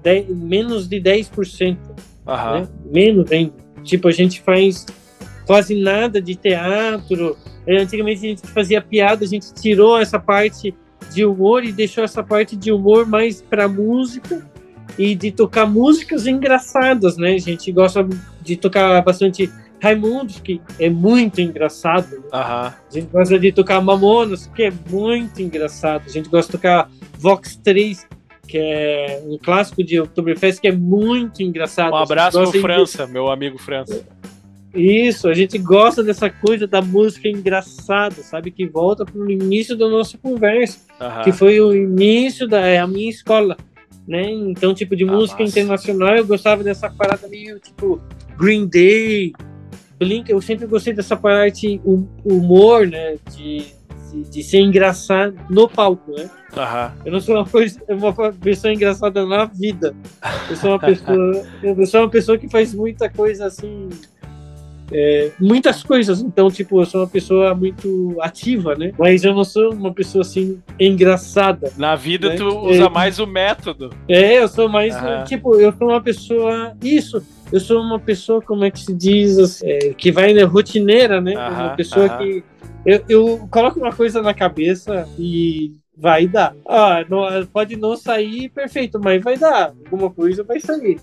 10, 0.05 0.29
menos 0.29 0.89
de 0.89 1.01
10%. 1.01 1.77
Uhum. 2.25 2.61
Né? 2.61 2.69
Menos 2.85 3.33
ainda. 3.33 3.53
Tipo, 3.83 4.07
a 4.07 4.13
gente 4.13 4.41
faz 4.41 4.87
quase 5.45 5.75
nada 5.75 6.23
de 6.23 6.37
teatro. 6.37 7.37
Antigamente 7.69 8.25
a 8.25 8.29
gente 8.29 8.47
fazia 8.47 8.81
piada, 8.81 9.25
a 9.25 9.27
gente 9.27 9.53
tirou 9.53 9.99
essa 9.99 10.17
parte 10.17 10.73
de 11.13 11.25
humor 11.25 11.65
e 11.65 11.73
deixou 11.73 12.05
essa 12.05 12.23
parte 12.23 12.55
de 12.55 12.71
humor 12.71 13.05
mais 13.05 13.43
para 13.43 13.67
música 13.67 14.49
e 14.97 15.17
de 15.17 15.33
tocar 15.33 15.67
músicas 15.67 16.25
engraçadas, 16.25 17.17
né? 17.17 17.35
A 17.35 17.39
gente 17.39 17.73
gosta 17.73 18.07
de 18.41 18.55
tocar 18.55 19.03
bastante 19.03 19.51
Raimundos, 19.81 20.41
que 20.41 20.61
é 20.79 20.91
muito 20.91 21.41
engraçado. 21.41 22.11
Né? 22.11 22.29
A 22.33 22.75
gente 22.91 23.09
gosta 23.11 23.39
de 23.39 23.51
tocar 23.53 23.81
Mamonas, 23.81 24.47
que 24.47 24.65
é 24.65 24.73
muito 24.91 25.41
engraçado. 25.41 26.05
A 26.07 26.11
gente 26.11 26.29
gosta 26.29 26.53
de 26.53 26.59
tocar 26.59 26.91
Vox 27.19 27.57
3, 27.57 28.07
que 28.47 28.59
é 28.59 29.23
um 29.27 29.39
clássico 29.39 29.83
de 29.83 29.99
Oktoberfest, 30.01 30.61
que 30.61 30.69
é 30.69 30.73
muito 30.73 31.43
engraçado. 31.43 31.93
Um 31.93 31.97
abraço 31.97 32.43
pro 32.43 32.61
França, 32.61 33.07
de... 33.07 33.13
meu 33.13 33.31
amigo 33.31 33.59
França. 33.59 34.05
Isso, 34.75 35.29
a 35.29 35.35
gente 35.35 35.59
gosta 35.59 36.03
dessa 36.03 36.31
coisa 36.31 36.67
da 36.67 36.81
música 36.81 37.29
engraçada, 37.29 38.23
sabe? 38.23 38.51
Que 38.51 38.67
volta 38.67 39.05
para 39.05 39.21
o 39.21 39.31
início 39.31 39.77
da 39.77 39.89
nossa 39.89 40.17
conversa, 40.17 40.81
que 41.25 41.33
foi 41.33 41.61
o 41.61 41.75
início 41.75 42.47
da 42.47 42.61
é, 42.61 42.79
a 42.79 42.87
minha 42.87 43.11
escola, 43.11 43.57
né? 44.07 44.31
Então, 44.31 44.73
tipo, 44.73 44.95
de 44.95 45.05
ah, 45.05 45.13
música 45.13 45.43
massa. 45.43 45.59
internacional, 45.59 46.17
eu 46.17 46.27
gostava 46.27 46.63
dessa 46.63 46.89
parada 46.89 47.27
meio, 47.27 47.59
tipo, 47.59 48.01
Green 48.39 48.67
Day, 48.67 49.33
Blink, 50.01 50.31
eu 50.31 50.41
sempre 50.41 50.67
gostei 50.67 50.95
dessa 50.95 51.15
parte 51.15 51.79
humor, 52.25 52.87
né? 52.87 53.17
De, 53.31 53.67
de, 54.11 54.23
de 54.31 54.43
ser 54.43 54.61
engraçado 54.61 55.37
no 55.51 55.69
palco, 55.69 56.13
né? 56.13 56.31
Uhum. 56.57 57.03
Eu 57.05 57.13
não 57.13 57.21
sou 57.21 57.37
uma, 57.37 57.45
coisa, 57.45 57.81
uma 57.87 58.33
pessoa 58.33 58.73
engraçada 58.73 59.27
na 59.27 59.45
vida. 59.45 59.95
Eu 60.49 60.57
sou 60.57 60.71
uma 60.71 60.79
pessoa, 60.79 61.47
eu 61.63 61.87
sou 61.87 62.01
uma 62.01 62.09
pessoa 62.09 62.39
que 62.39 62.49
faz 62.49 62.75
muita 62.75 63.11
coisa 63.11 63.47
assim 63.47 63.91
é, 64.93 65.31
muitas 65.39 65.83
coisas. 65.83 66.21
Então, 66.21 66.51
tipo, 66.51 66.81
eu 66.81 66.87
sou 66.87 67.01
uma 67.01 67.07
pessoa 67.07 67.55
muito 67.55 68.17
ativa, 68.21 68.75
né? 68.75 68.93
Mas 68.99 69.25
eu 69.25 69.35
não 69.35 69.45
sou 69.45 69.73
uma 69.73 69.93
pessoa 69.93 70.23
assim 70.23 70.61
engraçada. 70.79 71.73
Na 71.77 71.95
vida, 71.95 72.31
né? 72.31 72.37
tu 72.37 72.47
usa 72.47 72.85
é, 72.85 72.89
mais 72.89 73.19
o 73.19 73.27
método. 73.27 73.91
É, 74.09 74.39
eu 74.39 74.49
sou 74.49 74.69
mais. 74.69 74.95
Tipo, 75.27 75.55
eu 75.57 75.73
sou 75.77 75.89
uma 75.89 76.01
pessoa. 76.01 76.77
Isso. 76.83 77.23
Eu 77.53 77.61
sou 77.61 77.81
uma 77.81 77.99
pessoa, 77.99 78.41
como 78.41 78.65
é 78.65 78.71
que 78.71 78.81
se 78.81 78.95
diz? 78.95 79.39
Assim, 79.39 79.69
é, 79.69 79.79
que 79.95 80.13
vai 80.13 80.33
né, 80.33 80.43
rotineira, 80.43 81.21
né? 81.21 81.35
uma 81.37 81.77
pessoa 81.77 82.09
que. 82.19 82.45
Eu, 82.87 83.05
eu 83.09 83.49
coloco 83.51 83.79
uma 83.79 83.93
coisa 83.93 84.23
na 84.23 84.33
cabeça 84.33 85.07
e 85.19 85.73
vai 85.97 86.27
dar. 86.27 86.55
Ah, 86.67 87.05
não, 87.09 87.27
pode 87.47 87.77
não 87.77 87.97
sair 87.97 88.49
perfeito, 88.49 88.99
mas 88.99 89.23
vai 89.23 89.37
dar. 89.37 89.75
Alguma 89.85 90.11
coisa 90.11 90.43
vai 90.43 90.61
sair. 90.61 90.99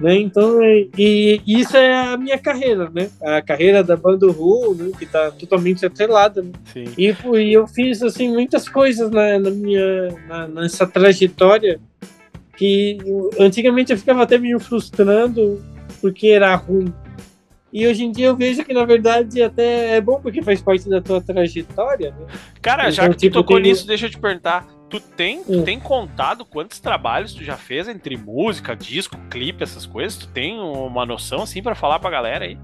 Né? 0.00 0.16
Então, 0.16 0.62
é, 0.62 0.86
e 0.96 1.42
isso 1.46 1.76
é 1.76 2.12
a 2.12 2.16
minha 2.16 2.38
carreira, 2.38 2.88
né? 2.88 3.10
A 3.20 3.42
carreira 3.42 3.82
da 3.82 3.96
banda 3.96 4.30
Ru, 4.30 4.74
né? 4.74 4.92
que 4.96 5.04
está 5.04 5.30
totalmente 5.32 5.84
atrelada. 5.84 6.42
Né? 6.42 6.52
E, 6.96 7.08
e, 7.08 7.52
eu 7.52 7.66
fiz 7.66 8.02
assim 8.02 8.32
muitas 8.32 8.68
coisas 8.68 9.10
na, 9.10 9.38
na 9.38 9.50
minha 9.50 10.08
na, 10.28 10.46
nessa 10.46 10.86
trajetória 10.86 11.80
que 12.56 12.98
antigamente 13.38 13.92
eu 13.92 13.98
ficava 13.98 14.22
até 14.22 14.38
meio 14.38 14.58
frustrando 14.58 15.60
porque 16.00 16.28
era 16.28 16.54
ruim. 16.54 16.92
E 17.72 17.86
hoje 17.86 18.04
em 18.04 18.10
dia 18.10 18.26
eu 18.26 18.36
vejo 18.36 18.64
que, 18.64 18.72
na 18.72 18.84
verdade, 18.84 19.42
até 19.42 19.96
é 19.96 20.00
bom 20.00 20.20
porque 20.20 20.42
faz 20.42 20.60
parte 20.60 20.88
da 20.88 21.02
tua 21.02 21.20
trajetória, 21.20 22.12
né? 22.12 22.26
Cara, 22.62 22.84
então, 22.84 22.92
já 22.92 23.08
que 23.10 23.16
tipo, 23.16 23.34
tu 23.34 23.40
tocou 23.40 23.58
nisso, 23.58 23.86
deixa 23.86 24.06
eu 24.06 24.10
te 24.10 24.18
perguntar. 24.18 24.66
Tu 24.88 25.00
tem, 25.00 25.44
tu 25.44 25.52
hum. 25.52 25.62
tem 25.62 25.78
contado 25.78 26.46
quantos 26.46 26.80
trabalhos 26.80 27.34
tu 27.34 27.44
já 27.44 27.58
fez 27.58 27.88
entre 27.88 28.16
música, 28.16 28.74
disco, 28.74 29.18
clipe, 29.28 29.62
essas 29.62 29.84
coisas? 29.84 30.16
Tu 30.16 30.28
tem 30.28 30.58
uma 30.58 31.04
noção 31.04 31.42
assim 31.42 31.62
para 31.62 31.74
falar 31.74 31.98
pra 31.98 32.08
galera 32.08 32.46
aí? 32.46 32.58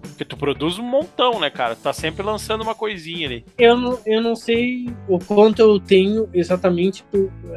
Porque 0.00 0.24
tu 0.24 0.38
produz 0.38 0.78
um 0.78 0.82
montão, 0.82 1.38
né, 1.38 1.50
cara? 1.50 1.74
Tu 1.74 1.82
tá 1.82 1.92
sempre 1.92 2.24
lançando 2.24 2.62
uma 2.62 2.74
coisinha 2.74 3.28
ali. 3.28 3.44
Eu 3.58 3.76
não, 3.76 3.98
eu 4.06 4.22
não 4.22 4.34
sei 4.34 4.88
o 5.06 5.18
quanto 5.18 5.60
eu 5.60 5.78
tenho 5.78 6.26
exatamente, 6.32 7.04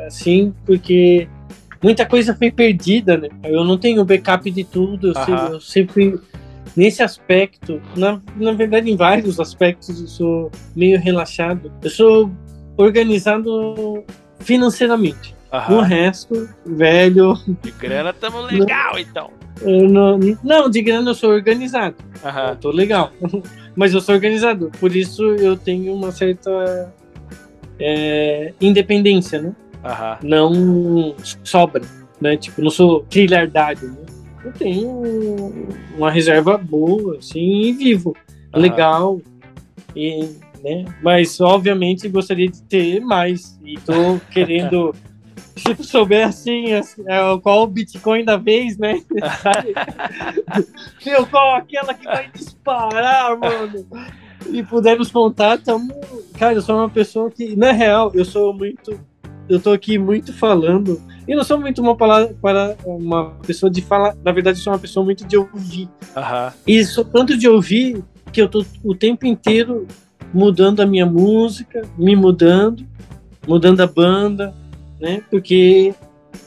assim, 0.05 0.53
porque 0.65 1.29
muita 1.81 2.05
coisa 2.05 2.35
foi 2.35 2.51
perdida, 2.51 3.17
né? 3.17 3.29
Eu 3.43 3.63
não 3.63 3.77
tenho 3.77 4.05
backup 4.05 4.49
de 4.49 4.63
tudo, 4.63 5.09
eu, 5.09 5.15
sempre, 5.15 5.53
eu 5.53 5.61
sempre, 5.61 6.19
nesse 6.75 7.01
aspecto, 7.01 7.81
na, 7.95 8.21
na 8.35 8.51
verdade, 8.53 8.89
em 8.91 8.95
vários 8.95 9.39
aspectos, 9.39 10.01
eu 10.01 10.07
sou 10.07 10.51
meio 10.75 10.99
relaxado. 10.99 11.71
Eu 11.81 11.89
sou 11.89 12.31
organizado 12.77 14.03
financeiramente. 14.39 15.35
Aham. 15.51 15.75
No 15.75 15.81
resto, 15.81 16.49
velho. 16.65 17.33
De 17.61 17.71
grana 17.71 18.13
tamo 18.13 18.41
legal, 18.41 18.93
não, 18.93 18.99
então. 18.99 19.31
Não, 19.61 20.19
não, 20.43 20.69
de 20.69 20.81
grana 20.81 21.09
eu 21.09 21.15
sou 21.15 21.31
organizado. 21.31 21.95
Aham. 22.23 22.49
Eu 22.49 22.55
tô 22.55 22.71
legal. 22.71 23.11
Mas 23.75 23.93
eu 23.93 24.01
sou 24.01 24.15
organizado. 24.15 24.71
Por 24.79 24.95
isso 24.95 25.23
eu 25.35 25.57
tenho 25.57 25.93
uma 25.93 26.11
certa 26.11 26.93
é, 27.79 28.53
independência, 28.61 29.41
né? 29.41 29.53
Aham. 29.83 30.17
não 30.23 31.15
sobra, 31.43 31.81
né? 32.19 32.37
Tipo, 32.37 32.61
não 32.61 32.69
sou 32.69 33.01
trilhardário, 33.03 33.89
né? 33.89 34.05
Eu 34.43 34.53
tenho 34.53 35.67
uma 35.97 36.09
reserva 36.09 36.57
boa, 36.57 37.17
assim, 37.17 37.61
e 37.61 37.73
vivo, 37.73 38.15
Aham. 38.53 38.61
legal, 38.61 39.21
e, 39.95 40.29
né? 40.63 40.85
Mas, 41.01 41.39
obviamente, 41.41 42.07
gostaria 42.07 42.47
de 42.47 42.61
ter 42.63 43.01
mais, 43.01 43.59
e 43.63 43.75
tô 43.79 44.19
querendo... 44.31 44.93
Se 45.55 45.75
tu 45.75 45.83
souber, 45.83 46.25
assim, 46.25 46.71
assim, 46.71 47.03
é, 47.05 47.19
qual 47.41 47.63
o 47.63 47.67
Bitcoin 47.67 48.23
da 48.23 48.37
vez, 48.37 48.77
né? 48.77 49.01
Meu, 51.05 51.27
qual 51.27 51.55
aquela 51.55 51.93
que 51.93 52.05
vai 52.05 52.29
disparar, 52.33 53.37
mano? 53.37 53.85
E 54.49 54.63
puder 54.63 54.97
nos 54.97 55.11
contar, 55.11 55.57
tamo... 55.57 55.93
Cara, 56.37 56.53
eu 56.53 56.61
sou 56.61 56.77
uma 56.77 56.89
pessoa 56.89 57.29
que, 57.29 57.57
na 57.57 57.73
real, 57.73 58.09
eu 58.13 58.23
sou 58.23 58.53
muito 58.53 58.97
eu 59.49 59.59
tô 59.59 59.71
aqui 59.71 59.97
muito 59.97 60.31
falando. 60.31 61.01
E 61.27 61.35
não 61.35 61.43
sou 61.43 61.59
muito 61.59 61.81
uma 61.81 61.95
palavra 61.95 62.35
para 62.41 62.75
uma 62.85 63.31
pessoa 63.45 63.69
de 63.69 63.81
falar. 63.81 64.15
Na 64.23 64.31
verdade, 64.31 64.59
eu 64.59 64.63
sou 64.63 64.73
uma 64.73 64.79
pessoa 64.79 65.03
muito 65.03 65.25
de 65.25 65.37
ouvir. 65.37 65.89
Aham. 66.15 66.53
E 66.65 66.83
sou 66.85 67.03
tanto 67.03 67.37
de 67.37 67.47
ouvir 67.47 68.03
que 68.31 68.41
eu 68.41 68.47
tô 68.47 68.63
o 68.83 68.95
tempo 68.95 69.25
inteiro 69.25 69.87
mudando 70.33 70.81
a 70.81 70.85
minha 70.85 71.05
música, 71.05 71.81
me 71.97 72.15
mudando, 72.15 72.85
mudando 73.47 73.81
a 73.81 73.87
banda, 73.87 74.53
né? 74.99 75.23
Porque 75.29 75.93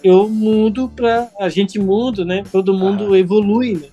eu 0.02 0.28
mudo 0.28 0.88
para 0.88 1.28
a 1.40 1.48
gente 1.48 1.78
muda, 1.78 2.24
né? 2.24 2.44
Todo 2.50 2.74
mundo 2.74 3.16
evolui, 3.16 3.74
né? 3.74 3.88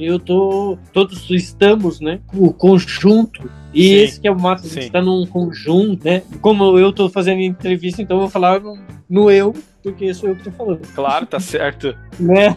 Eu 0.00 0.18
tô, 0.18 0.78
todos 0.92 1.28
estamos, 1.30 2.00
né? 2.00 2.20
O 2.32 2.52
conjunto. 2.52 3.50
E 3.72 3.84
Sim, 3.84 3.94
esse 3.96 4.20
que 4.20 4.28
é 4.28 4.30
o 4.32 4.40
máximo, 4.40 4.70
a 4.70 4.74
sim. 4.74 4.80
gente 4.82 4.92
tá 4.92 5.02
num 5.02 5.26
conjunto, 5.26 6.04
né? 6.04 6.22
Como 6.40 6.78
eu 6.78 6.92
tô 6.92 7.08
fazendo 7.08 7.40
entrevista, 7.40 8.02
então 8.02 8.16
eu 8.16 8.22
vou 8.22 8.30
falar 8.30 8.60
no, 8.60 8.78
no 9.08 9.30
eu, 9.30 9.54
porque 9.82 10.12
sou 10.12 10.30
eu 10.30 10.36
que 10.36 10.44
tô 10.44 10.50
falando 10.50 10.80
Claro, 10.94 11.26
tá 11.26 11.38
certo. 11.38 11.94
né? 12.18 12.56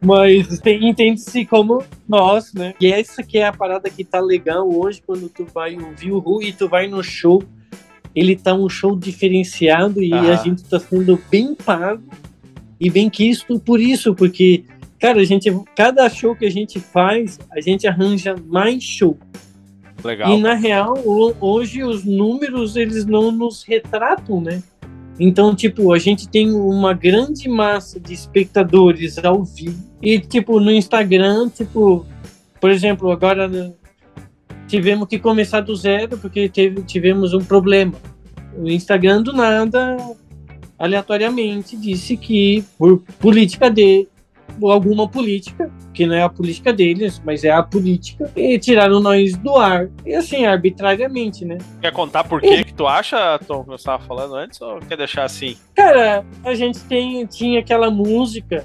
Mas 0.00 0.60
entende-se 0.64 1.44
como 1.44 1.82
nós, 2.08 2.54
né? 2.54 2.74
E 2.80 2.90
essa 2.90 3.22
que 3.22 3.38
é 3.38 3.46
a 3.46 3.52
parada 3.52 3.90
que 3.90 4.02
tá 4.02 4.20
legal 4.20 4.66
hoje 4.72 5.02
quando 5.06 5.28
tu 5.28 5.44
vai 5.44 5.76
ouvir 5.76 6.12
o 6.12 6.18
Ru 6.18 6.42
e 6.42 6.52
tu 6.52 6.68
vai 6.68 6.86
no 6.88 7.02
show. 7.02 7.42
Ele 8.14 8.34
tá 8.34 8.54
um 8.54 8.68
show 8.68 8.96
diferenciado 8.96 10.02
e 10.02 10.12
Aham. 10.12 10.32
a 10.32 10.36
gente 10.36 10.64
tá 10.64 10.80
sendo 10.80 11.20
bem 11.30 11.54
pago 11.54 12.02
e 12.80 12.88
bem 12.88 13.10
quisto 13.10 13.60
por 13.60 13.78
isso, 13.78 14.14
porque, 14.14 14.64
cara, 15.00 15.20
a 15.20 15.24
gente, 15.24 15.50
cada 15.74 16.08
show 16.08 16.36
que 16.36 16.44
a 16.44 16.50
gente 16.50 16.78
faz, 16.78 17.38
a 17.52 17.60
gente 17.60 17.86
arranja 17.86 18.36
mais 18.46 18.82
show. 18.84 19.18
Legal. 20.04 20.30
E 20.38 20.40
na 20.40 20.54
real, 20.54 20.94
ho- 21.04 21.34
hoje 21.40 21.82
os 21.82 22.04
números 22.04 22.76
eles 22.76 23.04
não 23.04 23.30
nos 23.32 23.62
retratam, 23.62 24.40
né? 24.40 24.62
Então, 25.18 25.54
tipo, 25.54 25.92
a 25.92 25.98
gente 25.98 26.26
tem 26.28 26.50
uma 26.50 26.94
grande 26.94 27.46
massa 27.48 28.00
de 28.00 28.14
espectadores 28.14 29.18
ao 29.22 29.44
vivo. 29.44 29.90
E, 30.00 30.18
tipo, 30.18 30.58
no 30.58 30.70
Instagram, 30.72 31.50
tipo, 31.50 32.06
por 32.58 32.70
exemplo, 32.70 33.10
agora 33.10 33.46
né, 33.46 33.70
tivemos 34.66 35.06
que 35.06 35.18
começar 35.18 35.60
do 35.60 35.76
zero 35.76 36.16
porque 36.16 36.48
teve, 36.48 36.82
tivemos 36.84 37.34
um 37.34 37.44
problema. 37.44 37.92
O 38.56 38.66
Instagram, 38.66 39.22
do 39.22 39.34
nada, 39.34 39.98
aleatoriamente, 40.78 41.76
disse 41.76 42.16
que, 42.16 42.64
por 42.78 43.02
política 43.18 43.70
de 43.70 44.08
alguma 44.62 45.08
política, 45.08 45.70
que 45.92 46.06
não 46.06 46.14
é 46.14 46.22
a 46.22 46.28
política 46.28 46.72
deles, 46.72 47.20
mas 47.24 47.44
é 47.44 47.50
a 47.50 47.62
política, 47.62 48.30
e 48.36 48.58
tiraram 48.58 49.00
nós 49.00 49.36
do 49.36 49.56
ar. 49.56 49.88
E 50.04 50.14
assim, 50.14 50.44
arbitrariamente, 50.44 51.44
né? 51.44 51.58
Quer 51.80 51.92
contar 51.92 52.24
por 52.24 52.40
que 52.40 52.64
que 52.64 52.74
tu 52.74 52.86
acha, 52.86 53.38
Tom, 53.46 53.64
que 53.64 53.70
eu 53.70 53.76
estava 53.76 54.02
falando 54.04 54.34
antes, 54.34 54.60
ou 54.60 54.78
quer 54.80 54.96
deixar 54.96 55.24
assim? 55.24 55.56
Cara, 55.74 56.24
a 56.44 56.54
gente 56.54 56.80
tem, 56.84 57.26
tinha 57.26 57.60
aquela 57.60 57.90
música 57.90 58.64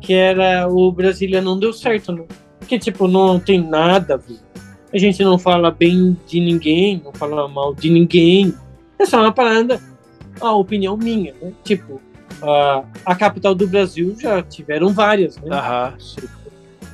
que 0.00 0.14
era 0.14 0.66
o 0.68 0.90
Brasília 0.90 1.40
não 1.40 1.58
deu 1.58 1.72
certo, 1.72 2.12
né? 2.12 2.24
Que 2.66 2.78
tipo, 2.78 3.06
não 3.06 3.38
tem 3.38 3.60
nada 3.60 4.14
a 4.14 4.16
ver. 4.16 4.38
A 4.92 4.98
gente 4.98 5.22
não 5.22 5.38
fala 5.38 5.70
bem 5.70 6.16
de 6.26 6.40
ninguém, 6.40 7.00
não 7.04 7.12
fala 7.12 7.46
mal 7.46 7.74
de 7.74 7.90
ninguém. 7.90 8.52
É 8.98 9.06
só 9.06 9.20
uma 9.20 9.32
parada, 9.32 9.80
a 10.40 10.52
opinião 10.52 10.96
minha, 10.96 11.34
né? 11.40 11.52
Tipo, 11.62 12.00
a, 12.42 12.84
a 13.04 13.14
capital 13.14 13.54
do 13.54 13.66
Brasil 13.66 14.14
já 14.18 14.42
tiveram 14.42 14.88
várias, 14.90 15.36
né? 15.38 15.56
Aham. 15.56 15.94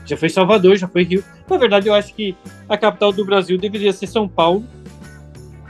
Já 0.05 0.17
foi 0.17 0.29
Salvador, 0.29 0.77
já 0.77 0.87
foi 0.87 1.03
Rio. 1.03 1.25
Na 1.49 1.57
verdade, 1.57 1.89
eu 1.89 1.95
acho 1.95 2.15
que 2.15 2.37
a 2.69 2.77
capital 2.77 3.13
do 3.13 3.25
Brasil 3.25 3.59
deveria 3.59 3.93
ser 3.93 4.07
São 4.07 4.29
Paulo, 4.29 4.65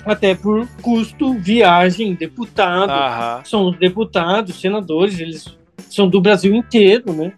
até 0.05 0.35
por 0.35 0.67
custo, 0.83 1.35
viagem, 1.35 2.15
deputado. 2.15 2.91
Aham. 2.91 3.43
São 3.45 3.69
os 3.69 3.79
deputados, 3.79 4.61
senadores, 4.61 5.19
eles 5.19 5.57
são 5.91 6.09
do 6.09 6.21
Brasil 6.21 6.55
inteiro, 6.55 7.13
né? 7.13 7.33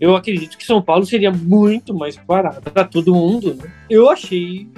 Eu 0.00 0.14
acredito 0.14 0.58
que 0.58 0.64
São 0.64 0.82
Paulo 0.82 1.06
seria 1.06 1.32
muito 1.32 1.94
mais 1.94 2.16
barato 2.16 2.70
para 2.70 2.84
todo 2.84 3.14
mundo. 3.14 3.54
Né? 3.54 3.64
Eu 3.88 4.10
achei 4.10 4.68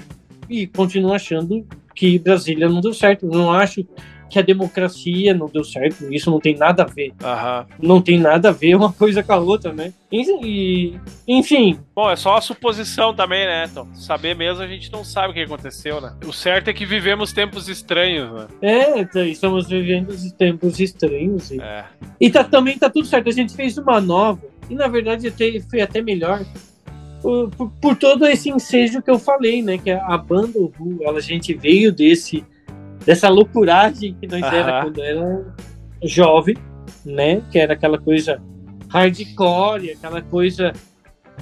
e 0.49 0.66
continuo 0.66 1.12
achando 1.12 1.66
que 1.94 2.18
Brasília 2.18 2.68
não 2.68 2.80
deu 2.80 2.94
certo. 2.94 3.26
Eu 3.26 3.32
não 3.32 3.53
acho 3.53 3.84
que 4.31 4.39
a 4.39 4.43
democracia 4.43 5.33
não 5.35 5.47
deu 5.49 5.64
certo. 5.64 6.12
Isso 6.12 6.31
não 6.31 6.39
tem 6.41 6.57
nada 6.57 6.83
a 6.83 6.87
ver. 6.87 7.12
Aham. 7.22 7.66
Não 7.81 8.01
tem 8.01 8.18
nada 8.18 8.51
a 8.51 8.53
ver 8.53 8.74
uma 8.74 8.93
coisa 8.93 9.22
com 9.22 9.33
a 9.33 9.39
outra, 9.39 9.72
né? 9.72 9.93
E, 10.12 10.95
enfim, 11.26 11.79
Bom, 11.95 12.11
é 12.11 12.16
só 12.16 12.37
a 12.37 12.41
suposição 12.41 13.14
também, 13.14 13.47
né, 13.47 13.68
Tom? 13.74 13.87
Saber 13.95 14.35
mesmo 14.35 14.62
a 14.62 14.66
gente 14.66 14.91
não 14.93 15.03
sabe 15.05 15.31
o 15.31 15.35
que 15.35 15.41
aconteceu, 15.43 16.01
né? 16.01 16.14
O 16.26 16.33
certo 16.33 16.68
é 16.68 16.72
que 16.72 16.87
vivemos 16.87 17.33
tempos 17.33 17.68
estranhos, 17.68 18.31
né? 18.33 18.47
é, 18.62 19.05
tá- 19.05 19.24
estamos 19.24 19.68
vivendo 19.68 20.11
os 20.11 20.31
tempos 20.33 20.79
estranhos. 20.81 21.51
E, 21.51 21.61
É. 21.61 21.85
E 22.20 22.31
tá, 22.31 22.45
também 22.45 22.79
tá 22.79 22.89
tudo 22.89 23.07
certo. 23.07 23.29
A 23.29 23.33
gente 23.33 23.55
fez 23.55 23.76
uma 23.79 24.01
nova. 24.01 24.41
E 24.70 24.74
na 24.74 24.87
verdade 24.89 25.26
até, 25.29 25.61
foi 25.70 25.81
até 25.81 26.01
melhor. 26.03 26.45
Por, 27.20 27.51
por- 27.51 27.70
por 27.81 27.97
todo 27.97 28.24
esse 28.26 28.49
ensejo 28.49 29.03
que 29.03 29.11
eu 29.11 29.18
falei, 29.18 29.61
né? 29.62 29.76
Que 29.79 29.91
a, 29.91 30.07
a 30.07 30.16
banda 30.18 30.59
ela, 31.03 31.18
a 31.18 31.22
gente 31.22 31.53
veio 31.53 31.91
desse, 31.93 32.45
dessa 33.09 33.30
loucuragem 33.30 34.14
que 34.20 34.26
nós 34.26 34.42
era 34.42 34.70
Aham. 34.70 34.82
quando 34.82 35.02
era 35.02 35.54
jovem, 36.04 36.59
né? 37.06 37.40
Que 37.50 37.59
era 37.59 37.72
aquela 37.72 37.98
coisa 37.98 38.38
hardcore, 38.90 39.92
aquela 39.92 40.20
coisa 40.20 40.74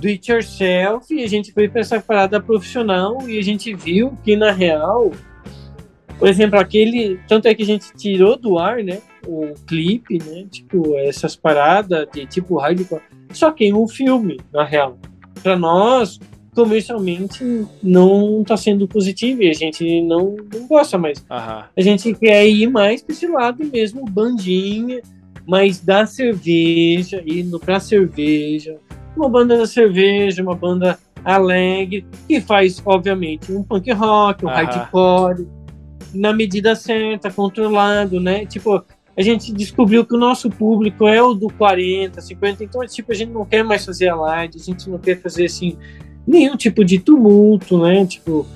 do 0.00 0.06
it 0.06 0.30
yourself. 0.30 1.12
E 1.12 1.24
a 1.24 1.26
gente 1.26 1.52
foi 1.52 1.68
pra 1.68 1.80
essa 1.80 2.00
parada 2.00 2.40
profissional 2.40 3.28
e 3.28 3.36
a 3.36 3.42
gente 3.42 3.74
viu 3.74 4.16
que 4.22 4.36
na 4.36 4.52
real. 4.52 5.10
Por 6.16 6.28
exemplo, 6.28 6.56
aquele. 6.56 7.18
Tanto 7.26 7.48
é 7.48 7.54
que 7.54 7.64
a 7.64 7.66
gente 7.66 7.92
tirou 7.96 8.38
do 8.38 8.60
ar, 8.60 8.84
né? 8.84 9.00
o 9.26 9.52
clipe, 9.66 10.18
né? 10.24 10.46
Tipo, 10.48 10.96
essas 10.98 11.34
paradas 11.34 12.06
de 12.12 12.26
tipo 12.26 12.58
hardcore. 12.58 13.02
Só 13.32 13.50
que 13.50 13.72
um 13.72 13.88
filme, 13.88 14.38
na 14.52 14.62
real. 14.62 14.96
Pra 15.42 15.58
nós, 15.58 16.20
comercialmente, 16.56 17.66
não 17.82 18.42
tá 18.42 18.56
sendo 18.56 18.88
positivo 18.88 19.42
e 19.42 19.50
a 19.50 19.52
gente 19.52 20.00
não, 20.00 20.34
não 20.52 20.66
gosta 20.66 20.96
mais. 20.96 21.22
Aham. 21.30 21.64
A 21.76 21.80
gente 21.82 22.14
quer 22.14 22.48
ir 22.48 22.66
mais 22.66 23.02
pra 23.02 23.14
esse 23.14 23.26
lado 23.26 23.62
mesmo, 23.66 24.06
bandinha, 24.06 25.02
mas 25.46 25.78
da 25.78 26.06
cerveja, 26.06 27.22
indo 27.26 27.60
pra 27.60 27.78
cerveja. 27.78 28.78
Uma 29.14 29.28
banda 29.28 29.58
da 29.58 29.66
cerveja, 29.66 30.42
uma 30.42 30.54
banda 30.54 30.98
alegre, 31.22 32.06
que 32.26 32.40
faz, 32.40 32.80
obviamente, 32.84 33.52
um 33.52 33.62
punk 33.62 33.92
rock, 33.92 34.46
um 34.46 34.48
Aham. 34.48 34.56
hardcore, 34.56 35.46
na 36.14 36.32
medida 36.32 36.74
certa, 36.74 37.30
controlado, 37.30 38.18
né? 38.18 38.46
Tipo, 38.46 38.82
a 39.16 39.22
gente 39.22 39.52
descobriu 39.52 40.06
que 40.06 40.14
o 40.14 40.18
nosso 40.18 40.48
público 40.48 41.06
é 41.06 41.22
o 41.22 41.34
do 41.34 41.48
40, 41.48 42.20
50, 42.20 42.64
então, 42.64 42.86
tipo, 42.86 43.12
a 43.12 43.14
gente 43.14 43.30
não 43.30 43.44
quer 43.44 43.62
mais 43.62 43.84
fazer 43.84 44.08
a 44.08 44.16
live, 44.16 44.54
a 44.56 44.62
gente 44.62 44.88
não 44.88 44.98
quer 44.98 45.20
fazer, 45.20 45.46
assim, 45.46 45.76
nenhum 46.26 46.56
tipo 46.56 46.84
de 46.84 46.98
tumulto, 46.98 47.78
né? 47.82 48.04
Tipo, 48.06 48.46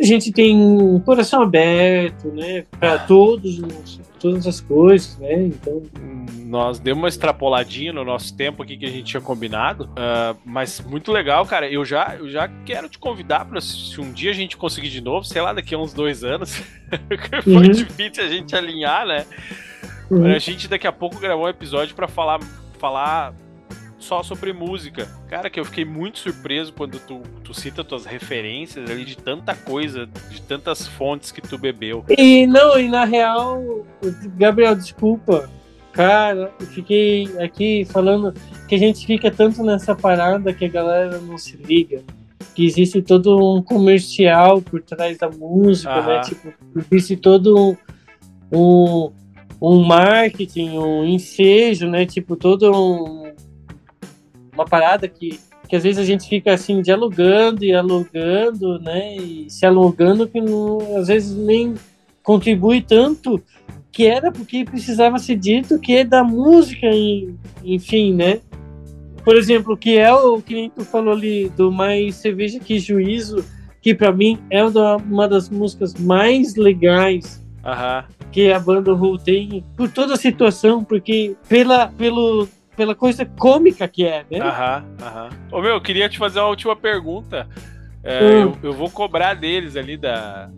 a 0.00 0.04
gente 0.04 0.30
tem 0.32 0.56
um 0.56 1.00
coração 1.00 1.42
aberto, 1.42 2.28
né? 2.28 2.64
Para 2.78 2.98
todos, 3.00 3.58
os- 3.58 4.00
todas 4.20 4.46
as 4.46 4.60
coisas, 4.60 5.16
né? 5.18 5.44
Então, 5.46 5.82
Nós 6.48 6.78
demos 6.78 7.02
uma 7.02 7.08
extrapoladinha 7.08 7.92
no 7.92 8.02
nosso 8.02 8.34
tempo 8.34 8.62
aqui 8.62 8.74
que 8.78 8.86
a 8.86 8.88
gente 8.88 9.04
tinha 9.04 9.20
combinado, 9.20 9.86
ah, 9.94 10.34
mas 10.46 10.80
muito 10.80 11.12
legal, 11.12 11.44
cara. 11.44 11.70
Eu 11.70 11.84
já, 11.84 12.16
eu 12.18 12.26
já 12.30 12.48
quero 12.64 12.88
te 12.88 12.98
convidar 12.98 13.44
para 13.44 13.60
se 13.60 14.00
um 14.00 14.10
dia 14.12 14.30
a 14.30 14.34
gente 14.34 14.56
conseguir 14.56 14.88
de 14.88 15.02
novo, 15.02 15.26
sei 15.26 15.42
lá, 15.42 15.52
daqui 15.52 15.74
a 15.74 15.78
uns 15.78 15.92
dois 15.92 16.24
anos. 16.24 16.54
Foi 17.44 17.52
Uhum. 17.54 17.70
difícil 17.70 18.24
a 18.24 18.28
gente 18.28 18.56
alinhar, 18.56 19.06
né? 19.06 19.26
Uhum. 20.10 20.24
A 20.24 20.38
gente 20.38 20.66
daqui 20.68 20.86
a 20.86 20.92
pouco 20.92 21.18
gravou 21.20 21.44
um 21.44 21.48
episódio 21.50 21.94
para 21.94 22.08
falar, 22.08 22.40
falar 22.78 23.34
só 23.98 24.22
sobre 24.22 24.52
música. 24.52 25.08
Cara, 25.28 25.50
que 25.50 25.58
eu 25.58 25.64
fiquei 25.64 25.84
muito 25.84 26.18
surpreso 26.18 26.72
quando 26.72 26.98
tu, 27.00 27.20
tu 27.42 27.52
cita 27.52 27.82
tuas 27.82 28.06
referências 28.06 28.88
ali 28.88 29.04
de 29.04 29.16
tanta 29.16 29.54
coisa, 29.54 30.08
de 30.30 30.40
tantas 30.42 30.86
fontes 30.86 31.32
que 31.32 31.40
tu 31.40 31.58
bebeu. 31.58 32.04
E 32.08 32.46
não, 32.46 32.78
e 32.78 32.88
na 32.88 33.04
real, 33.04 33.84
Gabriel, 34.36 34.74
desculpa. 34.74 35.50
Cara, 35.92 36.52
eu 36.60 36.66
fiquei 36.66 37.28
aqui 37.40 37.84
falando 37.84 38.32
que 38.68 38.74
a 38.76 38.78
gente 38.78 39.04
fica 39.04 39.30
tanto 39.30 39.64
nessa 39.64 39.96
parada 39.96 40.52
que 40.52 40.64
a 40.64 40.68
galera 40.68 41.18
não 41.18 41.36
se 41.36 41.56
liga. 41.56 42.02
Que 42.54 42.64
existe 42.64 43.02
todo 43.02 43.36
um 43.56 43.62
comercial 43.62 44.62
por 44.62 44.80
trás 44.80 45.18
da 45.18 45.28
música, 45.28 46.00
né? 46.02 46.20
Tipo, 46.20 46.52
existe 46.76 47.16
todo 47.16 47.56
um, 47.56 47.76
um, 48.52 49.12
um 49.60 49.82
marketing, 49.84 50.78
um 50.78 51.04
ensejo, 51.04 51.88
né? 51.88 52.06
Tipo, 52.06 52.36
todo 52.36 52.70
um, 52.72 53.32
uma 54.58 54.64
parada 54.64 55.06
que, 55.06 55.38
que 55.68 55.76
às 55.76 55.84
vezes 55.84 55.98
a 55.98 56.04
gente 56.04 56.28
fica 56.28 56.52
assim 56.52 56.82
dialogando 56.82 57.64
e 57.64 57.72
alugando, 57.72 58.78
né? 58.80 59.16
E 59.16 59.48
se 59.48 59.64
alongando 59.64 60.26
que 60.26 60.40
não, 60.40 60.96
às 60.96 61.06
vezes 61.06 61.36
nem 61.36 61.74
contribui 62.22 62.82
tanto 62.82 63.40
que 63.92 64.06
era 64.06 64.30
porque 64.30 64.64
precisava 64.64 65.18
ser 65.18 65.36
dito 65.36 65.78
que 65.78 65.96
é 65.96 66.04
da 66.04 66.22
música, 66.22 66.86
enfim, 67.64 68.12
né? 68.14 68.40
Por 69.24 69.36
exemplo, 69.36 69.76
que 69.76 69.96
é 69.96 70.12
o 70.12 70.40
que 70.40 70.70
tu 70.74 70.84
falou 70.84 71.12
ali 71.12 71.48
do 71.50 71.70
Mais 71.70 72.16
Cerveja 72.16 72.58
Que 72.58 72.78
Juízo, 72.78 73.44
que 73.80 73.94
para 73.94 74.12
mim 74.12 74.38
é 74.50 74.62
uma 74.64 75.28
das 75.28 75.48
músicas 75.48 75.94
mais 75.94 76.54
legais 76.56 77.44
que 78.30 78.52
a 78.52 78.58
banda 78.58 78.94
Who 78.94 79.18
tem, 79.18 79.64
por 79.76 79.90
toda 79.90 80.14
a 80.14 80.16
situação, 80.16 80.84
porque 80.84 81.36
pela, 81.48 81.88
pelo, 81.88 82.48
pela 82.78 82.94
coisa 82.94 83.26
cômica 83.26 83.88
que 83.88 84.04
é, 84.04 84.24
né? 84.30 84.38
Aham, 84.38 84.84
aham. 85.02 85.30
Ô 85.50 85.60
meu, 85.60 85.72
eu 85.72 85.80
queria 85.80 86.08
te 86.08 86.16
fazer 86.16 86.38
uma 86.38 86.46
última 86.46 86.76
pergunta. 86.76 87.48
É, 88.04 88.22
hum. 88.22 88.52
eu, 88.62 88.70
eu, 88.70 88.72
vou 88.72 88.88
cobrar 88.88 89.34
deles 89.34 89.74
ali 89.74 89.96
da, 89.96 90.48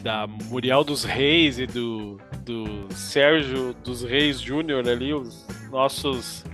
da 0.00 0.24
Muriel 0.24 0.84
dos 0.84 1.02
Reis 1.02 1.58
e 1.58 1.66
do, 1.66 2.16
do 2.44 2.86
Sérgio 2.94 3.74
dos 3.82 4.04
Reis 4.04 4.40
Júnior 4.40 4.88
ali, 4.88 5.12
os 5.12 5.44
nossos 5.68 6.44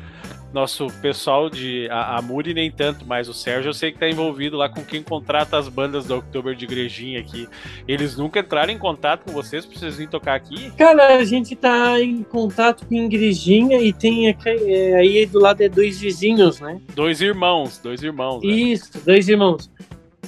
nosso 0.53 0.89
pessoal 1.01 1.49
de. 1.49 1.89
A, 1.91 2.19
a 2.19 2.23
Muri 2.23 2.53
nem 2.53 2.71
tanto, 2.71 3.05
mas 3.07 3.29
o 3.29 3.35
Sérgio 3.35 3.69
eu 3.69 3.75
sei 3.75 3.93
que 3.93 3.99
tá 3.99 4.09
envolvido 4.09 4.57
lá 4.57 4.69
com 4.69 4.85
quem 4.85 5.03
contrata 5.03 5.57
as 5.57 5.69
bandas 5.69 6.07
do 6.07 6.17
October 6.17 6.55
de 6.55 6.65
Igrejinha 6.65 7.21
aqui. 7.21 7.49
Eles 7.87 8.17
nunca 8.17 8.41
entraram 8.41 8.73
em 8.73 8.79
contato 8.79 9.25
com 9.25 9.33
vocês 9.33 9.65
pra 9.65 9.79
vocês 9.79 9.95
virem 9.95 10.11
tocar 10.11 10.35
aqui? 10.35 10.71
Cara, 10.73 11.17
a 11.17 11.25
gente 11.25 11.55
tá 11.55 12.01
em 12.01 12.23
contato 12.23 12.87
com 12.87 12.95
Igrejinha 12.95 13.81
e 13.81 13.93
tem 13.93 14.29
aqui, 14.29 14.49
é, 14.49 14.97
aí 14.97 15.27
do 15.27 15.39
lado 15.39 15.61
é 15.61 15.69
dois 15.69 16.01
vizinhos, 16.01 16.61
né? 16.61 16.81
Dois 16.95 17.21
irmãos, 17.21 17.79
dois 17.79 18.03
irmãos. 18.03 18.43
Né? 18.43 18.51
Isso, 18.51 18.91
dois 19.05 19.29
irmãos. 19.29 19.71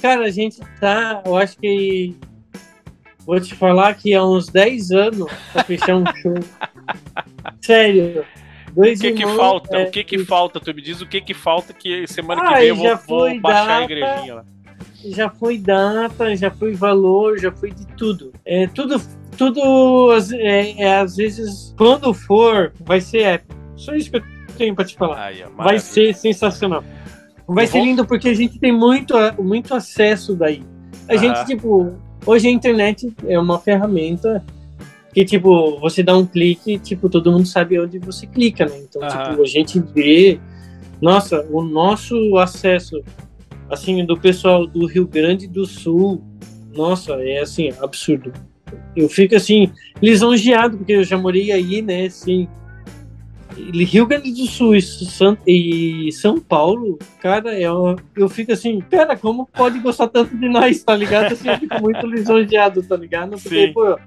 Cara, 0.01 0.25
a 0.25 0.29
gente 0.29 0.59
tá, 0.79 1.21
eu 1.25 1.35
acho 1.35 1.57
que. 1.57 2.15
Vou 3.25 3.39
te 3.39 3.55
falar 3.55 3.93
que 3.93 4.13
há 4.13 4.23
uns 4.25 4.47
10 4.47 4.91
anos 4.91 5.31
pra 5.53 5.63
fechar 5.63 5.95
um 5.95 6.03
show. 6.17 6.35
Sério. 7.63 8.25
Dois 8.75 8.99
o 8.99 9.01
que 9.01 9.07
irmãos, 9.07 9.31
que 9.31 9.37
falta? 9.37 9.77
É, 9.77 9.87
o 9.87 9.91
que 9.91 10.03
que 10.03 10.19
falta? 10.25 10.59
Tu 10.59 10.73
me 10.73 10.81
diz 10.81 11.01
o 11.01 11.07
que 11.07 11.21
que 11.21 11.33
falta 11.33 11.73
que 11.73 12.07
semana 12.07 12.41
que 12.41 12.53
vem 12.55 12.67
eu 12.67 12.75
vou, 12.75 12.97
vou 13.07 13.39
baixar 13.39 13.67
data, 13.67 13.79
a 13.79 13.83
igrejinha 13.83 14.35
lá. 14.35 14.45
Já 15.05 15.29
foi 15.29 15.57
data, 15.57 16.35
já 16.35 16.49
foi 16.49 16.73
valor, 16.73 17.37
já 17.37 17.51
foi 17.51 17.71
de 17.71 17.85
tudo. 17.95 18.33
É 18.45 18.67
tudo, 18.67 18.99
tudo 19.37 20.11
é, 20.33 20.81
é 20.81 20.99
às 20.99 21.17
vezes 21.17 21.73
quando 21.77 22.13
for 22.13 22.73
vai 22.81 22.99
ser 22.99 23.21
épico. 23.21 23.53
Só 23.75 23.93
isso 23.93 24.09
que 24.09 24.17
eu 24.17 24.23
tenho 24.57 24.73
para 24.73 24.85
te 24.85 24.95
falar. 24.95 25.17
Ai, 25.19 25.45
vai 25.55 25.77
ser 25.79 26.15
sensacional. 26.15 26.83
Vai 27.47 27.65
eu 27.65 27.67
ser 27.67 27.77
vou... 27.77 27.85
lindo 27.85 28.05
porque 28.07 28.29
a 28.29 28.33
gente 28.33 28.59
tem 28.59 28.71
muito, 28.71 29.13
muito 29.39 29.75
acesso 29.75 30.35
daí. 30.35 30.63
A 31.07 31.13
ah. 31.13 31.17
gente 31.17 31.45
tipo 31.45 31.93
hoje 32.25 32.47
a 32.47 32.51
internet 32.51 33.13
é 33.27 33.37
uma 33.37 33.59
ferramenta 33.59 34.43
que, 35.13 35.23
tipo, 35.23 35.79
você 35.79 36.01
dá 36.01 36.17
um 36.17 36.25
clique, 36.25 36.79
tipo, 36.79 37.07
todo 37.07 37.31
mundo 37.31 37.45
sabe 37.45 37.79
onde 37.79 37.99
você 37.99 38.25
clica, 38.25 38.65
né? 38.65 38.79
Então, 38.79 39.01
tipo, 39.07 39.41
a 39.41 39.45
gente 39.45 39.79
vê, 39.79 40.39
nossa, 40.99 41.45
o 41.51 41.61
nosso 41.61 42.37
acesso, 42.37 43.01
assim, 43.69 44.03
do 44.05 44.17
pessoal 44.17 44.65
do 44.65 44.87
Rio 44.87 45.07
Grande 45.07 45.47
do 45.47 45.65
Sul, 45.65 46.23
nossa, 46.75 47.13
é, 47.23 47.39
assim, 47.39 47.69
absurdo. 47.79 48.33
Eu 48.95 49.07
fico, 49.07 49.35
assim, 49.35 49.71
lisonjeado, 50.01 50.77
porque 50.77 50.93
eu 50.93 51.03
já 51.03 51.17
morei 51.17 51.51
aí, 51.51 51.81
né, 51.81 52.07
assim, 52.07 52.47
Rio 53.55 54.07
Grande 54.07 54.31
do 54.31 54.47
Sul 54.47 54.75
e 54.75 56.11
São 56.11 56.39
Paulo, 56.39 56.97
cara, 57.21 57.59
eu, 57.59 57.95
eu 58.15 58.27
fico 58.27 58.51
assim, 58.51 58.81
pera, 58.81 59.15
como 59.15 59.45
pode 59.45 59.79
gostar 59.79 60.07
tanto 60.07 60.35
de 60.35 60.49
nós, 60.49 60.83
tá 60.83 60.95
ligado? 60.95 61.33
Assim, 61.33 61.49
eu 61.49 61.59
fico 61.59 61.81
muito 61.81 62.05
lisonjeado, 62.07 62.81
tá 62.81 62.95
ligado? 62.95 63.31
Porque, 63.31 63.67
Sim. 63.67 63.73
pô, 63.73 63.97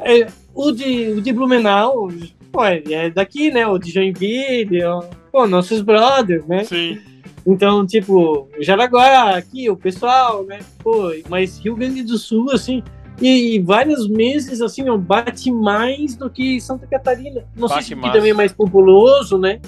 é, 0.00 0.26
o, 0.54 0.72
de, 0.72 1.12
o 1.12 1.20
de 1.20 1.32
Blumenau, 1.32 2.08
pô, 2.52 2.64
é 2.64 3.10
daqui, 3.10 3.50
né? 3.50 3.66
O 3.66 3.78
de 3.78 3.90
Joinville, 3.90 4.84
ó, 4.84 5.02
pô, 5.30 5.46
nossos 5.46 5.80
brothers, 5.80 6.46
né? 6.46 6.64
Sim. 6.64 6.98
Então, 7.46 7.86
tipo, 7.86 8.48
Jaraguá, 8.58 9.36
aqui, 9.36 9.70
o 9.70 9.76
pessoal, 9.76 10.44
né? 10.44 10.58
Pô, 10.82 11.12
mas 11.28 11.58
Rio 11.58 11.76
Grande 11.76 12.02
do 12.02 12.18
Sul, 12.18 12.50
assim, 12.50 12.82
e, 13.20 13.54
e 13.54 13.58
vários 13.60 14.08
meses, 14.08 14.60
assim, 14.60 14.88
ó, 14.88 14.96
bate 14.96 15.50
mais 15.50 16.16
do 16.16 16.28
que 16.28 16.60
Santa 16.60 16.86
Catarina. 16.86 17.44
Não 17.54 17.68
bate 17.68 17.84
sei 17.84 17.94
se 17.96 18.00
aqui 18.00 18.12
também 18.12 18.30
é 18.30 18.34
mais 18.34 18.52
populoso, 18.52 19.38
né? 19.38 19.60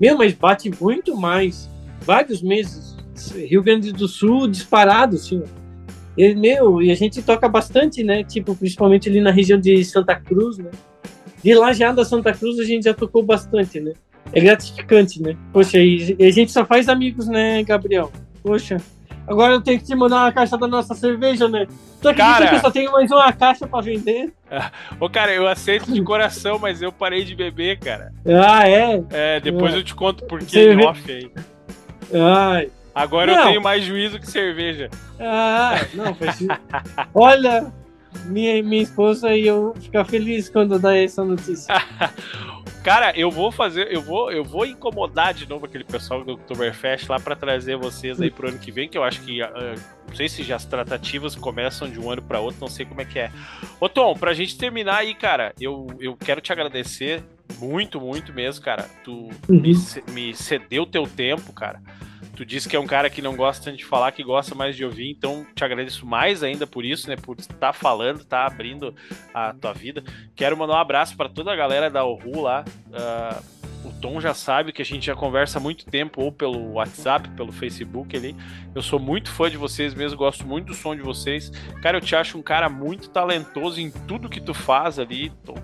Meu, 0.00 0.16
mas 0.16 0.32
bate 0.32 0.70
muito 0.80 1.16
mais. 1.16 1.68
Vários 2.02 2.42
meses. 2.42 2.96
Rio 3.34 3.62
Grande 3.62 3.92
do 3.92 4.06
Sul 4.06 4.46
disparado, 4.46 5.16
assim, 5.16 5.42
ó. 5.42 5.65
E, 6.16 6.34
meu, 6.34 6.80
e 6.80 6.90
a 6.90 6.94
gente 6.94 7.22
toca 7.22 7.48
bastante, 7.48 8.02
né? 8.02 8.24
Tipo, 8.24 8.54
principalmente 8.54 9.08
ali 9.08 9.20
na 9.20 9.30
região 9.30 9.60
de 9.60 9.84
Santa 9.84 10.14
Cruz, 10.14 10.58
né? 10.58 10.70
De 11.42 11.54
lá 11.54 11.72
já 11.72 11.92
da 11.92 12.04
Santa 12.04 12.32
Cruz 12.32 12.58
a 12.58 12.64
gente 12.64 12.84
já 12.84 12.94
tocou 12.94 13.22
bastante, 13.22 13.80
né? 13.80 13.92
É 14.32 14.40
gratificante, 14.40 15.22
né? 15.22 15.36
Poxa, 15.52 15.78
e, 15.78 16.16
e 16.18 16.24
a 16.24 16.30
gente 16.30 16.50
só 16.50 16.64
faz 16.64 16.88
amigos, 16.88 17.28
né, 17.28 17.62
Gabriel? 17.62 18.10
Poxa, 18.42 18.78
agora 19.26 19.54
eu 19.54 19.60
tenho 19.60 19.78
que 19.78 19.84
te 19.84 19.94
mandar 19.94 20.24
uma 20.24 20.32
caixa 20.32 20.56
da 20.56 20.66
nossa 20.66 20.94
cerveja, 20.94 21.48
né? 21.48 21.66
Tu 22.00 22.08
acredita 22.08 22.38
cara... 22.38 22.48
que 22.48 22.54
eu 22.56 22.60
só 22.60 22.70
tenho 22.70 22.92
mais 22.92 23.10
uma 23.10 23.32
caixa 23.32 23.66
pra 23.66 23.80
vender? 23.80 24.32
Ô, 24.98 25.08
cara, 25.08 25.32
eu 25.32 25.46
aceito 25.46 25.92
de 25.92 26.02
coração, 26.02 26.58
mas 26.58 26.82
eu 26.82 26.90
parei 26.90 27.24
de 27.24 27.34
beber, 27.34 27.78
cara. 27.78 28.12
Ah, 28.26 28.68
é? 28.68 29.04
É, 29.10 29.40
depois 29.40 29.74
é. 29.74 29.76
eu 29.76 29.84
te 29.84 29.94
conto 29.94 30.24
por 30.24 30.40
que 30.40 30.74
off 30.76 31.12
aí. 31.12 31.30
Ai, 32.12 32.70
Agora 32.96 33.30
não. 33.30 33.40
eu 33.40 33.46
tenho 33.48 33.62
mais 33.62 33.84
juízo 33.84 34.18
que 34.18 34.26
cerveja. 34.26 34.88
Ah, 35.20 35.74
não, 35.92 36.14
faz 36.14 36.38
Olha, 37.12 37.70
minha, 38.24 38.62
minha 38.62 38.82
esposa 38.82 39.36
e 39.36 39.46
eu 39.46 39.74
ficar 39.78 40.06
feliz 40.06 40.48
quando 40.48 40.78
dá 40.78 40.96
essa 40.96 41.22
notícia. 41.22 41.74
Cara, 42.82 43.12
eu 43.14 43.30
vou 43.30 43.52
fazer, 43.52 43.92
eu 43.92 44.00
vou, 44.00 44.32
eu 44.32 44.42
vou 44.42 44.64
incomodar 44.64 45.34
de 45.34 45.46
novo 45.46 45.66
aquele 45.66 45.84
pessoal 45.84 46.24
do 46.24 46.32
Oktoberfest 46.32 47.06
lá 47.10 47.20
para 47.20 47.36
trazer 47.36 47.76
vocês 47.76 48.18
aí 48.18 48.30
pro 48.30 48.48
ano 48.48 48.58
que 48.58 48.72
vem, 48.72 48.88
que 48.88 48.96
eu 48.96 49.04
acho 49.04 49.20
que 49.20 49.42
uh, 49.42 49.46
não 50.08 50.16
sei 50.16 50.28
se 50.28 50.42
já 50.42 50.56
as 50.56 50.64
tratativas 50.64 51.34
começam 51.34 51.90
de 51.90 52.00
um 52.00 52.10
ano 52.10 52.22
para 52.22 52.40
outro, 52.40 52.60
não 52.62 52.68
sei 52.68 52.86
como 52.86 53.02
é 53.02 53.04
que 53.04 53.18
é. 53.18 53.30
Ô 53.78 53.90
Tom, 53.90 54.14
pra 54.14 54.32
gente 54.32 54.56
terminar 54.56 54.98
aí, 54.98 55.14
cara, 55.14 55.52
eu, 55.60 55.86
eu 56.00 56.16
quero 56.16 56.40
te 56.40 56.50
agradecer 56.50 57.22
muito, 57.58 58.00
muito 58.00 58.32
mesmo, 58.32 58.64
cara. 58.64 58.88
Tu 59.04 59.12
uhum. 59.12 59.60
me, 59.60 59.74
me 60.12 60.34
cedeu 60.34 60.86
teu 60.86 61.06
tempo, 61.06 61.52
cara. 61.52 61.82
Tu 62.36 62.44
disse 62.44 62.68
que 62.68 62.76
é 62.76 62.80
um 62.80 62.86
cara 62.86 63.08
que 63.08 63.22
não 63.22 63.34
gosta 63.34 63.72
de 63.72 63.82
falar, 63.82 64.12
que 64.12 64.22
gosta 64.22 64.54
mais 64.54 64.76
de 64.76 64.84
ouvir, 64.84 65.10
então 65.10 65.46
te 65.54 65.64
agradeço 65.64 66.04
mais 66.04 66.42
ainda 66.42 66.66
por 66.66 66.84
isso, 66.84 67.08
né? 67.08 67.16
Por 67.16 67.38
estar 67.38 67.72
falando, 67.72 68.20
estar 68.20 68.46
tá 68.46 68.54
abrindo 68.54 68.94
a 69.32 69.54
tua 69.54 69.72
vida. 69.72 70.04
Quero 70.34 70.54
mandar 70.54 70.74
um 70.74 70.78
abraço 70.78 71.16
para 71.16 71.30
toda 71.30 71.50
a 71.50 71.56
galera 71.56 71.90
da 71.90 72.04
Oru 72.04 72.42
lá. 72.42 72.62
Uh, 72.88 73.56
o 73.86 73.92
Tom 74.00 74.20
já 74.20 74.34
sabe 74.34 74.72
que 74.72 74.82
a 74.82 74.84
gente 74.84 75.06
já 75.06 75.14
conversa 75.14 75.58
há 75.58 75.62
muito 75.62 75.86
tempo, 75.86 76.20
ou 76.20 76.30
pelo 76.30 76.72
WhatsApp, 76.72 77.28
pelo 77.30 77.52
Facebook 77.52 78.14
ali. 78.14 78.36
Eu 78.74 78.82
sou 78.82 78.98
muito 78.98 79.30
fã 79.30 79.48
de 79.48 79.56
vocês 79.56 79.94
mesmo, 79.94 80.18
gosto 80.18 80.46
muito 80.46 80.66
do 80.66 80.74
som 80.74 80.94
de 80.94 81.02
vocês. 81.02 81.50
Cara, 81.80 81.96
eu 81.96 82.00
te 82.02 82.14
acho 82.14 82.36
um 82.36 82.42
cara 82.42 82.68
muito 82.68 83.08
talentoso 83.08 83.80
em 83.80 83.90
tudo 83.90 84.28
que 84.28 84.40
tu 84.40 84.52
faz 84.52 84.98
ali, 84.98 85.30
Tom. 85.44 85.56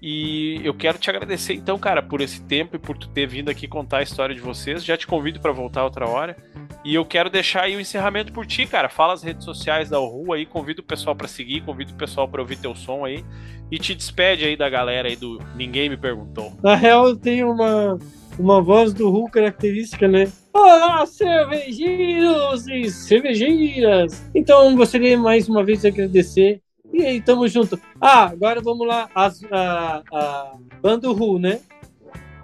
E 0.00 0.60
eu 0.64 0.72
quero 0.74 0.98
te 0.98 1.10
agradecer 1.10 1.54
então, 1.54 1.78
cara, 1.78 2.02
por 2.02 2.20
esse 2.20 2.40
tempo 2.42 2.76
e 2.76 2.78
por 2.78 2.96
tu 2.96 3.08
ter 3.08 3.26
vindo 3.26 3.50
aqui 3.50 3.66
contar 3.66 3.98
a 3.98 4.02
história 4.02 4.34
de 4.34 4.40
vocês. 4.40 4.84
Já 4.84 4.96
te 4.96 5.06
convido 5.06 5.40
para 5.40 5.52
voltar 5.52 5.84
outra 5.84 6.08
hora. 6.08 6.36
E 6.84 6.94
eu 6.94 7.04
quero 7.04 7.28
deixar 7.28 7.64
aí 7.64 7.76
o 7.76 7.80
encerramento 7.80 8.32
por 8.32 8.46
ti, 8.46 8.64
cara. 8.64 8.88
Fala 8.88 9.12
as 9.12 9.22
redes 9.22 9.44
sociais 9.44 9.90
da 9.90 9.98
Rua 9.98 10.36
aí, 10.36 10.46
convido 10.46 10.80
o 10.80 10.84
pessoal 10.84 11.16
para 11.16 11.26
seguir, 11.26 11.62
convido 11.62 11.92
o 11.92 11.96
pessoal 11.96 12.28
para 12.28 12.40
ouvir 12.40 12.56
teu 12.56 12.74
som 12.74 13.04
aí 13.04 13.24
e 13.70 13.78
te 13.78 13.94
despede 13.94 14.44
aí 14.44 14.56
da 14.56 14.68
galera 14.70 15.08
aí 15.08 15.16
do 15.16 15.38
Ninguém 15.56 15.88
me 15.88 15.96
perguntou. 15.96 16.52
Na 16.62 16.74
real, 16.74 17.08
eu 17.08 17.16
tenho 17.16 17.50
uma 17.50 17.98
uma 18.38 18.62
voz 18.62 18.94
do 18.94 19.10
Ru 19.10 19.28
característica, 19.28 20.06
né? 20.06 20.30
Olá, 20.52 21.04
cervejeiros 21.06 22.68
e 22.68 22.88
cervejeiras! 22.90 24.24
Então, 24.34 24.74
gostaria 24.76 25.18
mais 25.18 25.48
uma 25.48 25.64
vez 25.64 25.80
de 25.80 25.88
agradecer 25.88 26.62
e 26.92 27.04
aí, 27.04 27.20
tamo 27.20 27.46
junto. 27.46 27.78
Ah, 28.00 28.24
agora 28.24 28.60
vamos 28.60 28.84
lá. 28.86 29.08
A, 29.14 29.30
a 30.12 30.56
Bando 30.80 31.12
Ru, 31.12 31.38
né? 31.38 31.60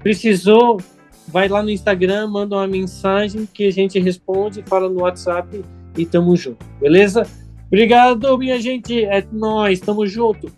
precisou 0.07 0.79
vai 1.27 1.49
lá 1.49 1.61
no 1.61 1.69
Instagram, 1.69 2.27
manda 2.27 2.55
uma 2.55 2.67
mensagem 2.67 3.45
que 3.53 3.67
a 3.67 3.71
gente 3.71 3.99
responde, 3.99 4.63
fala 4.65 4.89
no 4.89 5.01
WhatsApp 5.01 5.61
e 5.97 6.05
tamo 6.05 6.33
junto, 6.37 6.65
beleza? 6.79 7.27
Obrigado, 7.67 8.37
minha 8.37 8.61
gente. 8.61 9.03
É 9.03 9.21
nós, 9.29 9.81
tamo 9.81 10.07
junto. 10.07 10.49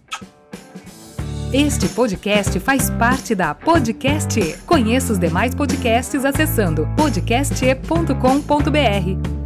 Este 1.52 1.90
podcast 1.90 2.60
faz 2.60 2.92
parte 2.92 3.34
da 3.34 3.56
Podcast. 3.56 4.40
Conheça 4.68 5.14
os 5.14 5.18
demais 5.18 5.56
podcasts 5.56 6.24
acessando 6.24 6.88
podcast.com.br. 6.96 9.39